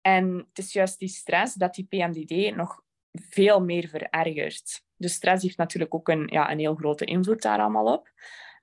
En 0.00 0.46
het 0.48 0.58
is 0.58 0.72
juist 0.72 0.98
die 0.98 1.08
stress 1.08 1.54
dat 1.54 1.74
die 1.74 1.86
PMDD 1.88 2.56
nog 2.56 2.82
veel 3.12 3.60
meer 3.60 3.88
verergert. 3.88 4.82
De 4.96 5.08
stress 5.08 5.42
heeft 5.42 5.56
natuurlijk 5.56 5.94
ook 5.94 6.08
een, 6.08 6.28
ja, 6.30 6.50
een 6.50 6.58
heel 6.58 6.74
grote 6.74 7.04
invloed 7.04 7.42
daar 7.42 7.58
allemaal 7.58 7.92
op. 7.92 8.10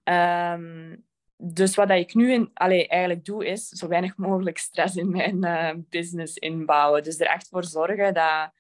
Um, 0.04 1.08
dus 1.42 1.76
wat 1.76 1.90
ik 1.90 2.14
nu 2.14 2.50
allee, 2.54 2.88
eigenlijk 2.88 3.26
doe, 3.26 3.46
is 3.46 3.68
zo 3.68 3.88
weinig 3.88 4.18
mogelijk 4.18 4.58
stress 4.58 4.96
in 4.96 5.10
mijn 5.10 5.46
uh, 5.46 5.70
business 5.90 6.36
inbouwen. 6.36 7.04
Dus 7.04 7.20
er 7.20 7.28
echt 7.28 7.48
voor 7.48 7.64
zorgen 7.64 8.14
dat, 8.14 8.52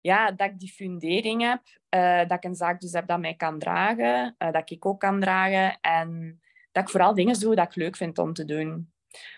ja, 0.00 0.30
dat 0.30 0.50
ik 0.50 0.58
die 0.58 0.72
fundering 0.72 1.42
heb, 1.42 1.62
uh, 1.90 2.28
dat 2.28 2.32
ik 2.32 2.44
een 2.44 2.54
zaak 2.54 2.80
dus 2.80 2.92
heb 2.92 3.06
dat 3.06 3.20
mij 3.20 3.34
kan 3.34 3.58
dragen, 3.58 4.34
uh, 4.38 4.52
dat 4.52 4.70
ik 4.70 4.86
ook 4.86 5.00
kan 5.00 5.20
dragen 5.20 5.78
en 5.80 6.40
dat 6.72 6.82
ik 6.82 6.88
vooral 6.88 7.14
dingen 7.14 7.40
doe 7.40 7.54
dat 7.54 7.66
ik 7.66 7.74
leuk 7.74 7.96
vind 7.96 8.18
om 8.18 8.32
te 8.32 8.44
doen. 8.44 8.92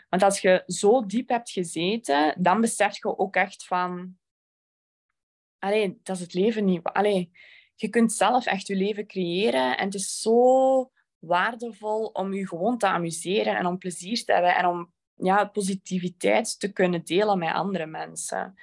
Want 0.09 0.23
als 0.23 0.40
je 0.40 0.62
zo 0.66 1.07
diep 1.07 1.29
hebt 1.29 1.51
gezeten, 1.51 2.35
dan 2.38 2.61
besef 2.61 2.97
je 2.97 3.18
ook 3.18 3.37
echt 3.37 3.66
van... 3.66 4.16
Allee, 5.64 6.00
dat 6.03 6.16
is 6.16 6.22
het 6.22 6.35
leven 6.35 6.64
niet. 6.64 6.83
Allee, 6.83 7.31
je 7.74 7.88
kunt 7.88 8.12
zelf 8.12 8.46
echt 8.46 8.66
je 8.66 8.77
leven 8.77 9.07
creëren. 9.07 9.77
En 9.77 9.85
het 9.85 9.94
is 9.94 10.20
zo 10.20 10.90
waardevol 11.18 12.07
om 12.07 12.35
je 12.35 12.48
gewoon 12.48 12.79
te 12.79 12.87
amuseren 12.87 13.57
en 13.57 13.66
om 13.66 13.79
plezier 13.79 14.24
te 14.24 14.33
hebben 14.33 14.57
en 14.57 14.66
om 14.66 14.92
ja, 15.14 15.44
positiviteit 15.44 16.61
te 16.61 16.72
kunnen 16.72 17.05
delen 17.05 17.38
met 17.38 17.53
andere 17.53 17.87
mensen. 17.87 18.55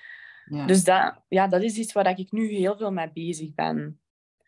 Ja. 0.46 0.66
Dus 0.66 0.84
dat, 0.84 1.22
ja, 1.28 1.48
dat 1.48 1.62
is 1.62 1.76
iets 1.76 1.94
waar 1.94 2.20
ik 2.20 2.32
nu 2.32 2.48
heel 2.48 2.78
veel 2.78 2.92
mee 2.92 3.12
bezig 3.12 3.54
ben. 3.54 4.00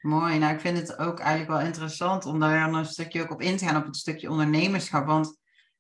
Mooi. 0.02 0.38
Nou, 0.38 0.54
ik 0.54 0.60
vind 0.60 0.78
het 0.78 0.98
ook 0.98 1.20
eigenlijk 1.20 1.50
wel 1.50 1.68
interessant 1.68 2.26
om 2.26 2.40
daar 2.40 2.74
een 2.74 2.86
stukje 2.86 3.22
ook 3.22 3.32
op 3.32 3.42
in 3.42 3.58
te 3.58 3.66
gaan, 3.66 3.78
op 3.78 3.86
het 3.86 3.98
stukje 3.98 4.30
ondernemerschap. 4.30 5.06
Want 5.06 5.38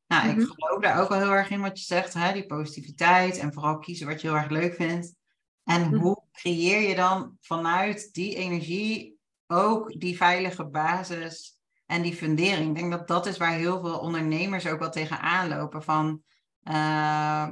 nou, 0.07 0.29
ik 0.29 0.35
mhm. 0.35 0.45
geloof 0.45 0.81
daar 0.81 1.01
ook 1.01 1.09
wel 1.09 1.19
heel 1.19 1.31
erg 1.31 1.49
in 1.49 1.61
wat 1.61 1.79
je 1.79 1.85
zegt, 1.85 2.13
hè? 2.13 2.33
die 2.33 2.45
positiviteit 2.45 3.37
en 3.37 3.53
vooral 3.53 3.79
kiezen 3.79 4.07
wat 4.07 4.21
je 4.21 4.27
heel 4.27 4.37
erg 4.37 4.49
leuk 4.49 4.73
vindt. 4.73 5.15
En 5.63 5.81
mhm. 5.81 5.95
hoe 5.95 6.12
creëer 6.33 6.89
je 6.89 6.95
dan 6.95 7.37
vanuit 7.41 8.13
die 8.13 8.35
energie 8.35 9.19
ook 9.47 9.99
die 9.99 10.17
veilige 10.17 10.65
basis 10.65 11.57
en 11.85 12.01
die 12.01 12.15
fundering? 12.15 12.69
Ik 12.69 12.75
denk 12.75 12.91
dat 12.91 13.07
dat 13.07 13.25
is 13.25 13.37
waar 13.37 13.53
heel 13.53 13.79
veel 13.79 13.99
ondernemers 13.99 14.67
ook 14.67 14.79
wel 14.79 14.91
tegenaan 14.91 15.47
lopen. 15.47 15.83
Van 15.83 16.23
uh, 16.63 16.73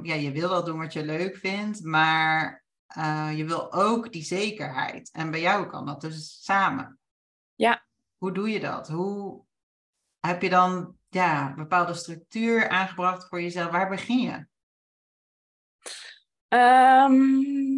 ja, 0.02 0.14
je 0.14 0.32
wil 0.32 0.48
wel 0.48 0.64
doen 0.64 0.78
wat 0.78 0.92
je 0.92 1.04
leuk 1.04 1.36
vindt, 1.36 1.84
maar 1.84 2.64
uh, 2.96 3.30
je 3.36 3.44
wil 3.44 3.72
ook 3.72 4.12
die 4.12 4.24
zekerheid. 4.24 5.10
En 5.12 5.30
bij 5.30 5.40
jou 5.40 5.66
kan 5.66 5.86
dat 5.86 6.00
dus 6.00 6.42
samen. 6.42 6.98
Ja. 7.54 7.86
Hoe 8.16 8.32
doe 8.32 8.50
je 8.50 8.60
dat? 8.60 8.88
Hoe 8.88 9.44
heb 10.20 10.42
je 10.42 10.48
dan 10.48 10.96
ja, 11.08 11.54
bepaalde 11.54 11.94
structuur 11.94 12.68
aangebracht 12.68 13.28
voor 13.28 13.42
jezelf? 13.42 13.70
Waar 13.70 13.88
begin 13.88 14.20
je? 14.20 14.46
Um, 16.56 17.71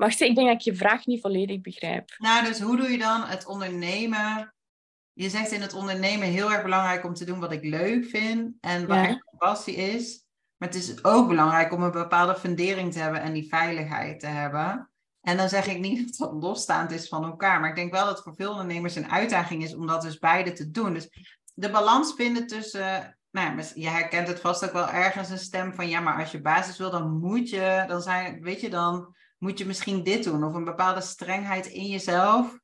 wacht, 0.00 0.20
ik 0.20 0.34
denk 0.34 0.46
dat 0.46 0.56
ik 0.56 0.62
je 0.62 0.74
vraag 0.74 1.06
niet 1.06 1.20
volledig 1.20 1.60
begrijp. 1.60 2.14
Nou, 2.18 2.44
dus 2.44 2.60
hoe 2.60 2.76
doe 2.76 2.90
je 2.90 2.98
dan 2.98 3.22
het 3.22 3.46
ondernemen? 3.46 4.54
Je 5.12 5.28
zegt 5.28 5.52
in 5.52 5.60
het 5.60 5.72
ondernemen 5.72 6.28
heel 6.28 6.52
erg 6.52 6.62
belangrijk 6.62 7.04
om 7.04 7.14
te 7.14 7.24
doen 7.24 7.40
wat 7.40 7.52
ik 7.52 7.64
leuk 7.64 8.04
vind 8.04 8.54
en 8.60 8.86
waar 8.86 9.02
ja. 9.02 9.08
echt 9.08 9.24
passie 9.38 9.74
is. 9.74 10.24
Maar 10.56 10.68
het 10.68 10.78
is 10.78 11.04
ook 11.04 11.28
belangrijk 11.28 11.72
om 11.72 11.82
een 11.82 11.90
bepaalde 11.90 12.36
fundering 12.36 12.92
te 12.92 12.98
hebben 12.98 13.20
en 13.20 13.32
die 13.32 13.48
veiligheid 13.48 14.20
te 14.20 14.26
hebben. 14.26 14.90
En 15.20 15.36
dan 15.36 15.48
zeg 15.48 15.66
ik 15.66 15.80
niet 15.80 15.98
dat 16.18 16.30
dat 16.30 16.42
losstaand 16.42 16.90
is 16.90 17.08
van 17.08 17.24
elkaar. 17.24 17.60
Maar 17.60 17.68
ik 17.68 17.76
denk 17.76 17.92
wel 17.92 18.04
dat 18.04 18.22
voor 18.22 18.34
veel 18.34 18.50
ondernemers 18.50 18.96
een 18.96 19.10
uitdaging 19.10 19.62
is 19.62 19.74
om 19.74 19.86
dat 19.86 20.02
dus 20.02 20.18
beide 20.18 20.52
te 20.52 20.70
doen. 20.70 20.94
Dus 20.94 21.08
de 21.54 21.70
balans 21.70 22.14
vinden 22.14 22.46
tussen. 22.46 23.18
Nou 23.30 23.56
ja, 23.56 23.64
je 23.74 23.88
herkent 23.88 24.28
het 24.28 24.40
vast 24.40 24.64
ook 24.64 24.72
wel 24.72 24.88
ergens 24.88 25.30
een 25.30 25.38
stem 25.38 25.74
van 25.74 25.88
ja, 25.88 26.00
maar 26.00 26.18
als 26.18 26.30
je 26.30 26.40
basis 26.40 26.78
wil, 26.78 26.90
dan 26.90 27.18
moet 27.18 27.50
je, 27.50 27.84
dan 27.86 28.02
zijn, 28.02 28.42
weet 28.42 28.60
je, 28.60 28.70
dan 28.70 29.14
moet 29.42 29.58
je 29.58 29.66
misschien 29.66 30.02
dit 30.02 30.24
doen. 30.24 30.44
Of 30.44 30.54
een 30.54 30.64
bepaalde 30.64 31.00
strengheid 31.00 31.66
in 31.66 31.86
jezelf. 31.86 32.58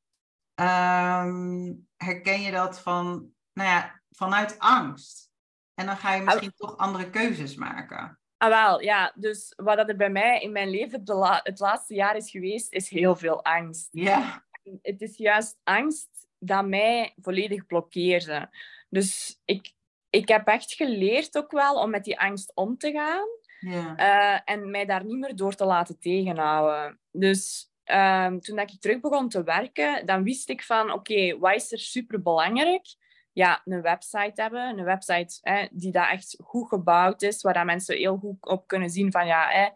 Ehm, 0.55 1.73
herken 1.97 2.41
je 2.41 2.51
dat 2.51 2.81
van, 2.81 3.33
nou 3.53 3.69
ja, 3.69 4.01
vanuit 4.11 4.59
angst? 4.59 5.31
En 5.75 5.87
dan 5.87 5.97
ga 5.97 6.15
je 6.15 6.23
misschien 6.23 6.53
toch 6.57 6.77
andere 6.77 7.11
keuzes 7.11 7.55
maken. 7.55 8.19
Ah, 8.37 8.49
wel, 8.49 8.81
ja. 8.81 9.13
Dus 9.15 9.53
wat 9.57 9.89
er 9.89 9.97
bij 9.97 10.11
mij 10.11 10.41
in 10.41 10.53
mijn 10.53 10.71
leven 10.71 11.05
de 11.05 11.41
het 11.43 11.59
laatste 11.59 11.95
jaar 11.95 12.17
is 12.17 12.31
geweest, 12.31 12.73
is 12.73 12.89
heel 12.89 13.17
veel 13.17 13.45
angst. 13.45 13.89
Ja. 13.91 14.45
Het 14.83 15.01
is 15.01 15.17
juist 15.17 15.59
angst 15.63 16.29
dat 16.39 16.67
mij 16.67 17.15
volledig 17.17 17.67
blokkeerde. 17.67 18.51
Dus 18.89 19.41
ik, 19.45 19.73
ik 20.11 20.29
heb 20.29 20.47
echt 20.47 20.73
geleerd 20.73 21.37
ook 21.37 21.51
wel 21.51 21.75
om 21.75 21.91
met 21.91 22.05
die 22.05 22.21
angst 22.21 22.53
om 22.55 22.79
te 22.79 22.93
gaan. 22.93 23.29
Uh, 23.67 24.39
en 24.45 24.71
mij 24.71 24.85
daar 24.85 25.05
niet 25.05 25.19
meer 25.19 25.37
door 25.37 25.55
te 25.55 25.65
laten 25.65 25.99
tegenhouden. 25.99 26.99
Dus 27.11 27.71
uh, 27.87 28.27
toen 28.27 28.59
ik 28.59 28.81
terug 28.81 29.01
begon 29.01 29.29
te 29.29 29.43
werken, 29.43 30.07
dan 30.07 30.23
wist 30.23 30.49
ik 30.49 30.63
van, 30.63 30.93
oké, 30.93 31.39
wat 31.39 31.55
is 31.55 31.73
er 31.73 31.79
superbelangrijk? 31.79 32.87
Ja, 33.33 33.61
een 33.65 33.83
website 33.83 34.43
hebben. 34.43 34.79
Een 34.79 34.85
website 34.85 35.39
hè, 35.41 35.67
die 35.71 35.93
daar 35.93 36.11
echt 36.11 36.37
goed 36.45 36.69
gebouwd 36.69 37.23
is, 37.23 37.43
waar 37.43 37.65
mensen 37.65 37.97
heel 37.97 38.17
goed 38.17 38.47
op 38.47 38.67
kunnen 38.67 38.91
zien 38.91 39.13
van, 39.13 39.27
ja, 39.27 39.49
hè, 39.49 39.69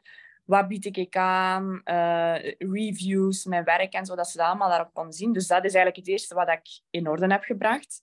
wat 0.44 0.68
bied 0.68 0.96
ik 0.96 1.16
aan, 1.16 1.80
uh, 1.84 2.34
reviews, 2.58 3.44
mijn 3.44 3.64
werk 3.64 3.92
en 3.92 4.06
zo, 4.06 4.14
dat 4.14 4.28
ze 4.28 4.36
dat 4.36 4.46
allemaal 4.46 4.68
daarop 4.68 4.94
konden 4.94 5.12
zien. 5.12 5.32
Dus 5.32 5.46
dat 5.46 5.64
is 5.64 5.74
eigenlijk 5.74 5.96
het 5.96 6.08
eerste 6.08 6.34
wat 6.34 6.48
ik 6.48 6.80
in 6.90 7.08
orde 7.08 7.26
heb 7.26 7.42
gebracht. 7.42 8.02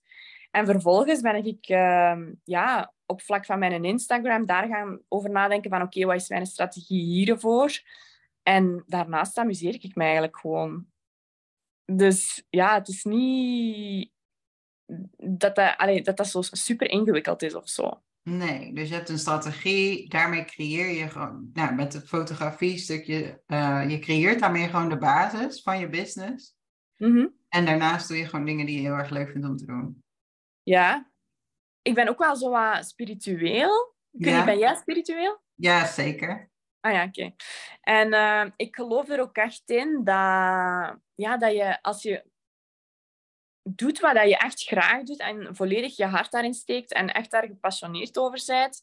En 0.50 0.66
vervolgens 0.66 1.20
ben 1.20 1.46
ik 1.46 1.68
uh, 1.68 2.16
ja, 2.44 2.92
op 3.08 3.22
vlak 3.22 3.44
van 3.44 3.58
mijn 3.58 3.84
Instagram 3.84 4.46
daar 4.46 4.68
gaan 4.68 5.00
over 5.08 5.30
nadenken 5.30 5.70
van 5.70 5.82
oké, 5.82 6.04
wat 6.04 6.16
is 6.16 6.28
mijn 6.28 6.46
strategie 6.46 7.04
hiervoor? 7.04 7.80
En 8.42 8.84
daarnaast 8.86 9.38
amuseer 9.38 9.74
ik 9.74 9.94
me 9.94 10.02
eigenlijk 10.02 10.38
gewoon. 10.38 10.86
Dus 11.84 12.46
ja, 12.48 12.74
het 12.74 12.88
is 12.88 13.04
niet 13.04 14.12
dat 15.16 15.54
dat, 15.54 15.74
allee, 15.76 16.02
dat, 16.02 16.16
dat 16.16 16.28
zo 16.28 16.42
super 16.42 16.90
ingewikkeld 16.90 17.42
is 17.42 17.54
of 17.54 17.68
zo. 17.68 18.02
Nee, 18.22 18.72
dus 18.72 18.88
je 18.88 18.94
hebt 18.94 19.08
een 19.08 19.18
strategie, 19.18 20.08
daarmee 20.08 20.44
creëer 20.44 20.90
je 20.90 21.08
gewoon, 21.08 21.50
nou, 21.52 21.74
met 21.74 21.92
het 21.92 22.08
fotografie 22.08 22.78
stukje, 22.78 23.42
uh, 23.46 23.84
je 23.88 23.98
creëert 23.98 24.40
daarmee 24.40 24.68
gewoon 24.68 24.88
de 24.88 24.98
basis 24.98 25.62
van 25.62 25.78
je 25.78 25.88
business. 25.88 26.56
Mhm. 26.96 27.26
En 27.48 27.64
daarnaast 27.64 28.08
doe 28.08 28.16
je 28.16 28.26
gewoon 28.26 28.44
dingen 28.44 28.66
die 28.66 28.74
je 28.74 28.80
heel 28.80 28.96
erg 28.96 29.10
leuk 29.10 29.30
vindt 29.30 29.46
om 29.46 29.56
te 29.56 29.66
doen. 29.66 30.02
Ja. 30.62 31.10
Ik 31.88 31.94
ben 31.94 32.08
ook 32.08 32.18
wel 32.18 32.36
zo 32.36 32.50
wat 32.50 32.86
spiritueel. 32.86 33.94
Ja. 34.10 34.36
niet, 34.36 34.44
ben 34.44 34.58
jij 34.58 34.74
spiritueel? 34.74 35.40
Ja, 35.54 35.86
zeker. 35.86 36.50
Ah 36.80 36.92
ja, 36.92 37.04
oké. 37.04 37.34
En 37.80 38.12
eh, 38.12 38.50
ik 38.56 38.74
geloof 38.74 39.08
er 39.08 39.20
ook 39.20 39.36
echt 39.36 39.62
in 39.70 40.04
dat, 40.04 40.96
ja, 41.14 41.36
dat 41.38 41.52
je 41.52 41.82
als 41.82 42.02
je 42.02 42.24
doet 43.62 44.00
wat 44.00 44.14
dat 44.14 44.28
je 44.28 44.36
echt 44.36 44.62
graag 44.62 45.02
doet 45.02 45.20
en 45.20 45.56
volledig 45.56 45.96
je 45.96 46.04
hart 46.04 46.30
daarin 46.30 46.54
steekt 46.54 46.92
en 46.92 47.12
echt 47.12 47.30
daar 47.30 47.46
gepassioneerd 47.46 48.18
over 48.18 48.42
bent, 48.46 48.82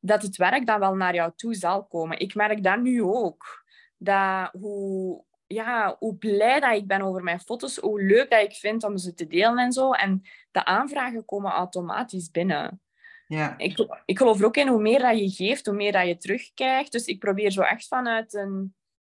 dat 0.00 0.22
het 0.22 0.36
werk 0.36 0.66
dan 0.66 0.80
wel 0.80 0.94
naar 0.94 1.14
jou 1.14 1.32
toe 1.36 1.54
zal 1.54 1.86
komen. 1.86 2.18
Ik 2.18 2.34
merk 2.34 2.62
dat 2.62 2.80
nu 2.80 3.02
ook. 3.02 3.64
Dat 3.98 4.50
hoe, 4.52 5.24
ja, 5.46 5.96
hoe 5.98 6.16
blij 6.16 6.60
dat 6.60 6.74
ik 6.74 6.86
ben 6.86 7.02
over 7.02 7.22
mijn 7.22 7.40
foto's, 7.40 7.76
hoe 7.76 8.02
leuk 8.02 8.30
dat 8.30 8.42
ik 8.42 8.54
vind 8.54 8.84
om 8.84 8.98
ze 8.98 9.14
te 9.14 9.26
delen 9.26 9.58
en 9.58 9.72
zo. 9.72 9.92
En 9.92 10.22
de 10.50 10.64
aanvragen 10.64 11.24
komen 11.24 11.50
automatisch 11.50 12.30
binnen. 12.30 12.80
Ja, 13.28 13.54
Ik, 13.58 13.86
ik 14.04 14.18
geloof 14.18 14.38
er 14.38 14.46
ook 14.46 14.56
in, 14.56 14.68
hoe 14.68 14.80
meer 14.80 14.98
dat 14.98 15.18
je 15.18 15.30
geeft, 15.30 15.66
hoe 15.66 15.74
meer 15.74 15.92
dat 15.92 16.06
je 16.06 16.16
terugkrijgt. 16.16 16.92
Dus 16.92 17.06
ik 17.06 17.18
probeer 17.18 17.50
zo 17.50 17.60
echt 17.60 17.88
vanuit 17.88 18.34
een, 18.34 18.74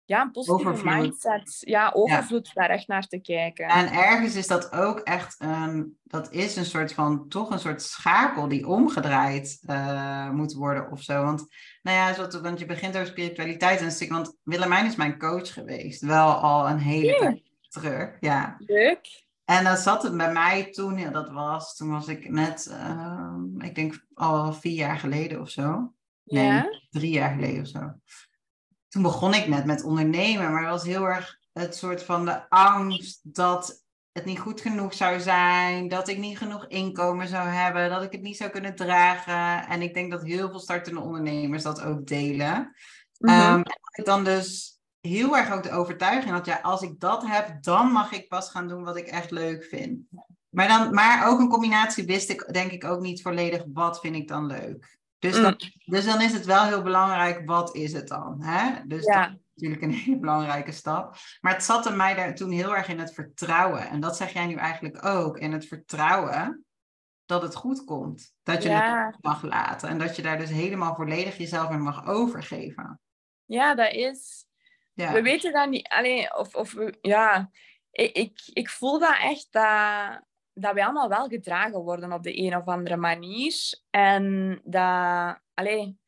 ja, 0.09 0.21
een 0.21 0.31
positieve 0.31 0.69
Overvloed. 0.69 1.01
mindset, 1.01 1.57
ja, 1.59 1.91
overvloed, 1.93 2.53
daar 2.53 2.69
echt 2.69 2.87
naar 2.87 3.07
te 3.07 3.19
kijken. 3.19 3.67
en 3.67 3.91
ergens 3.91 4.35
is 4.35 4.47
dat 4.47 4.71
ook 4.71 4.99
echt 4.99 5.35
een, 5.39 5.97
dat 6.03 6.31
is 6.31 6.55
een 6.55 6.65
soort 6.65 6.93
van, 6.93 7.27
toch 7.27 7.49
een 7.51 7.59
soort 7.59 7.81
schakel 7.81 8.47
die 8.47 8.67
omgedraaid 8.67 9.59
eh, 9.65 10.29
moet 10.29 10.53
worden 10.53 10.91
of 10.91 11.01
zo. 11.01 11.23
Want, 11.23 11.47
nou 11.81 11.97
ja, 11.97 12.13
zo, 12.29 12.41
want 12.41 12.59
je 12.59 12.65
begint 12.65 12.95
over 12.95 13.07
spiritualiteit 13.07 13.79
en 13.79 13.85
een 13.85 13.91
stuk, 13.91 14.09
want 14.11 14.35
Willemijn 14.43 14.85
is 14.85 14.95
mijn 14.95 15.17
coach 15.19 15.53
geweest, 15.53 16.01
wel 16.01 16.31
al 16.31 16.69
een 16.69 16.79
hele 16.79 17.17
tijd 17.17 17.43
terug, 17.69 18.17
ja. 18.19 18.55
Leuk. 18.59 19.27
En 19.45 19.63
dat 19.63 19.79
zat 19.79 20.03
het 20.03 20.17
bij 20.17 20.31
mij 20.31 20.71
toen, 20.71 20.97
ja, 20.97 21.09
dat 21.09 21.29
was, 21.29 21.75
toen 21.75 21.89
was 21.89 22.07
ik 22.07 22.29
net, 22.29 22.67
ehm, 22.71 23.61
ik 23.61 23.75
denk 23.75 24.05
al 24.13 24.53
vier 24.53 24.75
jaar 24.75 24.97
geleden 24.99 25.41
of 25.41 25.49
zo. 25.49 25.93
Nee, 26.23 26.45
Ja. 26.45 26.79
drie 26.89 27.11
jaar 27.11 27.33
geleden 27.33 27.61
of 27.61 27.67
zo. 27.67 27.93
Toen 28.89 29.01
begon 29.01 29.33
ik 29.33 29.47
net 29.47 29.65
met 29.65 29.83
ondernemen, 29.83 30.51
maar 30.51 30.61
het 30.61 30.71
was 30.71 30.83
heel 30.83 31.05
erg 31.05 31.37
het 31.53 31.75
soort 31.75 32.03
van 32.03 32.25
de 32.25 32.49
angst 32.49 33.19
dat 33.23 33.83
het 34.11 34.25
niet 34.25 34.39
goed 34.39 34.61
genoeg 34.61 34.93
zou 34.93 35.19
zijn, 35.19 35.87
dat 35.87 36.07
ik 36.07 36.17
niet 36.17 36.37
genoeg 36.37 36.67
inkomen 36.67 37.27
zou 37.27 37.47
hebben, 37.47 37.89
dat 37.89 38.03
ik 38.03 38.11
het 38.11 38.21
niet 38.21 38.37
zou 38.37 38.49
kunnen 38.49 38.75
dragen. 38.75 39.67
En 39.67 39.81
ik 39.81 39.93
denk 39.93 40.11
dat 40.11 40.23
heel 40.23 40.49
veel 40.49 40.59
startende 40.59 40.99
ondernemers 40.99 41.63
dat 41.63 41.81
ook 41.81 42.07
delen. 42.07 42.75
En 43.19 43.63
dat 43.63 43.97
ik 43.97 44.05
dan 44.05 44.23
dus 44.23 44.79
heel 44.99 45.37
erg 45.37 45.51
ook 45.51 45.63
de 45.63 45.71
overtuiging 45.71 46.33
had, 46.33 46.45
ja, 46.45 46.59
als 46.61 46.81
ik 46.81 46.99
dat 46.99 47.27
heb, 47.27 47.63
dan 47.63 47.91
mag 47.91 48.11
ik 48.11 48.27
pas 48.27 48.49
gaan 48.49 48.67
doen 48.67 48.83
wat 48.83 48.97
ik 48.97 49.07
echt 49.07 49.31
leuk 49.31 49.63
vind. 49.63 49.99
Maar, 50.49 50.67
dan, 50.67 50.93
maar 50.93 51.27
ook 51.27 51.39
een 51.39 51.49
combinatie 51.49 52.05
wist 52.05 52.29
ik 52.29 52.53
denk 52.53 52.71
ik 52.71 52.83
ook 52.83 53.01
niet 53.01 53.21
volledig, 53.21 53.63
wat 53.73 53.99
vind 53.99 54.15
ik 54.15 54.27
dan 54.27 54.45
leuk. 54.45 54.98
Dus, 55.19 55.35
Mm. 55.37 55.41
dan, 55.43 55.57
dus 55.85 56.05
dan 56.05 56.21
is 56.21 56.33
het 56.33 56.45
wel 56.45 56.63
heel 56.63 56.81
belangrijk, 56.81 57.41
wat 57.45 57.75
is 57.75 57.93
het 57.93 58.07
dan? 58.07 58.41
Hè? 58.43 58.85
Dus 58.87 59.05
Ja. 59.05 59.21
dat 59.27 59.31
is 59.31 59.41
natuurlijk 59.53 59.81
een 59.81 59.91
hele 59.99 60.19
belangrijke 60.19 60.71
stap. 60.71 61.15
Maar 61.41 61.53
het 61.53 61.63
zat 61.63 61.95
mij 61.95 62.15
daar 62.15 62.35
toen 62.35 62.51
heel 62.51 62.75
erg 62.75 62.87
in 62.87 62.99
het 62.99 63.13
vertrouwen. 63.13 63.89
En 63.89 63.99
dat 63.99 64.17
zeg 64.17 64.33
jij 64.33 64.45
nu 64.45 64.55
eigenlijk 64.55 65.05
ook, 65.05 65.37
in 65.37 65.51
het 65.51 65.65
vertrouwen 65.67 66.65
dat 67.25 67.41
het 67.41 67.55
goed 67.55 67.83
komt. 67.83 68.33
Dat 68.43 68.63
je 68.63 68.69
Ja. 68.69 69.05
het 69.05 69.17
mag 69.23 69.41
laten. 69.43 69.89
En 69.89 69.97
dat 69.97 70.15
je 70.15 70.21
daar 70.21 70.37
dus 70.37 70.49
helemaal 70.49 70.95
volledig 70.95 71.37
jezelf 71.37 71.69
in 71.71 71.81
mag 71.81 72.07
overgeven. 72.07 72.99
ja, 73.45 73.75
dat 73.75 73.91
is... 73.93 74.47
Ja. 74.93 75.13
We 75.13 75.21
weten 75.21 75.53
dat 75.53 75.69
niet. 75.69 75.87
Allee, 75.87 76.35
of, 76.37 76.55
of 76.55 76.75
ja, 77.01 77.49
ik, 77.91 78.11
ik, 78.15 78.41
ik 78.53 78.69
voel 78.69 78.99
dat 78.99 79.15
echt 79.21 79.47
dat, 79.51 80.21
dat 80.59 80.73
wij 80.73 80.83
allemaal 80.83 81.09
wel 81.09 81.27
gedragen 81.27 81.79
worden 81.81 82.11
op 82.13 82.23
de 82.23 82.37
een 82.37 82.55
of 82.55 82.65
andere 82.65 82.97
manier. 82.97 83.79
En 83.89 84.53
dat, 84.63 85.39
allee, 85.53 85.99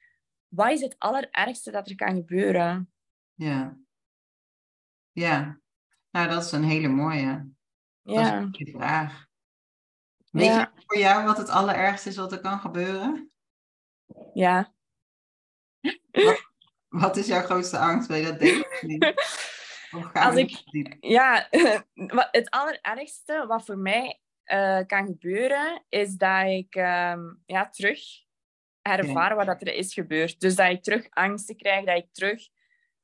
wat 0.48 0.72
is 0.72 0.82
het 0.82 0.96
allerergste 0.98 1.72
dat 1.72 1.90
er 1.90 1.96
kan 1.96 2.16
gebeuren? 2.16 2.94
Ja. 3.34 3.78
Ja. 5.12 5.60
Nou, 6.12 6.30
dat 6.30 6.44
is 6.44 6.52
een 6.52 6.64
hele 6.64 6.88
mooie. 6.88 7.50
Dat 8.04 8.16
is 8.20 8.28
Ja, 8.28 8.38
een 8.38 8.68
vraag. 8.72 9.26
Weet 10.32 10.46
Ja. 10.46 10.60
je 10.76 10.82
voor 10.86 10.98
jou 10.98 11.26
wat 11.26 11.38
het 11.38 11.50
allerergste 11.50 12.10
is 12.10 12.16
wat 12.18 12.32
er 12.32 12.40
kan 12.42 12.60
gebeuren? 12.60 13.32
ja. 14.34 14.74
Wat 16.90 17.18
is 17.18 17.28
jouw 17.28 17.42
grootste 17.42 17.78
angst? 17.78 18.10
Je 18.14 18.36
dat 18.38 19.16
gaan 20.14 20.26
Als 20.26 20.36
ik- 20.36 20.64
ja, 21.00 21.48
het 22.32 22.50
allerergste 22.50 23.46
wat 23.48 23.66
voor 23.66 23.78
mij 23.78 24.21
eh, 24.52 24.80
kan 24.88 25.06
gebeuren, 25.06 25.84
is 25.90 26.16
dat 26.16 26.48
ik 26.48 26.76
ehm, 26.76 27.20
ja, 27.46 27.70
terug 27.70 28.00
ervaar 28.82 29.36
wat 29.36 29.46
dat 29.46 29.62
er 29.62 29.74
is 29.74 29.94
gebeurd. 29.94 30.40
Dus 30.40 30.56
dat 30.56 30.70
ik 30.70 30.84
terug 30.84 31.08
angsten 31.10 31.58
krijg, 31.58 31.86
dat 31.86 31.98
ik 31.98 32.08
terug 32.12 32.48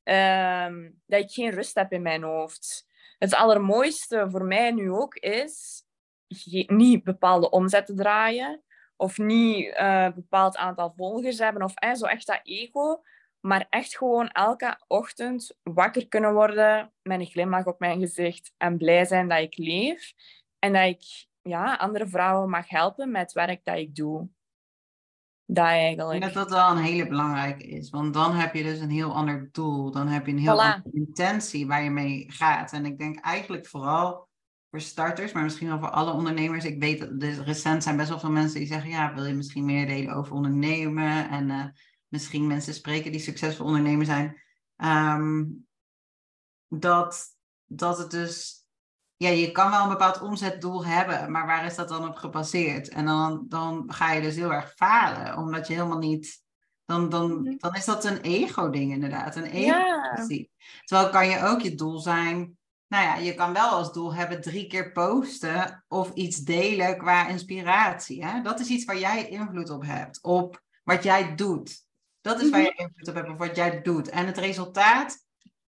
ehm, 0.02 0.90
dat 1.06 1.20
ik 1.20 1.30
geen 1.30 1.50
rust 1.50 1.74
heb 1.74 1.92
in 1.92 2.02
mijn 2.02 2.22
hoofd. 2.22 2.86
Het 3.18 3.34
allermooiste 3.34 4.26
voor 4.30 4.44
mij 4.44 4.70
nu 4.70 4.90
ook 4.90 5.14
is 5.14 5.84
niet 6.66 7.04
bepaalde 7.04 7.50
omzetten 7.50 7.96
draaien 7.96 8.62
of 8.96 9.18
niet 9.18 9.72
een 9.74 10.14
bepaald 10.14 10.56
aantal 10.56 10.92
volgers 10.96 11.38
hebben 11.38 11.62
of 11.62 11.74
eh, 11.74 11.94
zo 11.94 12.06
echt 12.06 12.26
dat 12.26 12.40
ego, 12.42 13.02
maar 13.40 13.66
echt 13.70 13.96
gewoon 13.96 14.28
elke 14.28 14.78
ochtend 14.86 15.56
wakker 15.62 16.08
kunnen 16.08 16.32
worden 16.32 16.92
met 17.02 17.20
een 17.20 17.26
glimlach 17.26 17.66
op 17.66 17.78
mijn 17.78 18.00
gezicht 18.00 18.52
en 18.56 18.76
blij 18.76 19.04
zijn 19.04 19.28
dat 19.28 19.38
ik 19.38 19.56
leef 19.56 20.12
en 20.58 20.72
dat 20.72 20.86
ik 20.86 21.27
ja, 21.48 21.74
andere 21.74 22.08
vrouwen 22.08 22.50
mag 22.50 22.68
helpen 22.68 23.10
met 23.10 23.22
het 23.22 23.32
werk 23.32 23.64
dat 23.64 23.76
ik 23.76 23.94
doe. 23.94 24.28
Dat 25.44 25.64
Ik 25.64 25.70
eigenlijk. 25.70 26.20
denk 26.20 26.34
dat 26.34 26.48
dat 26.48 26.58
wel 26.58 26.70
een 26.70 26.84
hele 26.84 27.08
belangrijke 27.08 27.66
is. 27.66 27.90
Want 27.90 28.14
dan 28.14 28.34
heb 28.34 28.54
je 28.54 28.62
dus 28.62 28.78
een 28.80 28.90
heel 28.90 29.14
ander 29.14 29.48
doel. 29.52 29.90
Dan 29.90 30.08
heb 30.08 30.26
je 30.26 30.32
een 30.32 30.38
heel 30.38 30.54
Voilà. 30.56 30.74
andere 30.74 30.90
intentie 30.92 31.66
waar 31.66 31.82
je 31.82 31.90
mee 31.90 32.24
gaat. 32.32 32.72
En 32.72 32.86
ik 32.86 32.98
denk 32.98 33.20
eigenlijk 33.20 33.66
vooral 33.66 34.28
voor 34.70 34.80
starters, 34.80 35.32
maar 35.32 35.42
misschien 35.42 35.68
wel 35.68 35.78
voor 35.78 35.90
alle 35.90 36.12
ondernemers. 36.12 36.64
Ik 36.64 36.80
weet 36.80 37.00
dat 37.00 37.20
dus 37.20 37.38
recent 37.38 37.82
zijn 37.82 37.96
best 37.96 38.08
wel 38.08 38.18
veel 38.20 38.30
mensen 38.30 38.58
die 38.58 38.68
zeggen: 38.68 38.90
Ja, 38.90 39.14
wil 39.14 39.24
je 39.24 39.34
misschien 39.34 39.64
meer 39.64 39.86
delen 39.86 40.14
over 40.14 40.32
ondernemen? 40.32 41.30
En 41.30 41.50
eh, 41.50 41.64
misschien 42.08 42.46
mensen 42.46 42.74
spreken 42.74 43.12
die 43.12 43.20
succesvol 43.20 43.66
ondernemer 43.66 44.06
zijn. 44.06 44.42
Ehm, 44.76 45.44
dat, 46.68 47.24
dat 47.64 47.98
het 47.98 48.10
dus. 48.10 48.57
Ja, 49.18 49.28
je 49.28 49.52
kan 49.52 49.70
wel 49.70 49.82
een 49.82 49.88
bepaald 49.88 50.20
omzetdoel 50.20 50.84
hebben, 50.86 51.30
maar 51.30 51.46
waar 51.46 51.64
is 51.64 51.74
dat 51.74 51.88
dan 51.88 52.08
op 52.08 52.16
gebaseerd? 52.16 52.88
En 52.88 53.04
dan, 53.06 53.44
dan 53.48 53.84
ga 53.86 54.12
je 54.12 54.20
dus 54.20 54.34
heel 54.34 54.52
erg 54.52 54.72
falen, 54.76 55.36
omdat 55.36 55.66
je 55.66 55.72
helemaal 55.74 55.98
niet. 55.98 56.42
Dan, 56.84 57.08
dan, 57.08 57.40
Mhm. 57.42 57.56
dan 57.56 57.74
is 57.74 57.84
dat 57.84 58.04
een 58.04 58.20
ego-ding 58.20 58.92
inderdaad. 58.92 59.36
Een 59.36 59.44
ego 59.44 59.76
Ja, 59.76 60.12
kwestie. 60.12 60.50
Terwijl 60.84 61.10
kan 61.10 61.28
je 61.28 61.42
ook 61.42 61.60
je 61.60 61.74
doel 61.74 61.98
zijn. 61.98 62.58
Nou 62.88 63.04
ja, 63.04 63.16
je 63.16 63.34
kan 63.34 63.52
wel 63.52 63.68
als 63.68 63.92
doel 63.92 64.14
hebben 64.14 64.40
drie 64.40 64.66
keer 64.66 64.92
posten 64.92 65.84
of 65.88 66.12
iets 66.14 66.36
delen 66.38 66.98
qua 66.98 67.28
inspiratie. 67.28 68.24
Hè? 68.24 68.42
Dat 68.42 68.60
is 68.60 68.68
iets 68.68 68.84
waar 68.84 68.98
jij 68.98 69.28
invloed 69.28 69.70
op 69.70 69.84
hebt, 69.84 70.22
op 70.22 70.62
wat 70.84 71.02
jij 71.02 71.34
doet. 71.34 71.86
Dat 72.20 72.40
is 72.40 72.50
waar 72.50 72.60
je 72.60 72.74
invloed 72.76 73.08
op 73.08 73.14
hebt, 73.14 73.28
op 73.28 73.38
wat 73.38 73.56
jij 73.56 73.82
doet. 73.82 74.08
En 74.08 74.26
het 74.26 74.38
resultaat 74.38 75.26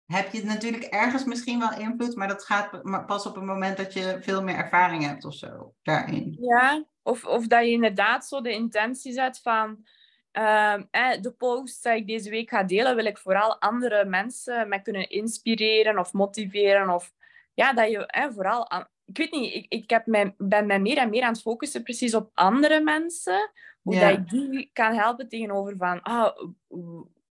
heb 0.05 0.31
je 0.33 0.43
natuurlijk 0.45 0.83
ergens 0.83 1.23
misschien 1.25 1.59
wel 1.59 1.77
invloed, 1.79 2.15
maar 2.15 2.27
dat 2.27 2.43
gaat 2.45 2.81
pa- 2.83 2.99
pas 2.99 3.25
op 3.25 3.35
het 3.35 3.43
moment 3.43 3.77
dat 3.77 3.93
je 3.93 4.17
veel 4.21 4.43
meer 4.43 4.55
ervaring 4.55 5.05
hebt 5.05 5.25
of 5.25 5.33
zo 5.33 5.73
daarin. 5.83 6.37
Ja, 6.39 6.85
of, 7.03 7.25
of 7.25 7.47
dat 7.47 7.63
je 7.65 7.71
inderdaad 7.71 8.25
zo 8.25 8.41
de 8.41 8.51
intentie 8.51 9.13
zet 9.13 9.39
van 9.41 9.85
ehm, 10.31 10.83
eh, 10.91 11.21
de 11.21 11.31
post 11.31 11.83
die 11.83 11.93
ik 11.95 12.07
deze 12.07 12.29
week 12.29 12.49
ga 12.49 12.63
delen, 12.63 12.95
wil 12.95 13.05
ik 13.05 13.17
vooral 13.17 13.61
andere 13.61 14.05
mensen 14.05 14.69
mee 14.69 14.81
kunnen 14.81 15.09
inspireren 15.09 15.99
of 15.99 16.13
motiveren. 16.13 16.89
Of 16.89 17.11
ja, 17.53 17.73
dat 17.73 17.89
je 17.91 18.05
eh, 18.05 18.25
vooral 18.33 18.69
aan- 18.69 18.87
ik 19.05 19.17
weet 19.17 19.31
niet, 19.31 19.53
ik, 19.53 19.65
ik 19.69 19.89
heb 19.89 20.05
mij, 20.05 20.33
ben 20.37 20.65
mij 20.65 20.79
meer 20.79 20.97
en 20.97 21.09
meer 21.09 21.23
aan 21.23 21.31
het 21.33 21.41
focussen 21.41 21.83
precies 21.83 22.15
op 22.15 22.29
andere 22.33 22.79
mensen. 22.81 23.51
Hoe 23.81 23.93
Ja. 23.95 24.09
dat 24.09 24.17
ik 24.19 24.29
die 24.29 24.69
kan 24.73 24.93
helpen 24.93 25.27
tegenover 25.29 25.75
van, 25.77 26.01
ah, 26.01 26.35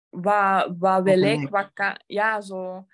wat, 0.09 0.73
wat 0.79 1.03
wil 1.03 1.21
ik, 1.21 1.41
ik? 1.41 1.49
wat 1.49 1.69
kan... 1.73 1.99
Ja, 2.07 2.41
zo... 2.41 2.85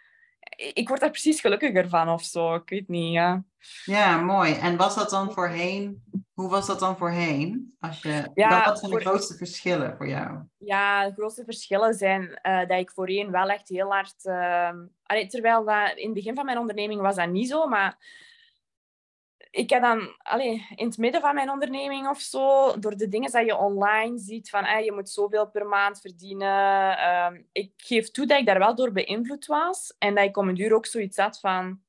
Ik 0.74 0.88
word 0.88 1.00
daar 1.00 1.10
precies 1.10 1.42
gelukkiger 1.42 1.90
van 1.90 2.10
of 2.10 2.24
zo. 2.24 2.56
Ik 2.56 2.70
weet 2.70 2.88
niet, 2.88 3.14
ja. 3.14 3.44
Ja, 3.86 4.18
mooi. 4.18 4.54
En 4.54 4.78
was 4.78 4.96
dat 4.96 5.10
dan 5.10 5.32
voorheen? 5.32 6.04
Hoe 6.34 6.50
was 6.50 6.68
dat 6.68 6.80
dan 6.80 6.98
voorheen? 6.98 7.76
Als 7.80 8.02
je, 8.02 8.30
Ja, 8.34 8.66
wat 8.66 8.80
zijn 8.80 8.92
de 8.92 9.00
grootste 9.00 9.34
verschillen 9.38 9.98
voor 9.98 10.08
jou? 10.08 10.40
Ja, 10.58 11.06
de 11.08 11.14
grootste 11.14 11.44
verschillen 11.44 11.94
zijn 11.94 12.34
eh, 12.42 12.60
dat 12.60 12.80
ik 12.80 12.92
voorheen 12.92 13.32
wel 13.32 13.50
echt 13.50 13.70
heel 13.70 13.92
hard... 13.92 14.26
allee, 15.04 15.28
terwijl 15.28 15.66
dat, 15.66 15.92
in 15.96 16.06
het 16.06 16.14
begin 16.14 16.36
van 16.36 16.46
mijn 16.46 16.58
onderneming 16.58 17.02
was 17.02 17.16
dat 17.16 17.30
niet 17.30 17.50
zo, 17.50 17.68
maar 17.68 17.98
ik 19.56 19.70
heb 19.70 19.82
dan 19.82 20.16
allee, 20.18 20.68
in 20.76 20.86
het 20.86 20.98
midden 20.98 21.22
van 21.22 21.36
mijn 21.36 21.50
onderneming 21.50 22.10
of 22.10 22.20
zo, 22.20 22.74
door 22.80 22.98
de 22.98 23.08
dingen 23.08 23.32
dat 23.32 23.46
je 23.46 23.58
online 23.58 24.18
ziet, 24.18 24.50
van 24.50 24.64
hey, 24.64 24.84
je 24.84 24.92
moet 24.92 25.10
zoveel 25.10 25.50
per 25.50 25.66
maand 25.66 26.02
verdienen. 26.02 26.98
Ehm, 26.98 27.42
ik 27.52 27.72
geef 27.78 28.12
toe 28.12 28.26
dat 28.26 28.40
ik 28.40 28.46
daar 28.46 28.60
wel 28.60 28.76
door 28.76 28.92
beïnvloed 28.92 29.46
was. 29.46 29.96
En 29.98 30.16
dat 30.16 30.24
ik 30.24 30.38
om 30.38 30.50
een 30.50 30.56
duur 30.56 30.74
ook 30.74 30.86
zoiets 30.86 31.18
had 31.18 31.40
van, 31.40 31.80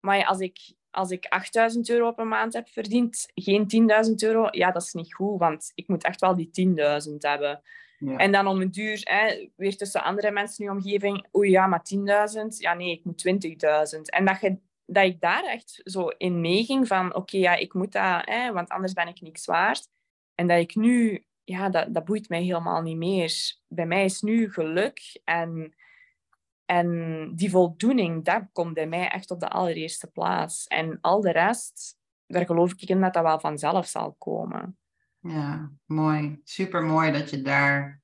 maar 0.00 0.26
als 0.26 0.38
ik, 0.38 0.58
als 0.90 1.10
ik 1.10 1.26
8000 1.28 1.88
euro 1.88 2.12
per 2.12 2.26
maand 2.26 2.52
heb 2.52 2.68
verdiend, 2.68 3.30
geen 3.34 3.66
10.000 4.08 4.14
euro, 4.14 4.48
ja, 4.50 4.70
dat 4.70 4.82
is 4.82 4.92
niet 4.92 5.14
goed, 5.14 5.38
want 5.38 5.72
ik 5.74 5.88
moet 5.88 6.04
echt 6.04 6.20
wel 6.20 6.34
die 6.34 6.50
10.000 6.50 7.14
hebben. 7.18 7.62
Ja. 7.98 8.16
En 8.16 8.32
dan 8.32 8.46
om 8.46 8.60
een 8.60 8.70
duur, 8.70 9.00
hè, 9.02 9.48
weer 9.56 9.76
tussen 9.76 10.02
andere 10.02 10.30
mensen 10.30 10.64
in 10.64 10.70
je 10.70 10.78
omgeving, 10.78 11.26
oei 11.36 11.50
ja, 11.50 11.66
maar 11.66 11.82
10.000, 11.82 12.58
ja 12.58 12.74
nee, 12.74 12.90
ik 12.90 13.04
moet 13.04 13.18
20.000. 13.18 14.00
En 14.02 14.24
dat 14.24 14.40
je 14.40 14.58
dat 14.90 15.04
ik 15.04 15.20
daar 15.20 15.44
echt 15.44 15.80
zo 15.84 16.08
in 16.08 16.40
meeging 16.40 16.86
van 16.86 17.14
oké, 17.14 17.36
ja, 17.36 17.54
ik 17.54 17.74
moet 17.74 17.92
dat, 17.92 18.22
hè, 18.24 18.52
want 18.52 18.68
anders 18.68 18.92
ben 18.92 19.08
ik 19.08 19.20
niks 19.20 19.44
waard. 19.44 19.88
En 20.34 20.46
dat 20.46 20.58
ik 20.58 20.74
nu, 20.74 21.24
ja, 21.44 21.68
dat, 21.68 21.94
dat 21.94 22.04
boeit 22.04 22.28
mij 22.28 22.42
helemaal 22.42 22.82
niet 22.82 22.96
meer. 22.96 23.56
Bij 23.66 23.86
mij 23.86 24.04
is 24.04 24.20
nu 24.20 24.52
geluk 24.52 25.20
en, 25.24 25.74
en 26.64 27.32
die 27.34 27.50
voldoening, 27.50 28.24
dat 28.24 28.42
komt 28.52 28.74
bij 28.74 28.86
mij 28.86 29.08
echt 29.08 29.30
op 29.30 29.40
de 29.40 29.48
allereerste 29.48 30.06
plaats. 30.06 30.66
En 30.66 30.98
al 31.00 31.20
de 31.20 31.32
rest, 31.32 31.96
daar 32.26 32.46
geloof 32.46 32.72
ik 32.72 32.88
in 32.88 33.00
dat 33.00 33.14
dat 33.14 33.22
wel 33.22 33.40
vanzelf 33.40 33.86
zal 33.86 34.12
komen. 34.12 34.78
Ja, 35.20 35.70
mooi. 35.84 36.40
Super 36.44 36.82
mooi 36.82 37.12
dat 37.12 37.30
je 37.30 37.42
daar 37.42 38.00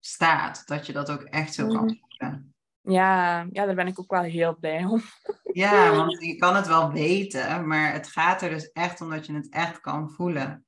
staat. 0.00 0.66
Dat 0.66 0.86
je 0.86 0.92
dat 0.92 1.10
ook 1.10 1.22
echt 1.22 1.54
zo 1.54 1.66
kan 1.66 1.84
mhm. 1.84 1.94
voelen. 1.94 2.53
Ja, 2.84 3.46
ja, 3.52 3.66
daar 3.66 3.74
ben 3.74 3.86
ik 3.86 3.98
ook 3.98 4.10
wel 4.10 4.22
heel 4.22 4.56
blij 4.56 4.84
om. 4.84 5.02
Ja, 5.52 5.94
want 5.94 6.24
je 6.24 6.36
kan 6.36 6.56
het 6.56 6.66
wel 6.66 6.92
weten, 6.92 7.66
maar 7.66 7.92
het 7.92 8.06
gaat 8.08 8.42
er 8.42 8.50
dus 8.50 8.72
echt 8.72 9.00
om 9.00 9.10
dat 9.10 9.26
je 9.26 9.34
het 9.34 9.48
echt 9.48 9.80
kan 9.80 10.10
voelen. 10.10 10.66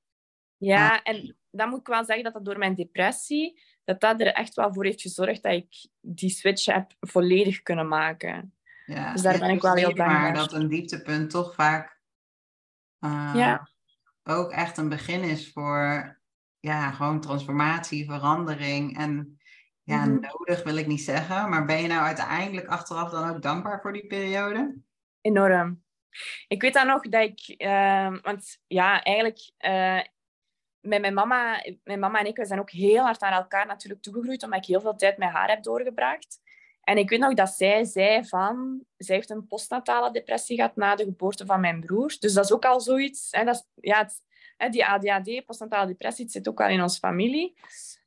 Ja, 0.56 1.02
en 1.02 1.36
dan 1.50 1.68
moet 1.68 1.80
ik 1.80 1.86
wel 1.86 2.04
zeggen 2.04 2.24
dat 2.24 2.32
dat 2.32 2.44
door 2.44 2.58
mijn 2.58 2.74
depressie, 2.74 3.62
dat 3.84 4.00
dat 4.00 4.20
er 4.20 4.26
echt 4.26 4.54
wel 4.54 4.72
voor 4.72 4.84
heeft 4.84 5.00
gezorgd 5.00 5.42
dat 5.42 5.52
ik 5.52 5.88
die 6.00 6.30
switch 6.30 6.64
heb 6.64 6.92
volledig 7.00 7.62
kunnen 7.62 7.88
maken. 7.88 8.54
Ja, 8.84 9.12
dus 9.12 9.22
daar 9.22 9.38
ben 9.38 9.50
ik 9.50 9.62
wel 9.62 9.74
heel 9.74 9.94
dankbaar. 9.94 10.20
Maar 10.20 10.34
dat 10.34 10.52
een 10.52 10.68
dieptepunt 10.68 11.30
toch 11.30 11.54
vaak 11.54 12.00
uh, 13.00 13.32
ja. 13.34 13.68
ook 14.24 14.50
echt 14.50 14.76
een 14.76 14.88
begin 14.88 15.22
is 15.22 15.52
voor 15.52 16.18
ja, 16.60 16.90
gewoon 16.90 17.20
transformatie, 17.20 18.04
verandering 18.04 18.98
en 18.98 19.35
ja, 19.86 20.04
mhm. 20.04 20.20
nodig 20.20 20.62
wil 20.64 20.76
ik 20.76 20.86
niet 20.86 21.00
zeggen. 21.00 21.48
Maar 21.48 21.64
ben 21.64 21.82
je 21.82 21.88
nou 21.88 22.06
uiteindelijk 22.06 22.66
achteraf 22.66 23.10
dan 23.10 23.30
ook 23.30 23.42
dankbaar 23.42 23.80
voor 23.80 23.92
die 23.92 24.06
periode? 24.06 24.76
Enorm. 25.20 25.84
Ik 26.48 26.62
weet 26.62 26.74
dan 26.74 26.86
nog 26.86 27.02
dat 27.02 27.22
ik... 27.22 27.54
Uh, 27.62 28.16
want 28.22 28.58
ja, 28.66 29.02
eigenlijk... 29.02 29.38
Uh, 29.58 30.00
met 30.80 31.00
mijn 31.00 31.14
mama, 31.14 31.64
mijn 31.84 31.98
mama 31.98 32.18
en 32.18 32.26
ik, 32.26 32.36
we 32.36 32.46
zijn 32.46 32.60
ook 32.60 32.70
heel 32.70 33.02
hard 33.02 33.22
aan 33.22 33.32
elkaar 33.32 33.66
natuurlijk 33.66 34.02
toegegroeid, 34.02 34.42
omdat 34.42 34.58
ik 34.58 34.66
heel 34.66 34.80
veel 34.80 34.96
tijd 34.96 35.18
met 35.18 35.28
haar 35.28 35.48
heb 35.48 35.62
doorgebracht. 35.62 36.40
En 36.80 36.98
ik 36.98 37.10
weet 37.10 37.20
nog 37.20 37.34
dat 37.34 37.50
zij 37.50 37.84
zei 37.84 38.24
van... 38.24 38.84
Zij 38.96 39.14
heeft 39.14 39.30
een 39.30 39.46
postnatale 39.46 40.10
depressie 40.10 40.56
gehad 40.56 40.76
na 40.76 40.94
de 40.94 41.04
geboorte 41.04 41.46
van 41.46 41.60
mijn 41.60 41.80
broer. 41.80 42.16
Dus 42.18 42.32
dat 42.32 42.44
is 42.44 42.52
ook 42.52 42.64
al 42.64 42.80
zoiets... 42.80 43.28
Hè, 43.30 43.44
dat 43.44 43.54
is, 43.54 43.64
ja, 43.74 43.98
het, 43.98 44.22
hè, 44.56 44.68
die 44.68 44.86
ADHD, 44.86 45.44
postnatale 45.46 45.86
depressie, 45.86 46.24
het 46.24 46.32
zit 46.32 46.48
ook 46.48 46.60
al 46.60 46.68
in 46.68 46.82
onze 46.82 46.98
familie. 46.98 47.54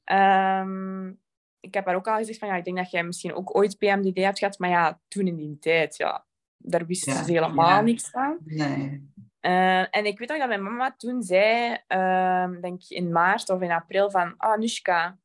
Um, 0.05 1.19
ik 1.59 1.73
heb 1.73 1.85
haar 1.85 1.95
ook 1.95 2.07
al 2.07 2.17
gezegd 2.17 2.39
van 2.39 2.47
ja, 2.47 2.55
ik 2.55 2.63
denk 2.63 2.77
dat 2.77 2.91
jij 2.91 3.03
misschien 3.03 3.33
ook 3.33 3.55
ooit 3.55 3.77
PMDD 3.77 4.17
hebt 4.17 4.39
gehad, 4.39 4.59
maar 4.59 4.69
ja, 4.69 4.99
toen 5.07 5.27
in 5.27 5.35
die 5.35 5.59
tijd, 5.59 5.97
ja, 5.97 6.25
daar 6.57 6.85
wisten 6.85 7.13
ze 7.13 7.31
helemaal 7.31 7.83
niks 7.83 8.09
van. 8.09 8.37
Nee. 8.45 9.11
Uh, 9.41 9.95
en 9.95 10.05
ik 10.05 10.19
weet 10.19 10.29
nog 10.29 10.37
dat 10.37 10.47
mijn 10.47 10.63
mama 10.63 10.95
toen 10.97 11.23
zei, 11.23 11.77
uh, 11.87 12.61
denk 12.61 12.81
in 12.87 13.11
maart 13.11 13.49
of 13.49 13.61
in 13.61 13.71
april, 13.71 14.11
van 14.11 14.33
ah, 14.37 14.57
Nushka, 14.57 15.17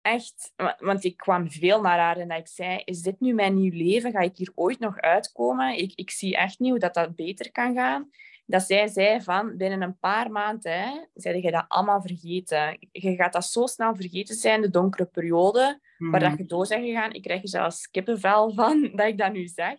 echt, 0.00 0.52
want 0.78 1.04
ik 1.04 1.16
kwam 1.16 1.50
veel 1.50 1.80
naar 1.80 1.98
haar 1.98 2.16
en 2.16 2.28
dat 2.28 2.38
ik 2.38 2.48
zei, 2.48 2.82
is 2.84 3.02
dit 3.02 3.20
nu 3.20 3.34
mijn 3.34 3.54
nieuw 3.54 3.72
leven? 3.72 4.12
Ga 4.12 4.20
ik 4.20 4.36
hier 4.36 4.52
ooit 4.54 4.78
nog 4.78 5.00
uitkomen? 5.00 5.78
Ik, 5.78 5.92
ik 5.94 6.10
zie 6.10 6.36
echt 6.36 6.58
niet 6.58 6.70
hoe 6.70 6.78
dat, 6.78 6.94
dat 6.94 7.16
beter 7.16 7.52
kan 7.52 7.74
gaan 7.74 8.10
dat 8.48 8.62
zij 8.62 8.86
zei 8.86 9.22
van 9.22 9.56
binnen 9.56 9.82
een 9.82 9.98
paar 9.98 10.30
maanden 10.30 10.72
hè, 10.72 11.04
zei 11.14 11.42
je 11.42 11.50
dat 11.50 11.64
allemaal 11.68 12.00
vergeten. 12.00 12.78
Je 12.90 13.14
gaat 13.14 13.32
dat 13.32 13.44
zo 13.44 13.66
snel 13.66 13.94
vergeten 13.94 14.34
zijn, 14.34 14.60
de 14.60 14.70
donkere 14.70 15.04
periode 15.04 15.80
waar 15.98 16.20
dat 16.20 16.30
mhm. 16.30 16.38
je 16.38 16.46
door 16.46 16.66
bent 16.68 16.84
gegaan. 16.84 17.12
Ik 17.12 17.22
krijg 17.22 17.42
er 17.42 17.48
zelfs 17.48 17.90
kippenvel 17.90 18.52
van 18.52 18.82
dat 18.96 19.06
ik 19.06 19.18
dat 19.18 19.32
nu 19.32 19.46
zeg. 19.46 19.78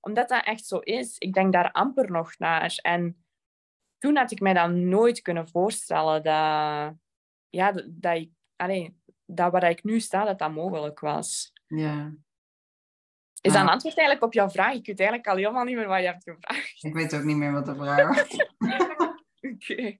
Omdat 0.00 0.28
dat 0.28 0.44
echt 0.44 0.66
zo 0.66 0.78
is. 0.78 1.18
Ik 1.18 1.32
denk 1.32 1.52
daar 1.52 1.72
amper 1.72 2.10
nog 2.10 2.38
naar. 2.38 2.78
En 2.82 3.24
toen 3.98 4.16
had 4.16 4.30
ik 4.30 4.40
mij 4.40 4.52
dat 4.52 4.70
nooit 4.70 5.22
kunnen 5.22 5.48
voorstellen 5.48 6.22
dat, 6.22 6.94
ja, 7.48 7.72
dat, 7.86 8.16
ik, 8.16 8.30
allee, 8.56 8.96
dat 9.26 9.52
waar 9.52 9.70
ik 9.70 9.84
nu 9.84 10.00
sta, 10.00 10.24
dat 10.24 10.38
dat 10.38 10.52
mogelijk 10.52 11.00
was. 11.00 11.52
Ja. 11.66 12.14
Is 13.46 13.52
dat 13.52 13.62
een 13.62 13.68
antwoord 13.68 13.96
eigenlijk 13.96 14.26
op 14.26 14.32
jouw 14.32 14.50
vraag? 14.50 14.74
Ik 14.74 14.86
weet 14.86 14.98
eigenlijk 14.98 15.28
al 15.28 15.36
helemaal 15.36 15.64
niet 15.64 15.76
meer 15.76 15.88
wat 15.88 16.00
je 16.00 16.06
hebt 16.06 16.22
gevraagd. 16.22 16.84
Ik 16.84 16.94
weet 16.94 17.14
ook 17.14 17.22
niet 17.22 17.36
meer 17.36 17.52
wat 17.52 17.66
de 17.66 17.74
vraag 17.74 18.08
was. 18.08 18.36
Oké. 19.52 19.98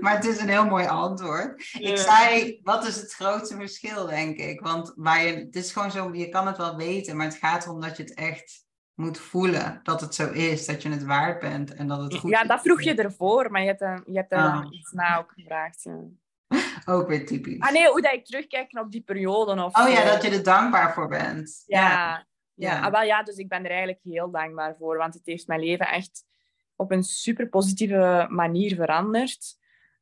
Maar 0.00 0.14
het 0.14 0.24
is 0.24 0.40
een 0.40 0.48
heel 0.48 0.66
mooi 0.66 0.86
antwoord. 0.86 1.74
Ik 1.78 1.96
zei, 1.96 2.60
wat 2.62 2.86
is 2.86 2.96
het 2.96 3.14
grootste 3.14 3.56
verschil, 3.56 4.06
denk 4.06 4.38
ik? 4.38 4.60
Want 4.60 4.92
waar 4.96 5.24
je, 5.24 5.34
het 5.34 5.56
is 5.56 5.72
gewoon 5.72 5.90
zo, 5.90 6.14
je 6.14 6.28
kan 6.28 6.46
het 6.46 6.56
wel 6.56 6.76
weten, 6.76 7.16
maar 7.16 7.26
het 7.26 7.36
gaat 7.36 7.64
erom 7.64 7.80
dat 7.80 7.96
je 7.96 8.02
het 8.02 8.14
echt 8.14 8.66
moet 8.94 9.18
voelen. 9.18 9.80
Dat 9.82 10.00
het 10.00 10.14
zo 10.14 10.30
is, 10.30 10.66
dat 10.66 10.82
je 10.82 10.88
het 10.88 11.04
waard 11.04 11.40
bent 11.40 11.74
en 11.74 11.88
dat 11.88 12.02
het 12.02 12.14
goed 12.14 12.30
ja, 12.30 12.36
is. 12.36 12.42
Ja, 12.42 12.54
dat 12.54 12.60
vroeg 12.60 12.82
je 12.82 12.94
ervoor, 12.94 13.50
maar 13.50 13.60
je 13.60 13.66
hebt, 13.66 13.80
een, 13.80 14.02
je 14.06 14.16
hebt 14.16 14.32
er 14.32 14.38
ah. 14.38 14.66
iets 14.70 14.92
na 14.92 15.18
ook 15.18 15.32
gevraagd. 15.36 15.82
Ja. 15.82 16.04
Ook 16.84 17.08
weer 17.08 17.26
typisch. 17.26 17.60
Ah 17.60 17.72
nee, 17.72 17.88
hoe 17.88 18.02
dat 18.02 18.12
ik 18.12 18.24
terugkijk 18.24 18.78
op 18.78 18.90
die 18.90 19.00
periode. 19.00 19.62
Of 19.62 19.78
oh 19.78 19.90
ja, 19.90 20.04
dat 20.04 20.22
je 20.22 20.30
er 20.30 20.42
dankbaar 20.42 20.94
voor 20.94 21.08
bent. 21.08 21.62
ja. 21.66 21.80
Ja, 21.80 22.26
ah, 22.66 22.92
wel, 22.92 23.02
ja, 23.02 23.22
dus 23.22 23.36
ik 23.36 23.48
ben 23.48 23.64
er 23.64 23.70
eigenlijk 23.70 24.00
heel 24.02 24.30
dankbaar 24.30 24.76
voor, 24.76 24.96
want 24.96 25.14
het 25.14 25.26
heeft 25.26 25.46
mijn 25.46 25.60
leven 25.60 25.88
echt 25.88 26.24
op 26.76 26.90
een 26.92 27.02
super 27.02 27.48
positieve 27.48 28.26
manier 28.30 28.74
veranderd. 28.74 29.56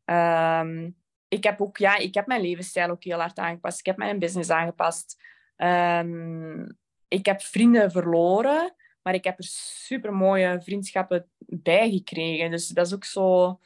Ehm, 0.04 0.90
ik 1.28 1.44
heb 1.44 1.60
ook, 1.60 1.76
ja, 1.76 1.96
ik 1.96 2.14
heb 2.14 2.26
mijn 2.26 2.40
levensstijl 2.40 2.90
ook 2.90 3.04
heel 3.04 3.18
hard 3.18 3.38
aangepast. 3.38 3.78
Ik 3.78 3.86
heb 3.86 3.96
mijn 3.96 4.18
business 4.18 4.50
aangepast. 4.50 5.22
Um, 5.56 6.78
ik 7.08 7.26
heb 7.26 7.42
vrienden 7.42 7.90
verloren, 7.90 8.74
maar 9.02 9.14
ik 9.14 9.24
heb 9.24 9.38
er 9.38 9.44
super 9.48 10.12
mooie 10.12 10.60
vriendschappen 10.62 11.30
bij 11.38 11.90
gekregen. 11.90 12.50
Dus 12.50 12.68
dat 12.68 12.86
is 12.86 12.94
ook 12.94 13.04
zo. 13.04 13.58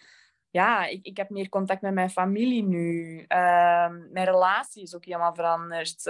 Ja, 0.50 0.86
ik, 0.86 1.06
ik 1.06 1.16
heb 1.16 1.30
meer 1.30 1.48
contact 1.48 1.80
met 1.80 1.94
mijn 1.94 2.10
familie 2.10 2.62
nu. 2.62 3.18
Um, 3.18 4.08
mijn 4.12 4.26
relatie 4.26 4.82
is 4.82 4.94
ook 4.94 5.04
helemaal 5.04 5.34
veranderd 5.34 6.06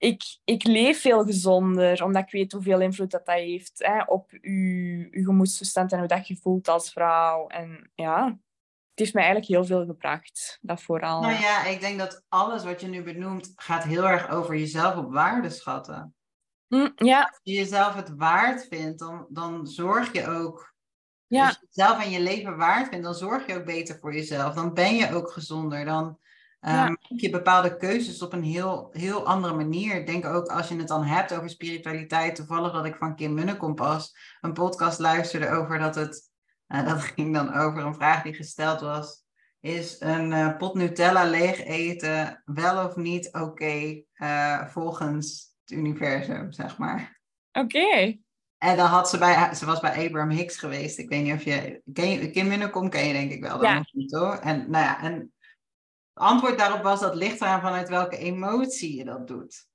ik, 0.00 0.22
ik 0.44 0.64
leef 0.64 1.00
veel 1.00 1.24
gezonder, 1.24 2.04
omdat 2.04 2.22
ik 2.22 2.30
weet 2.30 2.52
hoeveel 2.52 2.80
invloed 2.80 3.10
dat, 3.10 3.26
dat 3.26 3.34
heeft 3.34 3.72
hè, 3.74 4.02
op 4.02 4.30
je, 4.30 5.08
je 5.10 5.24
gemoedstoestand 5.24 5.92
en 5.92 5.98
hoe 5.98 6.08
dat 6.08 6.28
je 6.28 6.36
voelt 6.36 6.68
als 6.68 6.92
vrouw. 6.92 7.46
En 7.46 7.90
ja, 7.94 8.24
het 8.24 8.98
heeft 8.98 9.14
mij 9.14 9.22
eigenlijk 9.22 9.52
heel 9.52 9.64
veel 9.64 9.86
gebracht, 9.86 10.58
dat 10.60 10.82
vooral. 10.82 11.20
Nou 11.20 11.40
ja, 11.40 11.64
ik 11.64 11.80
denk 11.80 11.98
dat 11.98 12.24
alles 12.28 12.64
wat 12.64 12.80
je 12.80 12.86
nu 12.86 13.02
benoemt, 13.02 13.52
gaat 13.56 13.84
heel 13.84 14.08
erg 14.08 14.30
over 14.30 14.56
jezelf 14.56 14.96
op 14.96 15.12
waarde 15.12 15.50
schatten. 15.50 16.14
Mm, 16.68 16.92
ja. 16.96 17.22
Als 17.22 17.40
je 17.42 17.52
jezelf 17.52 17.94
het 17.94 18.14
waard 18.16 18.66
vindt, 18.68 18.98
dan, 18.98 19.26
dan 19.28 19.66
zorg 19.66 20.12
je 20.12 20.26
ook... 20.26 20.74
Ja. 21.26 21.46
Als 21.46 21.58
je 21.60 21.66
jezelf 21.70 22.04
en 22.04 22.10
je 22.10 22.20
leven 22.20 22.56
waard 22.56 22.88
vindt, 22.88 23.04
dan 23.04 23.14
zorg 23.14 23.46
je 23.46 23.56
ook 23.56 23.64
beter 23.64 23.98
voor 23.98 24.14
jezelf. 24.14 24.54
Dan 24.54 24.74
ben 24.74 24.94
je 24.94 25.14
ook 25.14 25.30
gezonder. 25.30 25.84
Dan 25.84 26.18
Um, 26.60 26.96
je 27.00 27.30
bepaalde 27.30 27.76
keuzes 27.76 28.22
op 28.22 28.32
een 28.32 28.42
heel, 28.42 28.88
heel 28.92 29.26
andere 29.26 29.54
manier. 29.54 29.94
Ik 29.94 30.06
denk 30.06 30.26
ook 30.26 30.46
als 30.46 30.68
je 30.68 30.76
het 30.76 30.88
dan 30.88 31.04
hebt 31.04 31.34
over 31.34 31.50
spiritualiteit. 31.50 32.34
Toevallig 32.34 32.72
dat 32.72 32.84
ik 32.84 32.96
van 32.96 33.16
Kim 33.16 33.34
Munnekompas 33.34 34.16
een 34.40 34.52
podcast 34.52 34.98
luisterde 34.98 35.50
over 35.50 35.78
dat 35.78 35.94
het... 35.94 36.30
Uh, 36.68 36.88
dat 36.88 37.00
ging 37.14 37.34
dan 37.34 37.54
over 37.54 37.84
een 37.84 37.94
vraag 37.94 38.22
die 38.22 38.34
gesteld 38.34 38.80
was. 38.80 39.24
Is 39.60 40.00
een 40.00 40.30
uh, 40.30 40.56
pot 40.56 40.74
Nutella 40.74 41.24
leeg 41.24 41.64
eten 41.64 42.42
wel 42.44 42.86
of 42.86 42.96
niet 42.96 43.26
oké 43.26 43.44
okay, 43.44 44.06
uh, 44.14 44.66
volgens 44.66 45.54
het 45.64 45.78
universum, 45.78 46.52
zeg 46.52 46.78
maar? 46.78 47.20
Oké. 47.52 48.18
En 48.58 48.76
dan 48.76 48.86
had 48.86 49.10
ze 49.10 49.18
bij, 49.18 49.54
ze 49.54 49.66
was 49.66 49.80
bij 49.80 50.06
Abraham 50.06 50.30
Hicks 50.30 50.56
geweest. 50.56 50.98
Ik 50.98 51.08
weet 51.08 51.22
niet 51.22 51.34
of 51.34 51.42
je, 51.42 51.82
ken 51.92 52.10
je 52.10 52.30
Kim 52.30 52.48
Munnekom 52.48 52.88
ken 52.88 53.06
je 53.06 53.12
denk 53.12 53.30
ik 53.30 53.42
wel. 53.42 53.62
Ja. 53.62 53.86
Niet, 53.92 54.12
hoor. 54.12 54.34
En 54.34 54.70
nou 54.70 54.84
ja, 54.84 55.02
en 55.02 55.32
antwoord 56.20 56.58
daarop 56.58 56.82
was 56.82 57.00
dat 57.00 57.14
ligt 57.14 57.40
eraan 57.40 57.60
vanuit 57.60 57.88
welke 57.88 58.16
emotie 58.16 58.96
je 58.96 59.04
dat 59.04 59.26
doet. 59.26 59.68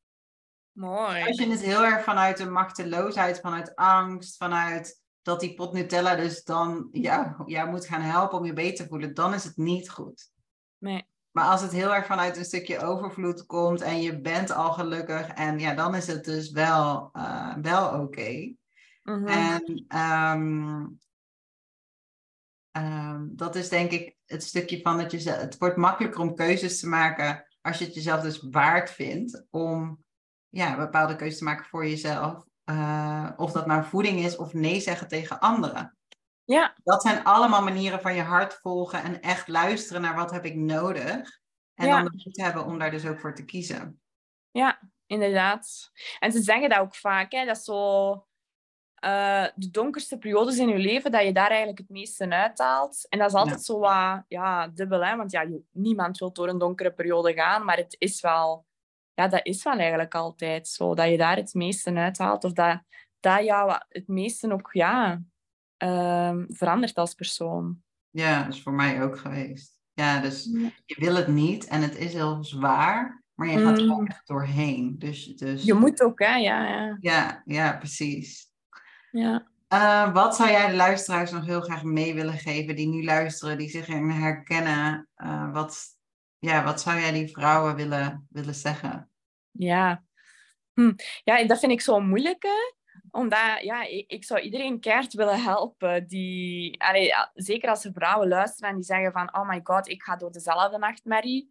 Mooi. 0.71 1.27
Als 1.27 1.37
je 1.37 1.49
het 1.49 1.61
heel 1.61 1.83
erg 1.83 2.03
vanuit 2.03 2.37
de 2.37 2.49
machteloosheid, 2.49 3.39
vanuit 3.39 3.75
angst, 3.75 4.37
vanuit 4.37 5.01
dat 5.21 5.39
die 5.39 5.53
pot 5.53 5.73
Nutella 5.73 6.15
dus 6.15 6.43
dan 6.43 6.87
jou, 6.91 7.43
jou 7.45 7.69
moet 7.69 7.85
gaan 7.85 8.01
helpen 8.01 8.37
om 8.37 8.45
je 8.45 8.53
beter 8.53 8.83
te 8.83 8.89
voelen, 8.89 9.13
dan 9.13 9.33
is 9.33 9.43
het 9.43 9.57
niet 9.57 9.89
goed. 9.89 10.31
Nee. 10.77 11.07
Maar 11.31 11.49
als 11.49 11.61
het 11.61 11.71
heel 11.71 11.93
erg 11.93 12.05
vanuit 12.05 12.37
een 12.37 12.45
stukje 12.45 12.79
overvloed 12.79 13.45
komt 13.45 13.81
en 13.81 14.01
je 14.01 14.21
bent 14.21 14.51
al 14.51 14.71
gelukkig 14.71 15.27
en 15.27 15.59
ja, 15.59 15.73
dan 15.73 15.95
is 15.95 16.07
het 16.07 16.23
dus 16.25 16.51
wel, 16.51 17.09
uh, 17.13 17.55
wel 17.61 18.01
oké. 18.01 18.55
Mhm. 19.03 19.27
En 19.27 19.85
ehm, 19.87 20.85
ehm, 22.76 23.26
dat 23.32 23.55
is 23.55 23.69
denk 23.69 23.91
ik 23.91 24.15
het 24.26 24.43
stukje 24.43 24.82
van 24.82 24.97
dat 24.97 25.11
je 25.11 25.30
het 25.30 25.57
wordt 25.57 25.76
makkelijker 25.78 26.21
om 26.21 26.36
keuzes 26.36 26.80
te 26.80 26.88
maken 26.88 27.45
als 27.61 27.78
je 27.78 27.86
het 27.86 27.93
jezelf 27.93 28.21
dus 28.21 28.41
waard 28.49 28.91
vindt 28.91 29.45
om 29.49 30.03
ja, 30.49 30.71
een 30.71 30.78
bepaalde 30.78 31.15
keuzes 31.15 31.38
te 31.38 31.43
maken 31.43 31.65
voor 31.65 31.88
jezelf. 31.88 32.45
Eh, 32.63 33.30
of 33.36 33.51
dat 33.51 33.65
nou 33.65 33.84
voeding 33.84 34.19
is 34.19 34.36
of 34.36 34.53
nee 34.53 34.80
zeggen 34.80 35.07
tegen 35.07 35.39
anderen. 35.39 35.97
Ja, 36.43 36.76
Dat 36.84 37.01
zijn 37.01 37.23
allemaal 37.23 37.63
manieren 37.63 38.01
van 38.01 38.15
je 38.15 38.21
hart 38.21 38.53
volgen 38.53 39.03
en 39.03 39.21
echt 39.21 39.47
luisteren 39.47 40.01
naar 40.01 40.15
wat 40.15 40.32
heb 40.32 40.45
ik 40.45 40.55
nodig. 40.55 41.39
En 41.73 41.88
Ja. 41.88 41.95
dan 41.95 42.05
de 42.11 42.21
moed 42.23 42.38
hebben 42.38 42.65
om 42.65 42.80
daar 42.80 42.91
dus 42.91 43.05
ook 43.05 43.19
voor 43.19 43.36
te 43.36 43.45
kiezen. 43.45 43.99
ja, 44.51 44.80
inderdaad. 45.05 45.91
En 46.19 46.32
ze 46.32 46.41
zeggen 46.41 46.69
dat 46.69 46.80
ook 46.80 46.95
vaak, 46.95 47.32
hè, 47.32 47.45
dat 47.45 47.63
zo 47.63 48.28
eh, 49.06 49.45
de 49.56 49.70
donkerste 49.72 50.18
periodes 50.18 50.58
in 50.58 50.68
je 50.68 50.78
leven, 50.78 51.12
dat 51.12 51.24
je 51.24 51.34
daar 51.34 51.49
eigenlijk 51.49 51.78
het 51.78 51.89
meeste 51.89 52.30
uithaalt. 52.30 53.06
En 53.10 53.20
dat 53.20 53.28
is 53.28 53.34
altijd 53.36 53.64
zo 53.64 53.80
wat 53.80 54.24
ja, 54.28 54.68
dubbel, 54.68 55.06
hè, 55.06 55.16
want 55.16 55.32
ja, 55.32 55.47
niemand 55.72 56.18
wil 56.18 56.32
door 56.34 56.47
een 56.47 56.58
donkere 56.58 56.91
periode 56.91 57.34
gaan, 57.34 57.66
maar 57.66 57.78
het 57.78 57.95
is 57.99 58.22
wel, 58.22 58.66
ja, 59.14 59.28
dat 59.28 59.45
is 59.45 59.64
wel 59.64 59.74
eigenlijk 59.78 60.16
altijd 60.16 60.68
zo, 60.68 60.95
dat 60.95 61.10
je 61.10 61.18
daar 61.18 61.36
het 61.36 61.53
meeste 61.53 61.93
uithaalt. 61.93 62.43
Of 62.43 62.53
dat, 62.53 62.82
dat 63.20 63.43
jou 63.43 63.80
het 63.89 64.08
meeste 64.08 64.51
ook 64.53 64.70
ja, 64.74 65.22
ehm, 65.78 66.45
verandert 66.47 66.95
als 66.95 67.14
persoon. 67.14 67.82
Ja, 68.10 68.43
dat 68.43 68.53
is 68.53 68.62
voor 68.62 68.74
mij 68.74 69.03
ook 69.03 69.18
geweest. 69.18 69.74
Ja, 69.93 70.22
dus 70.22 70.49
Ja. 70.53 70.70
je 70.86 70.95
wil 70.99 71.16
het 71.16 71.28
niet 71.28 71.68
en 71.68 71.82
het 71.82 71.97
is 71.97 72.14
heel 72.14 72.43
zwaar, 72.43 73.24
maar 73.34 73.47
je 73.47 73.60
gaat 73.60 73.78
er 73.78 73.86
Mm. 73.86 74.06
echt 74.08 74.28
doorheen. 74.28 74.95
Dus, 74.99 75.26
dus 75.26 75.64
Je 75.64 75.74
moet 75.74 76.01
ook, 76.01 76.20
hè? 76.20 76.36
Ja, 76.36 76.68
ja. 76.68 76.97
ja, 76.99 77.41
ja, 77.45 77.78
precies. 77.78 78.53
Ja. 79.16 79.47
Eh, 79.68 80.13
wat 80.13 80.36
zou 80.36 80.49
jij 80.49 80.70
de 80.70 80.76
luisteraars 80.76 81.32
nog 81.32 81.45
heel 81.45 81.61
graag 81.61 81.84
mee 81.84 82.13
willen 82.13 82.38
geven 82.38 82.76
die 82.76 82.88
nu 82.88 83.03
luisteren, 83.03 83.57
die 83.57 83.70
zich 83.70 83.88
herkennen? 83.88 85.07
Eh, 85.16 85.51
wat, 85.51 85.86
ja, 86.39 86.63
wat 86.63 86.82
zou 86.82 86.99
jij 86.99 87.11
die 87.11 87.28
vrouwen 87.28 87.76
willen, 87.76 88.28
willen 88.30 88.55
zeggen? 88.55 89.09
Ja. 89.51 90.03
Hm. 90.74 90.93
ja, 91.24 91.43
dat 91.43 91.59
vind 91.59 91.72
ik 91.72 91.82
zo 91.82 91.99
moeilijk. 91.99 92.47
Omdat, 93.11 93.61
ja, 93.61 93.84
ik, 93.84 94.11
ik 94.11 94.24
zou 94.24 94.39
iedereen 94.39 94.80
keihard 94.80 95.13
willen 95.13 95.43
helpen. 95.43 96.07
Die, 96.07 96.82
allee, 96.82 97.11
zeker 97.34 97.70
als 97.70 97.86
er 97.86 97.93
vrouwen 97.93 98.28
luisteren 98.28 98.70
en 98.70 98.76
die 98.76 98.86
zeggen 98.86 99.11
van... 99.11 99.36
Oh 99.36 99.49
my 99.49 99.59
god, 99.63 99.88
ik 99.88 100.03
ga 100.03 100.16
door 100.16 100.32
dezelfde 100.32 100.78
nachtmerrie. 100.78 101.49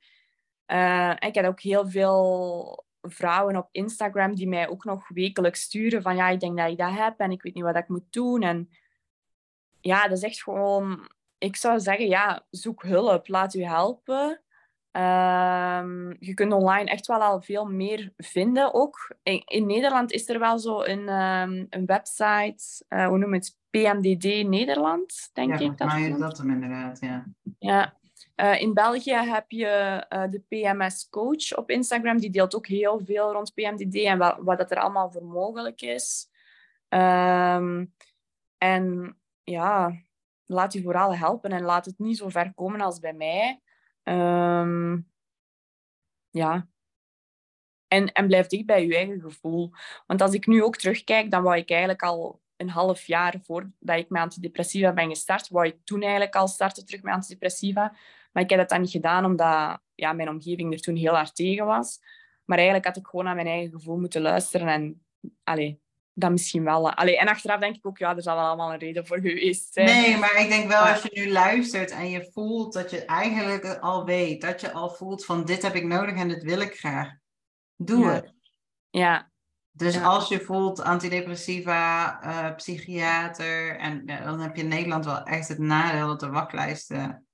Eh, 0.67 1.15
ik 1.19 1.35
heb 1.35 1.47
ook 1.47 1.61
heel 1.61 1.89
veel 1.89 2.85
vrouwen 3.09 3.57
op 3.57 3.69
Instagram 3.71 4.35
die 4.35 4.49
mij 4.49 4.69
ook 4.69 4.85
nog 4.85 5.09
wekelijks 5.09 5.61
sturen 5.61 6.03
van... 6.03 6.17
Ja, 6.17 6.29
ik 6.29 6.41
denk 6.41 6.57
dat 6.59 6.71
ik 6.71 6.79
dat 6.79 6.95
heb 6.95 7.19
en 7.19 7.31
ik 7.31 7.43
weet 7.43 7.55
niet 7.55 7.65
wat 7.65 7.77
ik 7.77 7.89
moet 7.89 8.13
doen. 8.13 8.43
En 8.43 8.69
ja, 9.81 10.09
dat 10.09 10.17
is 10.17 10.25
echt 10.25 10.43
gewoon... 10.43 11.09
Ik 11.39 11.57
zou 11.57 11.81
zeggen, 11.81 12.07
ja, 12.07 12.47
zoek 12.51 12.83
hulp. 12.83 13.29
Laat 13.29 13.55
u 13.55 13.65
helpen. 13.65 14.43
Ehm, 14.91 16.13
je 16.19 16.35
kunt 16.35 16.53
online 16.53 16.91
echt 16.91 17.07
wel 17.07 17.23
al 17.23 17.41
veel 17.41 17.65
meer 17.65 18.13
vinden 18.17 18.75
ook. 18.75 19.17
In, 19.23 19.43
in 19.45 19.67
Nederland 19.67 20.13
is 20.13 20.29
er 20.29 20.39
wel 20.39 20.59
zo 20.59 20.83
een, 20.83 21.09
ehm, 21.09 21.65
een 21.71 21.87
website, 21.87 22.85
eh, 22.89 23.07
hoe 23.07 23.19
noem 23.19 23.31
je 23.31 23.37
het? 23.37 23.57
PMDD 23.71 24.49
Nederland, 24.49 25.31
denk 25.33 25.59
ja, 25.59 25.59
ik. 25.59 25.79
Dat 25.79 25.87
mij 25.87 26.09
is 26.09 26.19
dat 26.19 26.39
hem 26.39 26.51
inderdaad, 26.51 27.01
ja. 27.01 27.25
Ja. 27.59 27.95
Eh, 28.35 28.61
in 28.61 28.75
België 28.75 29.15
heb 29.15 29.51
je 29.51 29.67
eh, 30.09 30.31
de 30.31 30.41
PMS 30.41 31.09
Coach 31.09 31.57
op 31.57 31.71
Instagram. 31.71 32.19
Die 32.19 32.31
deelt 32.31 32.55
ook 32.55 32.67
heel 32.67 33.01
veel 33.05 33.33
rond 33.33 33.55
PMDD 33.55 33.95
en 33.95 34.19
wat, 34.19 34.37
wat 34.41 34.59
dat 34.59 34.71
er 34.71 34.79
allemaal 34.79 35.11
voor 35.11 35.25
mogelijk 35.25 35.81
is. 35.81 36.29
Ehm, 36.89 37.85
en 38.59 39.17
ja, 39.45 40.03
laat 40.45 40.75
u 40.75 40.83
vooral 40.83 41.17
helpen 41.17 41.51
en 41.51 41.63
laat 41.63 41.85
het 41.85 41.99
niet 41.99 42.17
zo 42.17 42.29
ver 42.29 42.55
komen 42.55 42.81
als 42.81 42.99
bij 42.99 43.13
mij. 43.13 43.61
Ehm, 44.03 44.99
ja. 46.31 46.69
En, 47.89 48.13
en 48.13 48.27
blijf 48.27 48.47
dicht 48.47 48.67
bij 48.67 48.87
je 48.87 48.97
eigen 48.97 49.21
gevoel. 49.21 49.71
Want 50.07 50.21
als 50.21 50.33
ik 50.33 50.47
nu 50.47 50.63
ook 50.63 50.77
terugkijk, 50.77 51.31
dan 51.31 51.43
wou 51.43 51.57
ik 51.57 51.71
eigenlijk 51.71 52.03
al 52.03 52.43
een 52.57 52.69
half 52.69 53.07
jaar 53.07 53.35
voordat 53.43 53.99
ik 53.99 54.09
met 54.09 54.23
antidepressiva 54.23 54.93
ben 54.93 55.09
gestart, 55.09 55.49
wou 55.49 55.67
ik 55.67 55.77
toen 55.85 56.03
eigenlijk 56.03 56.35
al 56.35 56.49
starten 56.49 56.87
terug 56.87 57.03
met 57.03 57.15
antidepressiva. 57.15 57.97
Maar 58.35 58.43
ik 58.43 58.51
heb 58.51 58.59
dat 58.59 58.69
dan 58.69 58.81
niet 58.81 58.91
gedaan, 58.91 59.25
omdat 59.25 59.79
ja, 59.95 60.13
mijn 60.13 60.29
omgeving 60.29 60.73
er 60.73 60.81
toen 60.81 60.97
heel 60.97 61.15
hard 61.15 61.35
tegen 61.35 61.67
was. 61.67 61.99
Maar 62.45 62.57
eigenlijk 62.57 62.87
had 62.87 62.97
ik 62.97 63.07
gewoon 63.07 63.25
naar 63.25 63.35
mijn 63.35 63.47
eigen 63.47 63.71
gevoel 63.71 63.99
moeten 63.99 64.23
luisteren. 64.23 64.69
En 64.69 65.05
allee, 65.45 65.81
dat 66.13 66.31
misschien 66.31 66.65
wel. 66.65 66.93
Allee, 66.93 67.19
en 67.19 67.29
achteraf 67.29 67.61
denk 67.61 67.77
ik 67.77 67.87
ook, 67.87 67.99
ja, 67.99 68.17
er 68.17 68.23
zal 68.23 68.37
wel 68.37 68.45
allemaal 68.45 68.73
een 68.73 68.79
reden 68.79 69.07
voor 69.07 69.21
geweest 69.21 69.73
zijn. 69.73 69.87
Nee, 69.87 70.17
maar 70.17 70.41
ik 70.41 70.49
denk 70.49 70.69
wel 70.69 70.83
als 70.83 71.03
je 71.03 71.11
nu 71.13 71.33
luistert 71.33 71.91
en 71.91 72.11
je 72.11 72.31
voelt 72.33 72.73
dat 72.73 72.91
je 72.91 73.05
eigenlijk 73.05 73.79
al 73.79 74.05
weet, 74.05 74.41
dat 74.41 74.61
je 74.61 74.73
al 74.73 74.91
voelt 74.91 75.25
van 75.25 75.45
dit 75.45 75.63
heb 75.63 75.75
ik 75.75 75.85
nodig 75.85 76.15
en 76.15 76.29
dit 76.29 76.43
wil 76.43 76.61
ik 76.61 76.75
graag, 76.79 77.13
doe 77.77 78.05
Ja. 78.05 78.13
het. 78.13 78.33
Ja, 78.91 79.33
Dus 79.77 79.95
Ja. 79.95 80.03
als 80.03 80.29
je 80.29 80.41
voelt 80.41 80.83
antidepressiva, 80.83 82.21
eh, 82.23 82.55
psychiater, 82.55 83.77
en 83.79 84.03
ja, 84.07 84.25
dan 84.25 84.41
heb 84.41 84.57
je 84.57 84.63
in 84.63 84.69
Nederland 84.69 85.05
wel 85.05 85.23
echt 85.23 85.49
het 85.49 85.59
nadeel 85.59 86.07
dat 86.07 86.21
de 86.21 86.29
wachtlijsten 86.31 87.27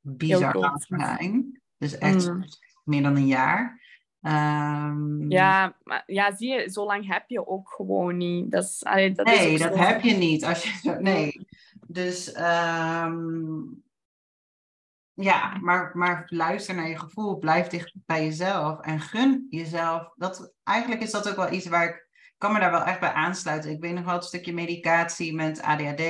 bizar 0.00 0.58
lang 0.58 0.84
zijn. 0.88 1.60
Dus 1.78 1.98
echt 1.98 2.28
Mm. 2.28 2.44
meer 2.84 3.02
dan 3.02 3.16
een 3.16 3.26
jaar. 3.26 3.82
Ehm, 4.20 5.30
ja, 5.30 5.76
maar, 5.82 6.02
ja, 6.06 6.36
zie 6.36 6.48
je, 6.48 6.70
zo 6.70 6.84
lang 6.84 7.06
heb 7.06 7.24
je 7.26 7.46
ook 7.46 7.70
gewoon 7.70 8.16
niet. 8.16 8.50
Dat 8.50 8.64
is, 8.64 8.84
allee, 8.84 9.12
dat 9.12 9.26
is 9.26 9.38
nee, 9.38 9.58
dat 9.58 9.74
zo. 9.74 9.78
heb 9.78 10.02
je 10.02 10.14
niet. 10.14 10.44
Als 10.44 10.62
je 10.62 10.78
zo, 10.82 10.98
nee. 11.00 11.46
Dus 11.86 12.32
ehm, 12.32 13.22
ja, 15.12 15.58
maar, 15.60 15.90
maar 15.94 16.22
luister 16.26 16.74
naar 16.74 16.88
je 16.88 16.98
gevoel. 16.98 17.38
Blijf 17.38 17.66
dicht 17.66 17.94
bij 18.06 18.24
jezelf 18.24 18.80
en 18.80 19.00
gun 19.00 19.46
jezelf. 19.50 20.12
Dat, 20.16 20.52
eigenlijk 20.62 21.02
is 21.02 21.10
dat 21.10 21.28
ook 21.28 21.36
wel 21.36 21.52
iets 21.52 21.66
waar 21.66 21.84
ik, 21.84 21.94
ik 22.10 22.34
kan 22.38 22.52
me 22.52 22.58
daar 22.60 22.70
wel 22.70 22.84
echt 22.84 23.00
bij 23.00 23.12
aansluiten. 23.12 23.70
Ik 23.70 23.80
weet 23.80 23.94
nog 23.94 24.04
wel 24.04 24.14
het 24.14 24.24
stukje 24.24 24.52
medicatie 24.54 25.34
met 25.34 25.62
ADHD. 25.62 26.02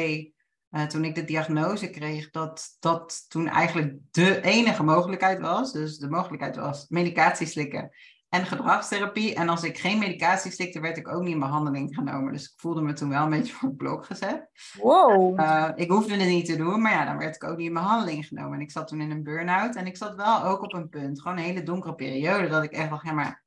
Eh, 0.74 0.82
toen 0.82 1.04
ik 1.04 1.14
de 1.14 1.24
diagnose 1.24 1.90
kreeg, 1.90 2.30
dat 2.30 2.76
dat 2.80 3.24
toen 3.28 3.48
eigenlijk 3.48 3.96
de 4.10 4.40
enige 4.40 4.82
mogelijkheid 4.82 5.40
was. 5.40 5.72
Dus 5.72 5.98
de 5.98 6.08
mogelijkheid 6.08 6.56
was 6.56 6.88
medicatie 6.88 7.46
slikken 7.46 7.90
en 8.28 8.46
gedragstherapie. 8.46 9.34
En 9.34 9.48
als 9.48 9.62
ik 9.62 9.78
geen 9.78 9.98
medicatie 9.98 10.50
slikte, 10.50 10.80
werd 10.80 10.96
ik 10.96 11.08
ook 11.08 11.22
niet 11.22 11.32
in 11.32 11.40
behandeling 11.40 11.94
genomen. 11.94 12.32
Dus 12.32 12.44
ik 12.44 12.52
voelde 12.56 12.82
me 12.82 12.92
toen 12.92 13.08
wel 13.08 13.24
een 13.24 13.30
beetje 13.30 13.52
voor 13.52 13.68
het 13.68 13.76
blok 13.76 14.04
gezet. 14.04 14.48
Wow. 14.80 15.40
Uh, 15.40 15.70
ik 15.74 15.90
hoefde 15.90 16.14
het 16.14 16.28
niet 16.28 16.46
te 16.46 16.56
doen, 16.56 16.82
maar 16.82 16.92
ja, 16.92 17.04
dan 17.04 17.18
werd 17.18 17.34
ik 17.34 17.44
ook 17.44 17.56
niet 17.56 17.66
in 17.66 17.74
behandeling 17.74 18.26
genomen. 18.26 18.54
En 18.54 18.60
ik 18.60 18.70
zat 18.70 18.88
toen 18.88 19.00
in 19.00 19.10
een 19.10 19.22
burn-out 19.22 19.76
en 19.76 19.86
ik 19.86 19.96
zat 19.96 20.14
wel 20.14 20.44
ook 20.44 20.62
op 20.62 20.72
een 20.72 20.88
punt, 20.88 21.20
gewoon 21.20 21.36
een 21.36 21.44
hele 21.44 21.62
donkere 21.62 21.94
periode, 21.94 22.48
dat 22.48 22.62
ik 22.62 22.72
echt 22.72 22.90
dacht, 22.90 23.04
ja, 23.04 23.12
maar 23.12 23.44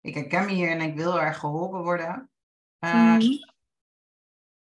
ik 0.00 0.14
herken 0.14 0.44
me 0.44 0.52
hier 0.52 0.68
en 0.68 0.80
ik 0.80 0.96
wil 0.96 1.20
erg 1.20 1.38
geholpen 1.38 1.82
worden. 1.82 2.30
Uh. 2.84 3.18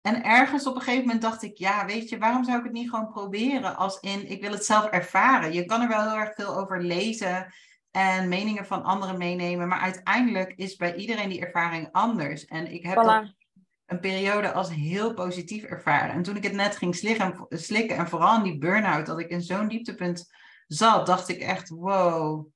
En 0.02 0.24
ergens 0.24 0.66
op 0.66 0.74
een 0.74 0.80
gegeven 0.80 1.04
moment 1.04 1.22
dacht 1.22 1.42
ik, 1.42 1.56
ja, 1.56 1.86
weet 1.86 2.08
je, 2.08 2.18
waarom 2.18 2.44
zou 2.44 2.58
ik 2.58 2.64
het 2.64 2.72
niet 2.72 2.90
gewoon 2.90 3.08
proberen? 3.08 3.76
Als 3.76 4.00
in, 4.00 4.30
ik 4.30 4.40
wil 4.40 4.50
het 4.52 4.64
zelf 4.64 4.84
ervaren. 4.84 5.52
Je 5.52 5.64
kan 5.64 5.80
er 5.80 5.88
wel 5.88 6.02
heel 6.02 6.18
erg 6.18 6.34
veel 6.34 6.56
over 6.56 6.82
lezen 6.82 7.52
en 7.90 8.28
meningen 8.28 8.66
van 8.66 8.82
anderen 8.82 9.18
meenemen, 9.18 9.68
maar 9.68 9.80
uiteindelijk 9.80 10.52
is 10.56 10.76
bij 10.76 10.94
iedereen 10.94 11.28
die 11.28 11.40
ervaring 11.40 11.88
anders. 11.92 12.44
En 12.44 12.72
ik 12.72 12.82
heb 12.82 12.96
Voilà. 12.96 13.36
een 13.86 14.00
periode 14.00 14.52
als 14.52 14.70
heel 14.70 15.14
positief 15.14 15.64
ervaren. 15.64 16.14
En 16.14 16.22
toen 16.22 16.36
ik 16.36 16.42
het 16.42 16.52
net 16.52 16.76
ging 16.76 16.96
slikken, 16.96 17.46
slikken 17.48 17.96
en 17.96 18.08
vooral 18.08 18.36
in 18.36 18.42
die 18.42 18.58
burn-out, 18.58 19.06
dat 19.06 19.18
ik 19.18 19.28
in 19.28 19.42
zo'n 19.42 19.68
dieptepunt 19.68 20.32
zat, 20.66 21.06
dacht 21.06 21.28
ik 21.28 21.40
echt, 21.40 21.68
wow. 21.68 22.46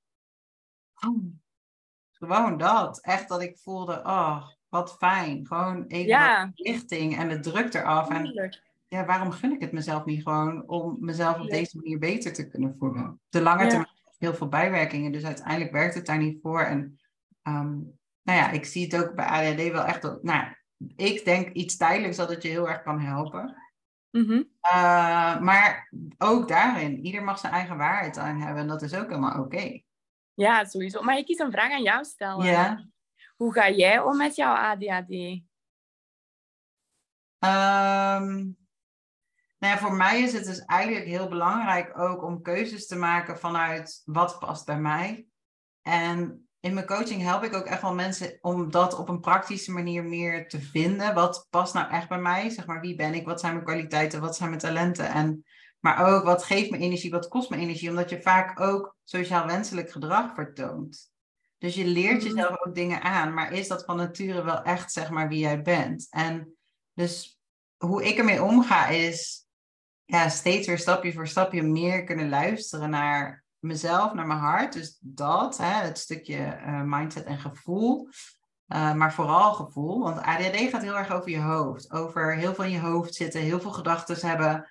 Oh, 1.07 1.25
gewoon 2.11 2.57
dat. 2.59 3.01
Echt 3.01 3.29
dat 3.29 3.43
ik 3.43 3.59
voelde, 3.59 4.03
oh, 4.05 4.49
wat 4.77 4.97
fijn. 4.97 5.47
Gewoon 5.47 5.85
even 5.87 6.09
Ja. 6.09 6.45
wat 6.47 6.59
lichting 6.59 7.17
en 7.17 7.29
de 7.29 7.41
druk 7.41 7.75
eraf. 7.75 8.09
En 8.09 8.51
ja, 8.89 9.05
waarom 9.05 9.31
gun 9.31 9.53
ik 9.53 9.61
het 9.61 9.73
mezelf 9.73 10.05
niet 10.05 10.23
gewoon 10.23 10.69
om 10.69 10.97
mezelf 11.01 11.41
op 11.41 11.51
deze 11.51 11.77
manier 11.77 11.99
beter 11.99 12.33
te 12.33 12.49
kunnen 12.49 12.77
voelen? 12.79 13.21
De 13.29 13.41
lange 13.43 13.63
Ja. 13.63 13.69
termijn 13.69 13.95
heel 14.19 14.35
veel 14.35 14.49
bijwerkingen, 14.49 15.13
dus 15.13 15.25
uiteindelijk 15.25 15.73
werkt 15.73 15.95
het 15.95 16.07
daar 16.07 16.19
niet 16.19 16.39
voor. 16.43 16.61
En 16.61 16.99
ehm, 17.43 17.73
nou 18.23 18.39
ja, 18.39 18.51
ik 18.51 18.65
zie 18.65 18.85
het 18.85 19.05
ook 19.05 19.15
bij 19.15 19.25
ADHD 19.25 19.73
wel 19.73 19.85
echt, 19.85 20.03
dat, 20.03 20.23
nou, 20.23 20.45
ik 20.97 21.25
denk 21.25 21.53
iets 21.53 21.77
tijdelijks 21.77 22.17
dat 22.17 22.29
het 22.29 22.43
je 22.43 22.49
heel 22.49 22.69
erg 22.69 22.83
kan 22.83 23.01
helpen. 23.01 23.57
Mhm. 24.11 24.43
Uh, 24.73 25.41
maar 25.41 25.93
ook 26.19 26.49
daarin, 26.49 27.05
ieder 27.05 27.23
mag 27.23 27.39
zijn 27.39 27.53
eigen 27.53 27.77
waarheid 27.77 28.19
aan 28.19 28.41
hebben 28.41 28.63
en 28.63 28.69
dat 28.69 28.83
is 28.83 28.95
ook 28.95 29.09
helemaal 29.09 29.41
oké. 29.41 29.81
Ja, 30.35 30.65
sowieso. 30.65 31.03
Mag 31.03 31.17
ik 31.17 31.29
eens 31.29 31.39
een 31.39 31.51
vraag 31.53 31.73
aan 31.73 31.83
jou 31.83 32.05
stellen? 32.05 32.47
Ja. 32.47 32.87
Hoe 33.37 33.53
ga 33.53 33.71
jij 33.71 34.01
om 34.01 34.17
met 34.17 34.35
jouw 34.35 34.55
ADHD? 34.55 35.11
Um, 37.39 38.57
nou 39.59 39.75
ja, 39.75 39.79
voor 39.79 39.95
mij 39.95 40.21
is 40.21 40.33
het 40.33 40.45
dus 40.45 40.65
eigenlijk 40.65 41.07
heel 41.07 41.29
belangrijk 41.29 41.99
ook 41.99 42.23
om 42.23 42.43
keuzes 42.43 42.87
te 42.87 42.97
maken 42.97 43.39
vanuit 43.39 44.03
wat 44.05 44.39
past 44.39 44.67
bij 44.67 44.81
mij. 44.81 45.27
En 45.83 46.49
in 46.61 46.75
mijn 46.75 46.87
coaching 46.87 47.23
help 47.23 47.43
ik 47.43 47.55
ook 47.55 47.65
echt 47.65 47.83
wel 47.83 47.95
mensen 47.95 48.39
om 48.41 48.71
dat 48.71 48.99
op 48.99 49.09
een 49.09 49.21
praktische 49.21 49.73
manier 49.73 50.05
meer 50.05 50.49
te 50.49 50.61
vinden. 50.61 51.15
Wat 51.15 51.47
past 51.51 51.75
nou 51.75 51.91
echt 51.91 52.09
bij 52.09 52.21
mij? 52.21 52.51
Zeg 52.51 52.67
maar, 52.67 52.81
wie 52.81 52.97
ben 52.97 53.15
ik? 53.15 53.27
Wat 53.27 53.41
zijn 53.41 53.53
mijn 53.53 53.65
kwaliteiten? 53.65 54.21
Wat 54.21 54.37
zijn 54.37 54.49
mijn 54.49 54.61
talenten? 54.61 55.09
En, 55.09 55.45
maar 55.81 56.15
ook, 56.15 56.25
wat 56.25 56.45
geeft 56.45 56.71
me 56.71 56.79
energie? 56.79 57.11
Wat 57.11 57.29
kost 57.29 57.51
me 57.51 57.57
energie? 57.57 57.89
Omdat 57.89 58.11
je 58.11 58.23
vaak 58.23 58.61
ook 58.61 58.97
sociaal 59.05 59.47
wenselijk 59.47 59.91
gedrag 59.91 60.35
vertoont. 60.35 61.15
Dus 61.59 61.75
je 61.75 61.85
leert 61.85 62.23
Mhm. 62.23 62.27
jezelf 62.27 62.67
ook 62.67 62.75
dingen 62.75 63.03
aan, 63.03 63.35
maar 63.35 63.53
is 63.53 63.69
dat 63.69 63.85
van 63.85 63.97
nature 63.97 64.43
wel 64.43 64.63
echt, 64.63 64.93
zeg 64.93 65.11
maar, 65.11 65.29
wie 65.29 65.39
jij 65.39 65.63
bent? 65.63 66.07
En 66.11 66.57
dus 66.93 67.41
hoe 67.77 68.05
ik 68.05 68.19
ermee 68.19 68.43
omga 68.43 68.87
is, 68.87 69.47
ja, 70.05 70.29
steeds 70.29 70.67
weer 70.67 70.79
stapje 70.79 71.13
voor 71.13 71.29
stapje 71.29 71.63
meer 71.63 72.05
kunnen 72.05 72.29
luisteren 72.29 72.91
naar 72.91 73.45
mezelf, 73.59 74.13
naar 74.13 74.27
mijn 74.27 74.39
hart. 74.39 74.73
Dus 74.73 74.99
dat, 75.01 75.57
hè, 75.57 75.73
het 75.85 75.99
stukje 75.99 76.37
eh, 76.37 76.83
mindset 76.83 77.25
en 77.25 77.39
gevoel. 77.39 78.09
Uh, 78.69 78.95
maar 78.95 79.13
vooral 79.13 79.53
gevoel, 79.55 80.03
want 80.03 80.21
ADHD 80.21 80.57
gaat 80.71 80.83
heel 80.83 80.97
erg 80.97 81.11
over 81.11 81.31
je 81.31 81.41
hoofd. 81.41 81.93
Over 81.93 82.35
heel 82.37 82.55
veel 82.55 82.65
in 82.65 82.71
je 82.71 82.81
hoofd 82.81 83.15
zitten, 83.15 83.41
heel 83.41 83.61
veel 83.61 83.71
gedachten 83.71 84.29
hebben, 84.29 84.69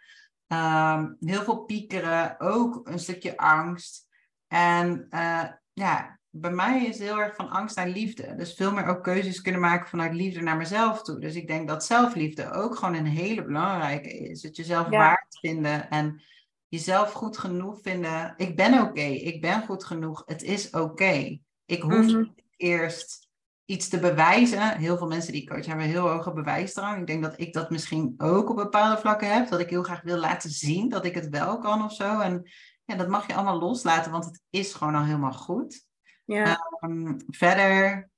um, 0.47 1.17
heel 1.19 1.43
veel 1.43 1.57
piekeren, 1.57 2.39
ook 2.39 2.87
een 2.87 2.99
stukje 2.99 3.37
angst. 3.37 4.07
En 4.47 5.07
uh, 5.09 5.43
ja, 5.73 6.19
bij 6.37 6.51
mij 6.51 6.85
is 6.85 6.97
het 6.97 7.07
heel 7.07 7.21
erg 7.21 7.35
van 7.35 7.49
angst 7.49 7.75
naar 7.75 7.87
liefde. 7.87 8.35
Dus 8.35 8.53
veel 8.53 8.71
meer 8.71 8.85
ook 8.85 9.03
keuzes 9.03 9.41
kunnen 9.41 9.61
maken 9.61 9.89
vanuit 9.89 10.13
liefde 10.13 10.41
naar 10.41 10.57
mezelf 10.57 11.01
toe. 11.01 11.19
Dus 11.19 11.35
ik 11.35 11.47
denk 11.47 11.67
dat 11.67 11.85
zelfliefde 11.85 12.51
ook 12.51 12.75
gewoon 12.75 12.95
een 12.95 13.05
hele 13.05 13.43
belangrijke 13.43 14.17
is. 14.17 14.43
Het 14.43 14.55
jezelf 14.55 14.89
ja. 14.89 14.97
waard 14.97 15.37
vinden 15.39 15.89
en 15.89 16.21
jezelf 16.67 17.11
goed 17.11 17.37
genoeg 17.37 17.79
vinden. 17.81 18.33
Ik 18.37 18.55
ben 18.55 18.73
oké, 18.73 18.89
okay. 18.89 19.13
ik 19.13 19.41
ben 19.41 19.65
goed 19.65 19.83
genoeg, 19.83 20.23
het 20.25 20.43
is 20.43 20.69
oké. 20.69 20.79
Okay. 20.79 21.41
Ik 21.65 21.81
hoef 21.81 22.05
niet 22.05 22.43
eerst 22.57 23.29
iets 23.65 23.87
te 23.87 23.99
bewijzen. 23.99 24.77
Heel 24.77 24.97
veel 24.97 25.07
mensen 25.07 25.31
die 25.31 25.41
ik 25.41 25.49
coach 25.49 25.65
hebben 25.65 25.85
heel 25.85 26.07
hoge 26.07 26.33
bewijsdrang. 26.33 26.99
Ik 26.99 27.07
denk 27.07 27.23
dat 27.23 27.39
ik 27.39 27.53
dat 27.53 27.69
misschien 27.69 28.13
ook 28.17 28.49
op 28.49 28.55
bepaalde 28.55 29.01
vlakken 29.01 29.33
heb. 29.33 29.49
Dat 29.49 29.59
ik 29.59 29.69
heel 29.69 29.83
graag 29.83 30.01
wil 30.01 30.17
laten 30.17 30.49
zien 30.49 30.89
dat 30.89 31.05
ik 31.05 31.15
het 31.15 31.29
wel 31.29 31.57
kan 31.57 31.83
of 31.83 31.93
zo. 31.93 32.19
En 32.19 32.49
ja, 32.85 32.95
dat 32.95 33.07
mag 33.07 33.27
je 33.27 33.33
allemaal 33.33 33.59
loslaten, 33.59 34.11
want 34.11 34.25
het 34.25 34.41
is 34.49 34.73
gewoon 34.73 34.95
al 34.95 35.03
helemaal 35.03 35.33
goed. 35.33 35.85
Ja. 36.25 36.59
Um, 36.81 37.17
verder, 37.27 38.09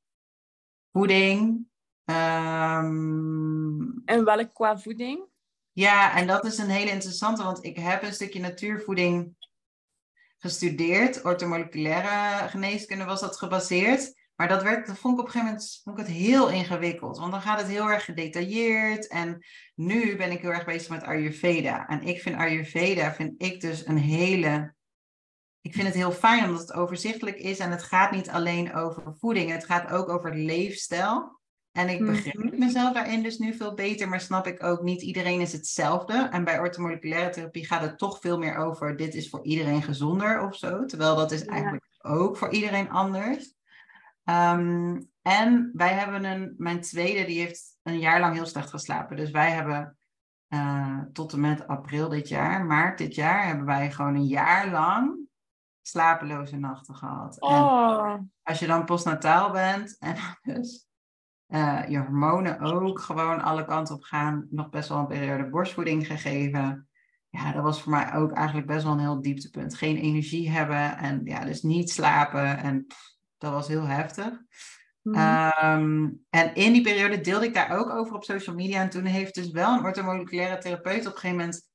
voeding. 0.92 1.66
Um, 2.06 4.02
en 4.06 4.26
welk 4.26 4.54
qua 4.54 4.78
voeding? 4.78 5.26
Ja, 5.72 6.16
en 6.16 6.28
dat 6.28 6.46
is 6.46 6.58
een 6.58 6.70
hele 6.70 6.92
interessante, 6.92 7.44
want 7.44 7.64
ik 7.64 7.78
heb 7.78 8.04
een 8.04 8.14
stukje 8.14 8.40
natuurvoeding 8.40 9.36
gestudeerd. 10.38 11.24
Ortomoleculaire 11.24 12.48
geneeskunde 12.48 13.06
was 13.06 13.22
dat 13.22 13.38
gebaseerd. 13.38 14.16
Maar 14.36 14.48
dat, 14.48 14.64
werd, 14.64 14.88
dat 14.88 14.98
vond 14.98 15.14
ik 15.14 15.20
op 15.20 15.26
een 15.26 15.32
gegeven 15.32 15.54
moment 15.54 15.82
vond 15.84 16.00
ik 16.00 16.06
het 16.06 16.16
heel 16.16 16.50
ingewikkeld. 16.50 17.18
Want 17.18 17.32
dan 17.32 17.42
gaat 17.42 17.60
het 17.60 17.68
heel 17.68 17.90
erg 17.90 18.06
gedetailleerd. 18.06 19.08
En 19.08 19.46
nu 19.76 20.16
ben 20.16 20.32
ik 20.32 20.42
heel 20.42 20.52
erg 20.52 20.66
bezig 20.66 20.90
met 20.90 21.04
Ayurveda. 21.04 21.88
En 21.88 22.02
ik 22.02 22.22
vind 22.22 22.36
Ayurveda, 22.36 23.14
vind 23.14 23.42
ik 23.42 23.62
dus 23.62 23.86
een 23.86 23.98
hele 23.98 24.76
ik 25.68 25.74
vind 25.74 25.88
het 25.88 25.96
heel 25.96 26.12
fijn 26.12 26.46
omdat 26.46 26.62
het 26.62 26.74
overzichtelijk 26.74 27.38
is 27.38 27.60
en 27.60 27.72
het 27.72 27.84
gaat 27.84 28.12
niet 28.12 28.30
alleen 28.30 28.74
over 28.74 29.16
voeding, 29.20 29.52
het 29.52 29.66
gaat 29.66 29.92
ook 29.92 30.10
over 30.10 30.36
leefstijl. 30.36 31.40
En 31.72 31.90
ik 31.90 32.06
begrijp 32.06 32.36
mm-hmm. 32.36 32.60
mezelf 32.60 32.94
daarin 32.94 33.24
dus 33.24 33.38
nu 33.38 33.54
veel 33.54 33.74
beter, 33.74 34.10
maar 34.10 34.22
snap 34.22 34.48
ik 34.48 34.64
ook 34.64 34.82
niet 34.82 35.02
iedereen 35.02 35.42
is 35.42 35.52
hetzelfde. 35.52 36.28
En 36.32 36.44
bij 36.44 36.60
orthomoleculaire 36.60 37.30
therapie 37.30 37.66
gaat 37.66 37.82
het 37.82 37.98
toch 37.98 38.20
veel 38.20 38.38
meer 38.38 38.56
over 38.56 38.96
dit 38.96 39.14
is 39.14 39.30
voor 39.30 39.44
iedereen 39.44 39.84
gezonder 39.84 40.42
of 40.42 40.56
zo. 40.56 40.86
Terwijl 40.86 41.16
dat 41.16 41.32
is 41.32 41.46
eigenlijk 41.46 41.88
ja. 41.90 42.10
ook 42.10 42.38
voor 42.38 42.50
iedereen 42.50 42.90
anders. 42.90 43.54
Um, 44.24 45.10
en 45.22 45.70
wij 45.74 45.94
hebben 45.94 46.24
een, 46.24 46.54
mijn 46.58 46.82
tweede, 46.82 47.26
die 47.26 47.40
heeft 47.40 47.78
een 47.84 48.00
jaar 48.00 48.20
lang 48.20 48.36
heel 48.36 48.46
slecht 48.46 48.70
geslapen. 48.70 49.18
Dus 49.18 49.32
wij 49.32 49.52
hebben 49.52 49.98
uh, 50.50 51.00
tot 51.14 51.34
en 51.34 51.40
met 51.40 51.68
april 51.68 52.10
dit 52.10 52.28
jaar, 52.28 52.66
maart 52.66 52.98
dit 52.98 53.16
jaar, 53.16 53.46
hebben 53.46 53.66
wij 53.66 53.92
gewoon 53.92 54.16
een 54.16 54.28
jaar 54.28 54.72
lang 54.72 55.27
slapeloze 55.88 56.58
nachten 56.58 56.96
gehad. 56.96 57.42
Oh. 57.42 58.12
En 58.12 58.32
als 58.44 58.60
je 58.60 58.68
dan 58.68 58.86
postnataal 58.86 59.52
bent 59.52 59.98
en 60.00 60.16
dus 60.54 60.88
uh, 61.48 61.84
je 61.88 61.98
hormonen 61.98 62.60
ook 62.60 63.00
gewoon 63.00 63.42
alle 63.42 63.66
kanten 63.66 63.96
op 63.96 64.04
gaan, 64.04 64.48
nog 64.50 64.70
best 64.70 64.90
wel 64.90 64.98
een 64.98 65.08
periode 65.08 65.50
borstvoeding 65.50 66.08
gegeven. 66.08 66.88
Ja, 67.30 67.52
dat 67.52 67.64
was 67.64 67.82
voor 67.82 67.92
mij 67.92 68.14
ook 68.14 68.32
eigenlijk 68.32 68.68
best 68.68 68.84
wel 68.84 68.94
een 68.94 69.00
heel 69.00 69.22
dieptepunt. 69.22 69.76
Geen 69.76 69.98
energie 69.98 70.52
hebben 70.52 70.98
en 70.98 71.22
ja, 71.24 71.46
dus 71.46 71.62
niet 71.62 71.90
slapen. 71.90 72.58
En 72.58 72.86
pff, 72.86 73.16
dat 73.38 73.52
was 73.52 73.68
heel 73.68 73.86
heftig. 73.86 74.42
Mm. 75.02 75.16
Um, 75.64 76.26
en 76.30 76.56
in 76.56 76.74
die 76.74 76.82
periode 76.82 77.22
deelde 77.22 77.46
ik 77.46 77.54
daar 77.54 77.78
ook 77.78 77.90
over 77.90 78.16
op 78.16 78.24
social 78.24 78.56
media. 78.56 78.82
En 78.82 78.90
toen 78.90 79.06
heeft 79.06 79.36
dus 79.36 79.52
wel 79.52 79.78
een 79.78 79.84
orthomoleculaire 79.84 80.58
therapeut 80.58 81.08
op 81.08 81.14
een 81.14 81.20
gegeven 81.20 81.38
moment 81.38 81.70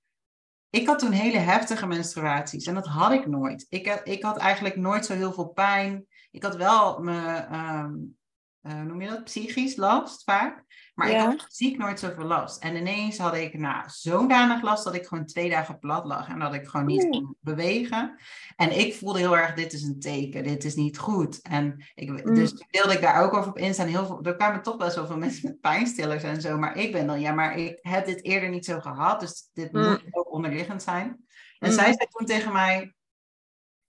ik 0.72 0.86
had 0.86 0.98
toen 0.98 1.10
hele 1.10 1.38
heftige 1.38 1.86
menstruaties 1.86 2.66
en 2.66 2.74
dat 2.74 2.86
had 2.86 3.12
ik 3.12 3.26
nooit. 3.26 3.66
Ik 3.68 3.86
had, 3.86 4.00
ik 4.04 4.22
had 4.22 4.36
eigenlijk 4.36 4.76
nooit 4.76 5.06
zo 5.06 5.14
heel 5.14 5.32
veel 5.32 5.48
pijn. 5.48 6.06
Ik 6.30 6.42
had 6.42 6.56
wel 6.56 6.98
mijn, 6.98 7.54
um, 7.54 8.16
uh, 8.62 8.82
noem 8.82 9.02
je 9.02 9.08
dat, 9.08 9.24
psychisch 9.24 9.76
last 9.76 10.24
vaak. 10.24 10.64
Maar 10.94 11.10
ja. 11.10 11.22
ik 11.22 11.28
had 11.28 11.42
fysiek 11.42 11.78
nooit 11.78 11.98
zoveel 11.98 12.24
last. 12.24 12.62
En 12.62 12.76
ineens 12.76 13.18
had 13.18 13.34
ik 13.34 13.58
nou, 13.58 13.84
zo'n 13.86 14.28
danig 14.28 14.62
last 14.62 14.84
dat 14.84 14.94
ik 14.94 15.06
gewoon 15.06 15.26
twee 15.26 15.50
dagen 15.50 15.78
plat 15.78 16.04
lag. 16.04 16.28
En 16.28 16.38
dat 16.38 16.54
ik 16.54 16.66
gewoon 16.66 16.86
niet 16.86 17.08
kon 17.08 17.36
bewegen. 17.40 18.16
En 18.56 18.78
ik 18.78 18.94
voelde 18.94 19.18
heel 19.18 19.36
erg, 19.36 19.54
dit 19.54 19.72
is 19.72 19.82
een 19.82 20.00
teken, 20.00 20.42
dit 20.42 20.64
is 20.64 20.74
niet 20.74 20.98
goed. 20.98 21.40
En 21.42 21.84
ik, 21.94 22.10
mm. 22.10 22.34
dus 22.34 22.52
deelde 22.70 22.92
ik 22.92 23.00
daar 23.00 23.22
ook 23.22 23.34
over 23.34 23.50
op 23.50 23.58
Insta. 23.58 23.82
En 23.82 23.88
heel 23.88 24.06
veel, 24.06 24.22
er 24.22 24.36
kwamen 24.36 24.62
toch 24.62 24.76
best 24.76 24.94
wel 24.94 25.06
veel 25.06 25.18
mensen 25.26 25.48
met 25.48 25.60
pijnstillers 25.60 26.22
en 26.22 26.40
zo. 26.40 26.58
Maar 26.58 26.76
ik 26.76 26.92
ben 26.92 27.06
dan, 27.06 27.20
ja, 27.20 27.32
maar 27.32 27.56
ik 27.56 27.78
heb 27.80 28.06
dit 28.06 28.24
eerder 28.24 28.48
niet 28.48 28.64
zo 28.64 28.80
gehad. 28.80 29.20
Dus 29.20 29.48
dit 29.52 29.72
mm. 29.72 29.88
moet 29.88 30.02
ook 30.10 30.32
onderliggend 30.32 30.82
zijn. 30.82 31.24
En 31.58 31.68
mm. 31.68 31.74
zij 31.74 31.92
zei 31.92 32.06
toen 32.08 32.26
tegen 32.26 32.52
mij, 32.52 32.94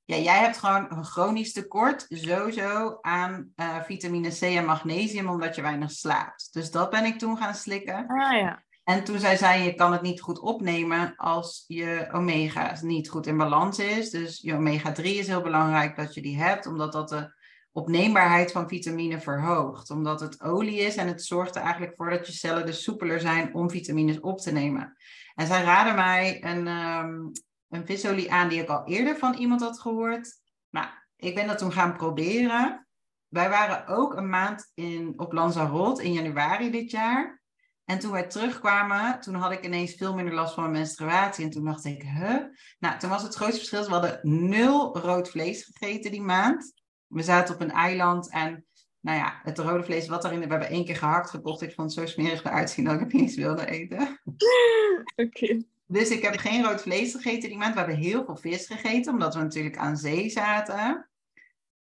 ja, 0.05 0.17
jij 0.17 0.39
hebt 0.39 0.57
gewoon 0.57 0.85
een 0.89 1.05
chronisch 1.05 1.53
tekort 1.53 2.05
sowieso 2.09 2.97
aan 3.01 3.51
uh, 3.55 3.83
vitamine 3.83 4.29
C 4.29 4.41
en 4.41 4.65
magnesium 4.65 5.29
omdat 5.29 5.55
je 5.55 5.61
weinig 5.61 5.91
slaapt. 5.91 6.49
Dus 6.51 6.71
dat 6.71 6.89
ben 6.89 7.05
ik 7.05 7.17
toen 7.17 7.37
gaan 7.37 7.55
slikken. 7.55 8.07
Ah, 8.07 8.37
ja. 8.37 8.63
En 8.83 9.03
toen 9.03 9.19
zei 9.19 9.37
zij, 9.37 9.63
je 9.63 9.73
kan 9.73 9.91
het 9.91 10.01
niet 10.01 10.21
goed 10.21 10.39
opnemen 10.39 11.15
als 11.15 11.63
je 11.67 12.07
omega 12.11 12.77
niet 12.81 13.09
goed 13.09 13.27
in 13.27 13.37
balans 13.37 13.79
is. 13.79 14.09
Dus 14.09 14.39
je 14.41 14.53
omega 14.53 14.91
3 14.91 15.15
is 15.15 15.27
heel 15.27 15.41
belangrijk 15.41 15.95
dat 15.95 16.13
je 16.13 16.21
die 16.21 16.37
hebt, 16.37 16.65
omdat 16.65 16.91
dat 16.91 17.09
de 17.09 17.33
opneembaarheid 17.71 18.51
van 18.51 18.67
vitamine 18.67 19.19
verhoogt. 19.19 19.89
Omdat 19.89 20.19
het 20.19 20.41
olie 20.41 20.79
is 20.79 20.95
en 20.95 21.07
het 21.07 21.23
zorgt 21.23 21.55
er 21.55 21.61
eigenlijk 21.61 21.93
voor 21.95 22.09
dat 22.09 22.27
je 22.27 22.33
cellen 22.33 22.65
dus 22.65 22.83
soepeler 22.83 23.19
zijn 23.19 23.53
om 23.53 23.69
vitamines 23.69 24.19
op 24.19 24.39
te 24.39 24.51
nemen. 24.51 24.97
En 25.35 25.47
zij 25.47 25.63
raden 25.63 25.95
mij 25.95 26.43
een, 26.43 26.67
um, 26.67 27.31
een 27.73 27.85
visolie 27.85 28.31
aan 28.31 28.49
die 28.49 28.61
ik 28.61 28.69
al 28.69 28.87
eerder 28.87 29.17
van 29.17 29.33
iemand 29.33 29.61
had 29.61 29.79
gehoord. 29.79 30.41
Nou, 30.69 30.87
ik 31.15 31.35
ben 31.35 31.47
dat 31.47 31.57
toen 31.57 31.71
gaan 31.71 31.97
proberen. 31.97 32.87
Wij 33.27 33.49
waren 33.49 33.87
ook 33.87 34.15
een 34.15 34.29
maand 34.29 34.71
in, 34.73 35.13
op 35.15 35.33
Lanzarote 35.33 36.03
in 36.03 36.13
januari 36.13 36.71
dit 36.71 36.91
jaar. 36.91 37.41
En 37.85 37.99
toen 37.99 38.11
wij 38.11 38.27
terugkwamen, 38.27 39.19
toen 39.19 39.35
had 39.35 39.51
ik 39.51 39.65
ineens 39.65 39.93
veel 39.93 40.13
minder 40.13 40.33
last 40.33 40.53
van 40.53 40.63
mijn 40.63 40.75
menstruatie. 40.75 41.43
En 41.43 41.49
toen 41.49 41.65
dacht 41.65 41.85
ik, 41.85 42.01
huh? 42.01 42.37
Nou, 42.79 42.99
toen 42.99 43.09
was 43.09 43.23
het 43.23 43.35
grootste 43.35 43.57
verschil, 43.57 43.85
we 43.85 43.91
hadden 43.91 44.19
nul 44.21 44.97
rood 44.97 45.29
vlees 45.29 45.63
gegeten 45.63 46.11
die 46.11 46.21
maand. 46.21 46.73
We 47.07 47.23
zaten 47.23 47.55
op 47.55 47.61
een 47.61 47.71
eiland 47.71 48.31
en 48.31 48.65
nou 48.99 49.17
ja, 49.17 49.39
het 49.43 49.57
rode 49.57 49.83
vlees 49.83 50.07
wat 50.07 50.25
erin, 50.25 50.39
we 50.39 50.47
hebben 50.47 50.69
één 50.69 50.85
keer 50.85 50.95
gehakt 50.95 51.29
gekocht. 51.29 51.61
Ik 51.61 51.73
vond 51.73 51.95
het 51.95 51.99
zo 51.99 52.13
smerig 52.13 52.43
eruit 52.43 52.69
zien 52.69 52.85
dat 52.85 52.93
ik 52.93 52.99
het 52.99 53.13
niet 53.13 53.21
eens 53.21 53.35
wilde 53.35 53.65
eten. 53.65 54.21
Oké. 55.25 55.71
Dus 55.93 56.09
ik 56.09 56.21
heb 56.21 56.37
geen 56.37 56.63
rood 56.63 56.81
vlees 56.81 57.11
gegeten 57.11 57.49
die 57.49 57.57
maand. 57.57 57.73
We 57.73 57.79
hebben 57.79 57.97
heel 57.97 58.25
veel 58.25 58.35
vis 58.35 58.65
gegeten, 58.65 59.13
omdat 59.13 59.35
we 59.35 59.41
natuurlijk 59.41 59.77
aan 59.77 59.97
zee 59.97 60.29
zaten. 60.29 61.09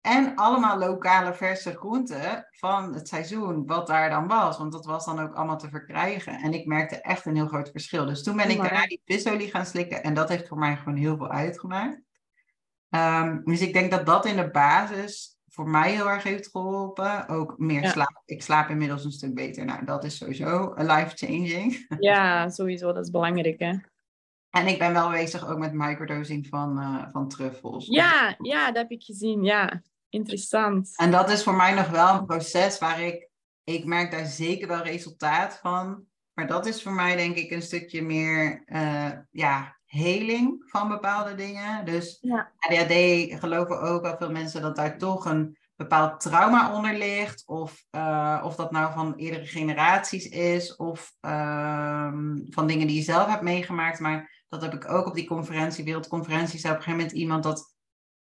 En 0.01 0.35
allemaal 0.35 0.77
lokale 0.77 1.33
verse 1.33 1.75
groenten 1.75 2.47
van 2.51 2.93
het 2.93 3.07
seizoen, 3.07 3.65
wat 3.65 3.87
daar 3.87 4.09
dan 4.09 4.27
was. 4.27 4.57
Want 4.57 4.71
dat 4.71 4.85
was 4.85 5.05
dan 5.05 5.19
ook 5.19 5.33
allemaal 5.33 5.57
te 5.57 5.69
verkrijgen. 5.69 6.33
En 6.33 6.53
ik 6.53 6.65
merkte 6.65 7.01
echt 7.01 7.25
een 7.25 7.35
heel 7.35 7.47
groot 7.47 7.69
verschil. 7.69 8.05
Dus 8.05 8.23
toen 8.23 8.35
ben 8.35 8.49
ik 8.49 8.57
daarna 8.57 8.87
die 8.87 9.01
visolie 9.05 9.49
gaan 9.49 9.65
slikken. 9.65 10.03
En 10.03 10.13
dat 10.13 10.29
heeft 10.29 10.47
voor 10.47 10.57
mij 10.57 10.77
gewoon 10.77 10.97
heel 10.97 11.17
veel 11.17 11.29
uitgemaakt. 11.29 12.01
Um, 12.89 13.43
dus 13.43 13.61
ik 13.61 13.73
denk 13.73 13.91
dat 13.91 14.05
dat 14.05 14.25
in 14.25 14.35
de 14.35 14.49
basis 14.49 15.38
voor 15.49 15.69
mij 15.69 15.91
heel 15.91 16.09
erg 16.09 16.23
heeft 16.23 16.49
geholpen. 16.51 17.27
Ook 17.27 17.57
meer 17.57 17.81
ja. 17.81 17.89
slaap. 17.89 18.21
Ik 18.25 18.41
slaap 18.41 18.69
inmiddels 18.69 19.05
een 19.05 19.11
stuk 19.11 19.33
beter. 19.33 19.65
Nou, 19.65 19.85
dat 19.85 20.03
is 20.03 20.17
sowieso 20.17 20.73
life-changing. 20.75 21.87
Ja, 21.99 22.49
sowieso. 22.49 22.93
Dat 22.93 23.03
is 23.03 23.11
belangrijk, 23.11 23.59
hè? 23.59 23.73
En 24.49 24.67
ik 24.67 24.79
ben 24.79 24.93
wel 24.93 25.09
bezig 25.09 25.47
ook 25.47 25.57
met 25.57 25.73
microdosing 25.73 26.47
van, 26.47 26.79
uh, 26.79 27.03
van 27.11 27.27
truffels. 27.27 27.87
Ja, 27.87 28.35
ja, 28.41 28.65
dat 28.65 28.75
heb 28.75 28.91
ik 28.91 29.03
gezien. 29.03 29.43
Ja, 29.43 29.81
interessant. 30.09 30.93
En 30.95 31.11
dat 31.11 31.29
is 31.29 31.43
voor 31.43 31.55
mij 31.55 31.73
nog 31.73 31.89
wel 31.89 32.15
een 32.15 32.25
proces 32.25 32.79
waar 32.79 33.01
ik... 33.01 33.27
Ik 33.63 33.85
merk 33.85 34.11
daar 34.11 34.25
zeker 34.25 34.67
wel 34.67 34.83
resultaat 34.83 35.59
van. 35.61 36.05
Maar 36.33 36.47
dat 36.47 36.65
is 36.65 36.83
voor 36.83 36.93
mij 36.93 37.15
denk 37.15 37.35
ik 37.35 37.51
een 37.51 37.61
stukje 37.61 38.01
meer... 38.01 38.63
Uh, 38.65 39.11
ja, 39.31 39.78
heling 39.89 40.63
van 40.65 40.87
bepaalde 40.87 41.35
dingen. 41.35 41.85
Dus 41.85 42.17
ja. 42.21 42.51
ADHD 42.59 42.93
geloven 43.39 43.81
ook 43.81 44.01
wel 44.01 44.17
veel 44.17 44.31
mensen 44.31 44.61
dat 44.61 44.75
daar 44.75 44.97
toch 44.97 45.25
een 45.25 45.57
bepaald 45.75 46.19
trauma 46.19 46.75
onder 46.75 46.97
ligt, 46.97 47.43
of, 47.47 47.85
uh, 47.91 48.41
of 48.43 48.55
dat 48.55 48.71
nou 48.71 48.93
van 48.93 49.13
eerdere 49.15 49.45
generaties 49.45 50.29
is, 50.29 50.75
of 50.75 51.13
uh, 51.21 52.13
van 52.49 52.67
dingen 52.67 52.87
die 52.87 52.95
je 52.95 53.01
zelf 53.01 53.27
hebt 53.27 53.41
meegemaakt. 53.41 53.99
Maar 53.99 54.45
dat 54.49 54.61
heb 54.61 54.73
ik 54.73 54.91
ook 54.91 55.05
op 55.05 55.13
die 55.13 55.27
conferentie, 55.27 55.83
wereldconferentie, 55.83 56.59
zei 56.59 56.73
op 56.73 56.79
een 56.79 56.85
gegeven 56.85 57.05
moment 57.05 57.21
iemand 57.21 57.43
dat 57.43 57.75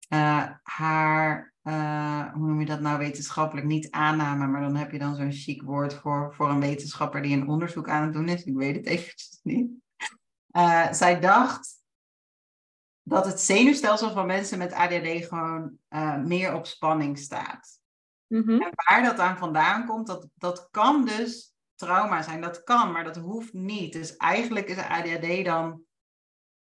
uh, 0.08 0.46
haar, 0.62 1.54
uh, 1.62 2.32
hoe 2.32 2.46
noem 2.46 2.60
je 2.60 2.66
dat 2.66 2.80
nou 2.80 2.98
wetenschappelijk, 2.98 3.66
niet 3.66 3.90
aanname, 3.90 4.46
maar 4.46 4.60
dan 4.60 4.76
heb 4.76 4.90
je 4.90 4.98
dan 4.98 5.16
zo'n 5.16 5.32
chic 5.32 5.62
woord 5.62 5.94
voor, 5.94 6.34
voor 6.34 6.50
een 6.50 6.60
wetenschapper 6.60 7.22
die 7.22 7.36
een 7.36 7.48
onderzoek 7.48 7.88
aan 7.88 8.02
het 8.02 8.12
doen 8.12 8.28
is. 8.28 8.44
Ik 8.44 8.56
weet 8.56 8.76
het 8.76 8.86
eventjes 8.86 9.40
niet. 9.42 9.70
Uh, 10.52 10.92
zij 10.92 11.20
dacht 11.20 11.76
dat 13.02 13.26
het 13.26 13.40
zenuwstelsel 13.40 14.12
van 14.12 14.26
mensen 14.26 14.58
met 14.58 14.72
ADHD 14.72 15.26
gewoon 15.26 15.78
uh, 15.90 16.16
meer 16.16 16.54
op 16.54 16.66
spanning 16.66 17.18
staat. 17.18 17.80
Mm-hmm. 18.26 18.62
En 18.62 18.70
waar 18.74 19.02
dat 19.02 19.18
aan 19.18 19.38
vandaan 19.38 19.86
komt, 19.86 20.06
dat, 20.06 20.28
dat 20.34 20.68
kan 20.70 21.04
dus 21.04 21.54
trauma 21.74 22.22
zijn. 22.22 22.40
Dat 22.40 22.62
kan, 22.62 22.92
maar 22.92 23.04
dat 23.04 23.16
hoeft 23.16 23.52
niet. 23.52 23.92
Dus 23.92 24.16
eigenlijk 24.16 24.68
is 24.68 24.76
ADHD 24.76 25.44
dan 25.44 25.82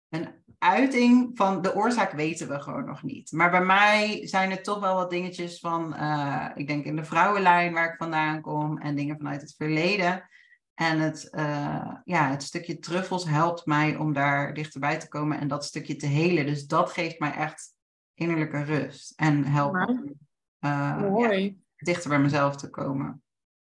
een 0.10 0.44
uiting 0.60 1.32
van 1.34 1.62
de 1.62 1.76
oorzaak 1.76 2.12
weten 2.12 2.48
we 2.48 2.60
gewoon 2.60 2.86
nog 2.86 3.04
niet. 3.04 3.32
Maar 3.32 3.52
bij 3.52 3.66
mij 3.66 4.28
zijn 4.28 4.52
er 4.52 4.64
toch 4.64 4.80
wel 4.80 4.96
wat 4.96 5.10
dingetjes 5.10 5.60
van, 5.60 5.94
uh, 5.94 6.50
ik 6.56 6.68
denk 6.68 6.86
in 6.86 6.96
de 6.96 7.04
vrouwenlijn 7.04 7.74
waar 7.74 7.92
ik 7.92 7.98
vandaan 7.98 8.42
kom 8.42 8.78
en 8.78 8.96
dingen 8.96 9.18
vanuit 9.18 9.42
het 9.42 9.56
verleden. 9.58 10.30
En 10.78 11.00
het, 11.00 11.28
uh, 11.32 11.94
ja, 12.04 12.30
het 12.30 12.44
stukje 12.44 12.80
truffels 12.80 13.26
helpt 13.26 13.66
mij 13.66 13.96
om 13.96 14.14
daar 14.14 14.54
dichterbij 14.54 15.00
te 15.00 15.08
komen 15.08 15.40
en 15.40 15.48
dat 15.48 15.66
stukje 15.66 15.96
te 15.96 16.06
helen. 16.06 16.46
Dus 16.46 16.68
dat 16.68 16.92
geeft 16.92 17.20
mij 17.20 17.32
echt 17.32 17.74
innerlijke 18.14 18.64
rust 18.64 19.14
en 19.16 19.44
helpt 19.44 19.76
me 19.76 20.16
uh, 20.60 21.16
ja, 21.18 21.52
dichter 21.76 22.10
bij 22.10 22.20
mezelf 22.20 22.56
te 22.56 22.70
komen. 22.70 23.24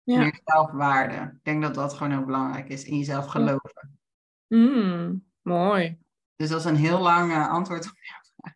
Ja. 0.03 0.20
Meer 0.20 0.39
zelfwaarde. 0.43 1.16
Ik 1.16 1.43
denk 1.43 1.62
dat 1.62 1.76
dat 1.76 1.93
gewoon 1.93 2.12
heel 2.12 2.26
belangrijk 2.26 2.70
is. 2.70 2.84
In 2.84 2.97
jezelf 2.97 3.26
geloven. 3.26 3.99
Mm, 4.47 5.26
mooi. 5.41 5.97
Dus 6.36 6.49
dat 6.49 6.60
is 6.60 6.66
een 6.66 6.76
heel 6.76 6.99
lang 6.99 7.32
uh, 7.32 7.49
antwoord 7.49 7.86
op 7.86 7.97
jouw 7.99 8.22
vraag. 8.36 8.55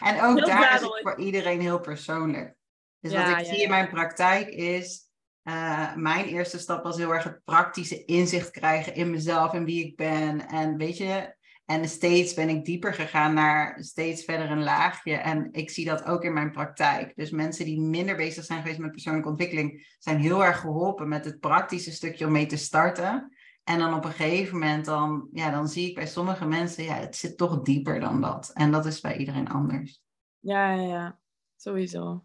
en 0.14 0.22
ook 0.22 0.36
Heel 0.36 0.46
daar 0.46 0.74
is 0.74 0.80
het 0.80 1.00
voor 1.02 1.18
iedereen 1.18 1.60
heel 1.60 1.80
persoonlijk. 1.80 2.56
Dus 3.00 3.12
Ja, 3.12 3.30
wat 3.30 3.40
ik 3.40 3.46
zie 3.46 3.62
in 3.62 3.70
mijn 3.70 3.88
praktijk 3.88 4.48
is... 4.48 5.05
uh, 5.48 5.94
mijn 5.94 6.24
eerste 6.24 6.58
stap 6.58 6.82
was 6.82 6.96
heel 6.96 7.14
erg 7.14 7.24
het 7.24 7.44
praktische 7.44 8.04
inzicht 8.04 8.50
krijgen 8.50 8.94
in 8.94 9.10
mezelf 9.10 9.52
en 9.52 9.64
wie 9.64 9.84
ik 9.84 9.96
ben. 9.96 10.48
En 10.48 10.76
weet 10.76 10.96
je, 10.96 11.34
en 11.66 11.88
steeds 11.88 12.34
ben 12.34 12.48
ik 12.48 12.64
dieper 12.64 12.94
gegaan 12.94 13.34
naar 13.34 13.76
steeds 13.82 14.24
verder 14.24 14.50
een 14.50 14.62
laagje. 14.62 15.14
En 15.14 15.48
ik 15.52 15.70
zie 15.70 15.84
dat 15.84 16.04
ook 16.04 16.24
in 16.24 16.32
mijn 16.32 16.50
praktijk. 16.50 17.16
Dus 17.16 17.30
mensen 17.30 17.64
die 17.64 17.80
minder 17.80 18.16
bezig 18.16 18.44
zijn 18.44 18.60
geweest 18.60 18.78
met 18.78 18.90
persoonlijke 18.90 19.28
ontwikkeling, 19.28 19.96
zijn 19.98 20.18
heel 20.18 20.44
erg 20.44 20.60
geholpen 20.60 21.08
met 21.08 21.24
het 21.24 21.40
praktische 21.40 21.92
stukje 21.92 22.26
om 22.26 22.32
mee 22.32 22.46
te 22.46 22.56
starten. 22.56 23.36
En 23.64 23.78
dan 23.78 23.94
op 23.94 24.04
een 24.04 24.12
gegeven 24.12 24.58
moment, 24.58 24.84
dan, 24.84 25.28
ja, 25.32 25.50
dan 25.50 25.68
zie 25.68 25.88
ik 25.88 25.94
bij 25.94 26.06
sommige 26.06 26.46
mensen, 26.46 26.84
ja, 26.84 26.94
het 26.94 27.16
zit 27.16 27.36
toch 27.36 27.62
dieper 27.62 28.00
dan 28.00 28.20
dat. 28.20 28.50
En 28.54 28.70
dat 28.70 28.86
is 28.86 29.00
bij 29.00 29.16
iedereen 29.16 29.48
anders. 29.48 30.02
Ja, 30.38 30.72
ja, 30.72 30.82
ja. 30.82 31.18
Sowieso. 31.56 32.24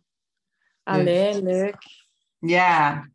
Allee, 0.84 1.44
leuk. 1.44 2.01
Ja, 2.42 3.10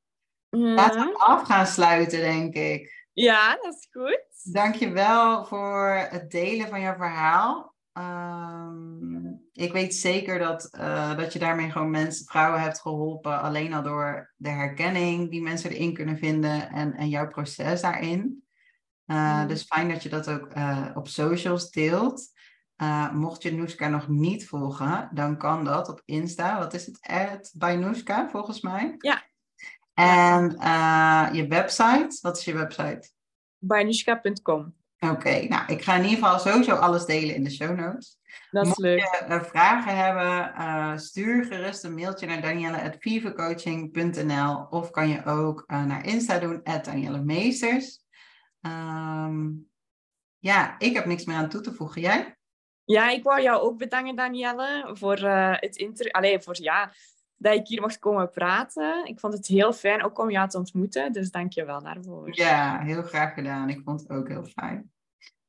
Mhm. 0.50 0.74
laten 0.74 1.00
we 1.06 1.18
af 1.18 1.42
gaan 1.42 1.66
sluiten, 1.66 2.18
denk 2.20 2.54
ik. 2.54 3.06
Ja, 3.12 3.56
dat 3.62 3.74
is 3.74 3.88
goed. 3.90 4.52
Dankjewel 4.52 5.44
voor 5.44 6.06
het 6.10 6.30
delen 6.30 6.68
van 6.68 6.80
jouw 6.80 6.96
verhaal. 6.96 7.74
Um, 7.98 9.48
ik 9.52 9.72
weet 9.72 9.94
zeker 9.94 10.38
dat, 10.38 10.68
uh, 10.78 11.16
dat 11.16 11.32
je 11.32 11.38
daarmee 11.38 11.70
gewoon 11.70 11.90
mensen, 11.90 12.26
vrouwen 12.26 12.60
hebt 12.60 12.80
geholpen. 12.80 13.40
Alleen 13.40 13.74
al 13.74 13.82
door 13.82 14.32
de 14.36 14.48
herkenning 14.48 15.30
die 15.30 15.42
mensen 15.42 15.70
erin 15.70 15.94
kunnen 15.94 16.18
vinden 16.18 16.70
en, 16.70 16.94
en 16.94 17.08
jouw 17.08 17.28
proces 17.28 17.80
daarin. 17.80 18.44
Uh, 19.06 19.40
Mm. 19.40 19.46
Dus 19.48 19.62
fijn 19.62 19.88
dat 19.88 20.02
je 20.02 20.08
dat 20.08 20.28
ook 20.30 20.54
uh, 20.56 20.90
op 20.94 21.08
socials 21.08 21.70
deelt. 21.70 22.32
Uh, 22.82 23.12
mocht 23.12 23.42
je 23.42 23.52
Noeska 23.52 23.88
nog 23.88 24.08
niet 24.08 24.48
volgen, 24.48 25.08
dan 25.12 25.38
kan 25.38 25.64
dat 25.64 25.88
op 25.88 26.02
Insta. 26.04 26.58
Wat 26.58 26.74
is 26.74 26.86
het? 26.86 26.98
At 27.00 27.52
Noeska, 27.76 28.28
volgens 28.28 28.60
mij. 28.60 28.94
Ja. 28.98 29.22
En 29.94 30.56
uh, 30.58 31.28
je 31.32 31.46
website, 31.46 32.18
wat 32.20 32.38
is 32.38 32.44
je 32.44 32.54
website? 32.54 33.10
Banushka.com. 33.58 34.74
Oké, 34.98 35.12
okay, 35.12 35.46
nou, 35.46 35.72
ik 35.72 35.82
ga 35.82 35.94
in 35.94 36.04
ieder 36.04 36.18
geval 36.18 36.38
sowieso 36.38 36.74
alles 36.74 37.04
delen 37.04 37.34
in 37.34 37.44
de 37.44 37.50
show 37.50 37.78
notes. 37.78 38.18
Dat 38.50 38.62
is 38.62 38.68
Mocht 38.68 38.80
leuk. 38.80 38.98
je 38.98 39.24
uh, 39.28 39.42
vragen 39.42 39.96
hebben, 39.96 41.00
stuur 41.00 41.44
gerust 41.44 41.84
een 41.84 41.94
mailtje 41.94 42.26
naar 42.26 42.40
danielle.vivecoaching.nl 42.40 44.66
of 44.70 44.90
kan 44.90 45.08
je 45.08 45.24
ook 45.24 45.64
naar 45.66 46.06
Insta 46.06 46.38
doen, 46.38 46.62
at 46.62 46.84
Danielle 46.84 47.22
Meesters. 47.22 48.04
Um, 48.60 49.68
ja, 50.38 50.74
ik 50.78 50.94
heb 50.94 51.04
niks 51.04 51.24
meer 51.24 51.36
aan 51.36 51.48
toe 51.48 51.60
te 51.60 51.74
voegen. 51.74 52.00
Jij? 52.00 52.35
Ja, 52.86 53.10
ik 53.10 53.22
wou 53.22 53.42
jou 53.42 53.62
ook 53.62 53.78
bedanken, 53.78 54.16
Danielle, 54.16 54.90
voor 54.92 55.22
uh, 55.22 55.54
het 55.56 55.76
inter... 55.76 56.10
Allee, 56.10 56.40
voor 56.40 56.56
ja, 56.60 56.92
dat 57.36 57.54
ik 57.54 57.66
hier 57.66 57.80
mocht 57.80 57.98
komen 57.98 58.30
praten. 58.30 59.06
Ik 59.06 59.20
vond 59.20 59.32
het 59.32 59.46
heel 59.46 59.72
fijn 59.72 60.04
ook 60.04 60.18
om 60.18 60.30
jou 60.30 60.48
te 60.48 60.58
ontmoeten, 60.58 61.12
dus 61.12 61.30
dank 61.30 61.52
je 61.52 61.64
wel 61.64 61.82
daarvoor. 61.82 62.36
Ja, 62.36 62.80
heel 62.80 63.02
graag 63.02 63.34
gedaan. 63.34 63.68
Ik 63.68 63.80
vond 63.84 64.00
het 64.00 64.10
ook 64.10 64.28
heel 64.28 64.44
fijn. 64.44 64.90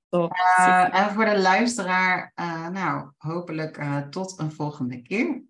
Top, 0.10 0.34
uh, 0.60 1.00
en 1.00 1.10
voor 1.14 1.26
de 1.26 1.40
luisteraar, 1.40 2.32
uh, 2.36 2.68
nou, 2.68 3.12
hopelijk 3.18 3.86
tot 4.10 4.40
een 4.40 4.52
volgende 4.52 5.02
keer. 5.02 5.42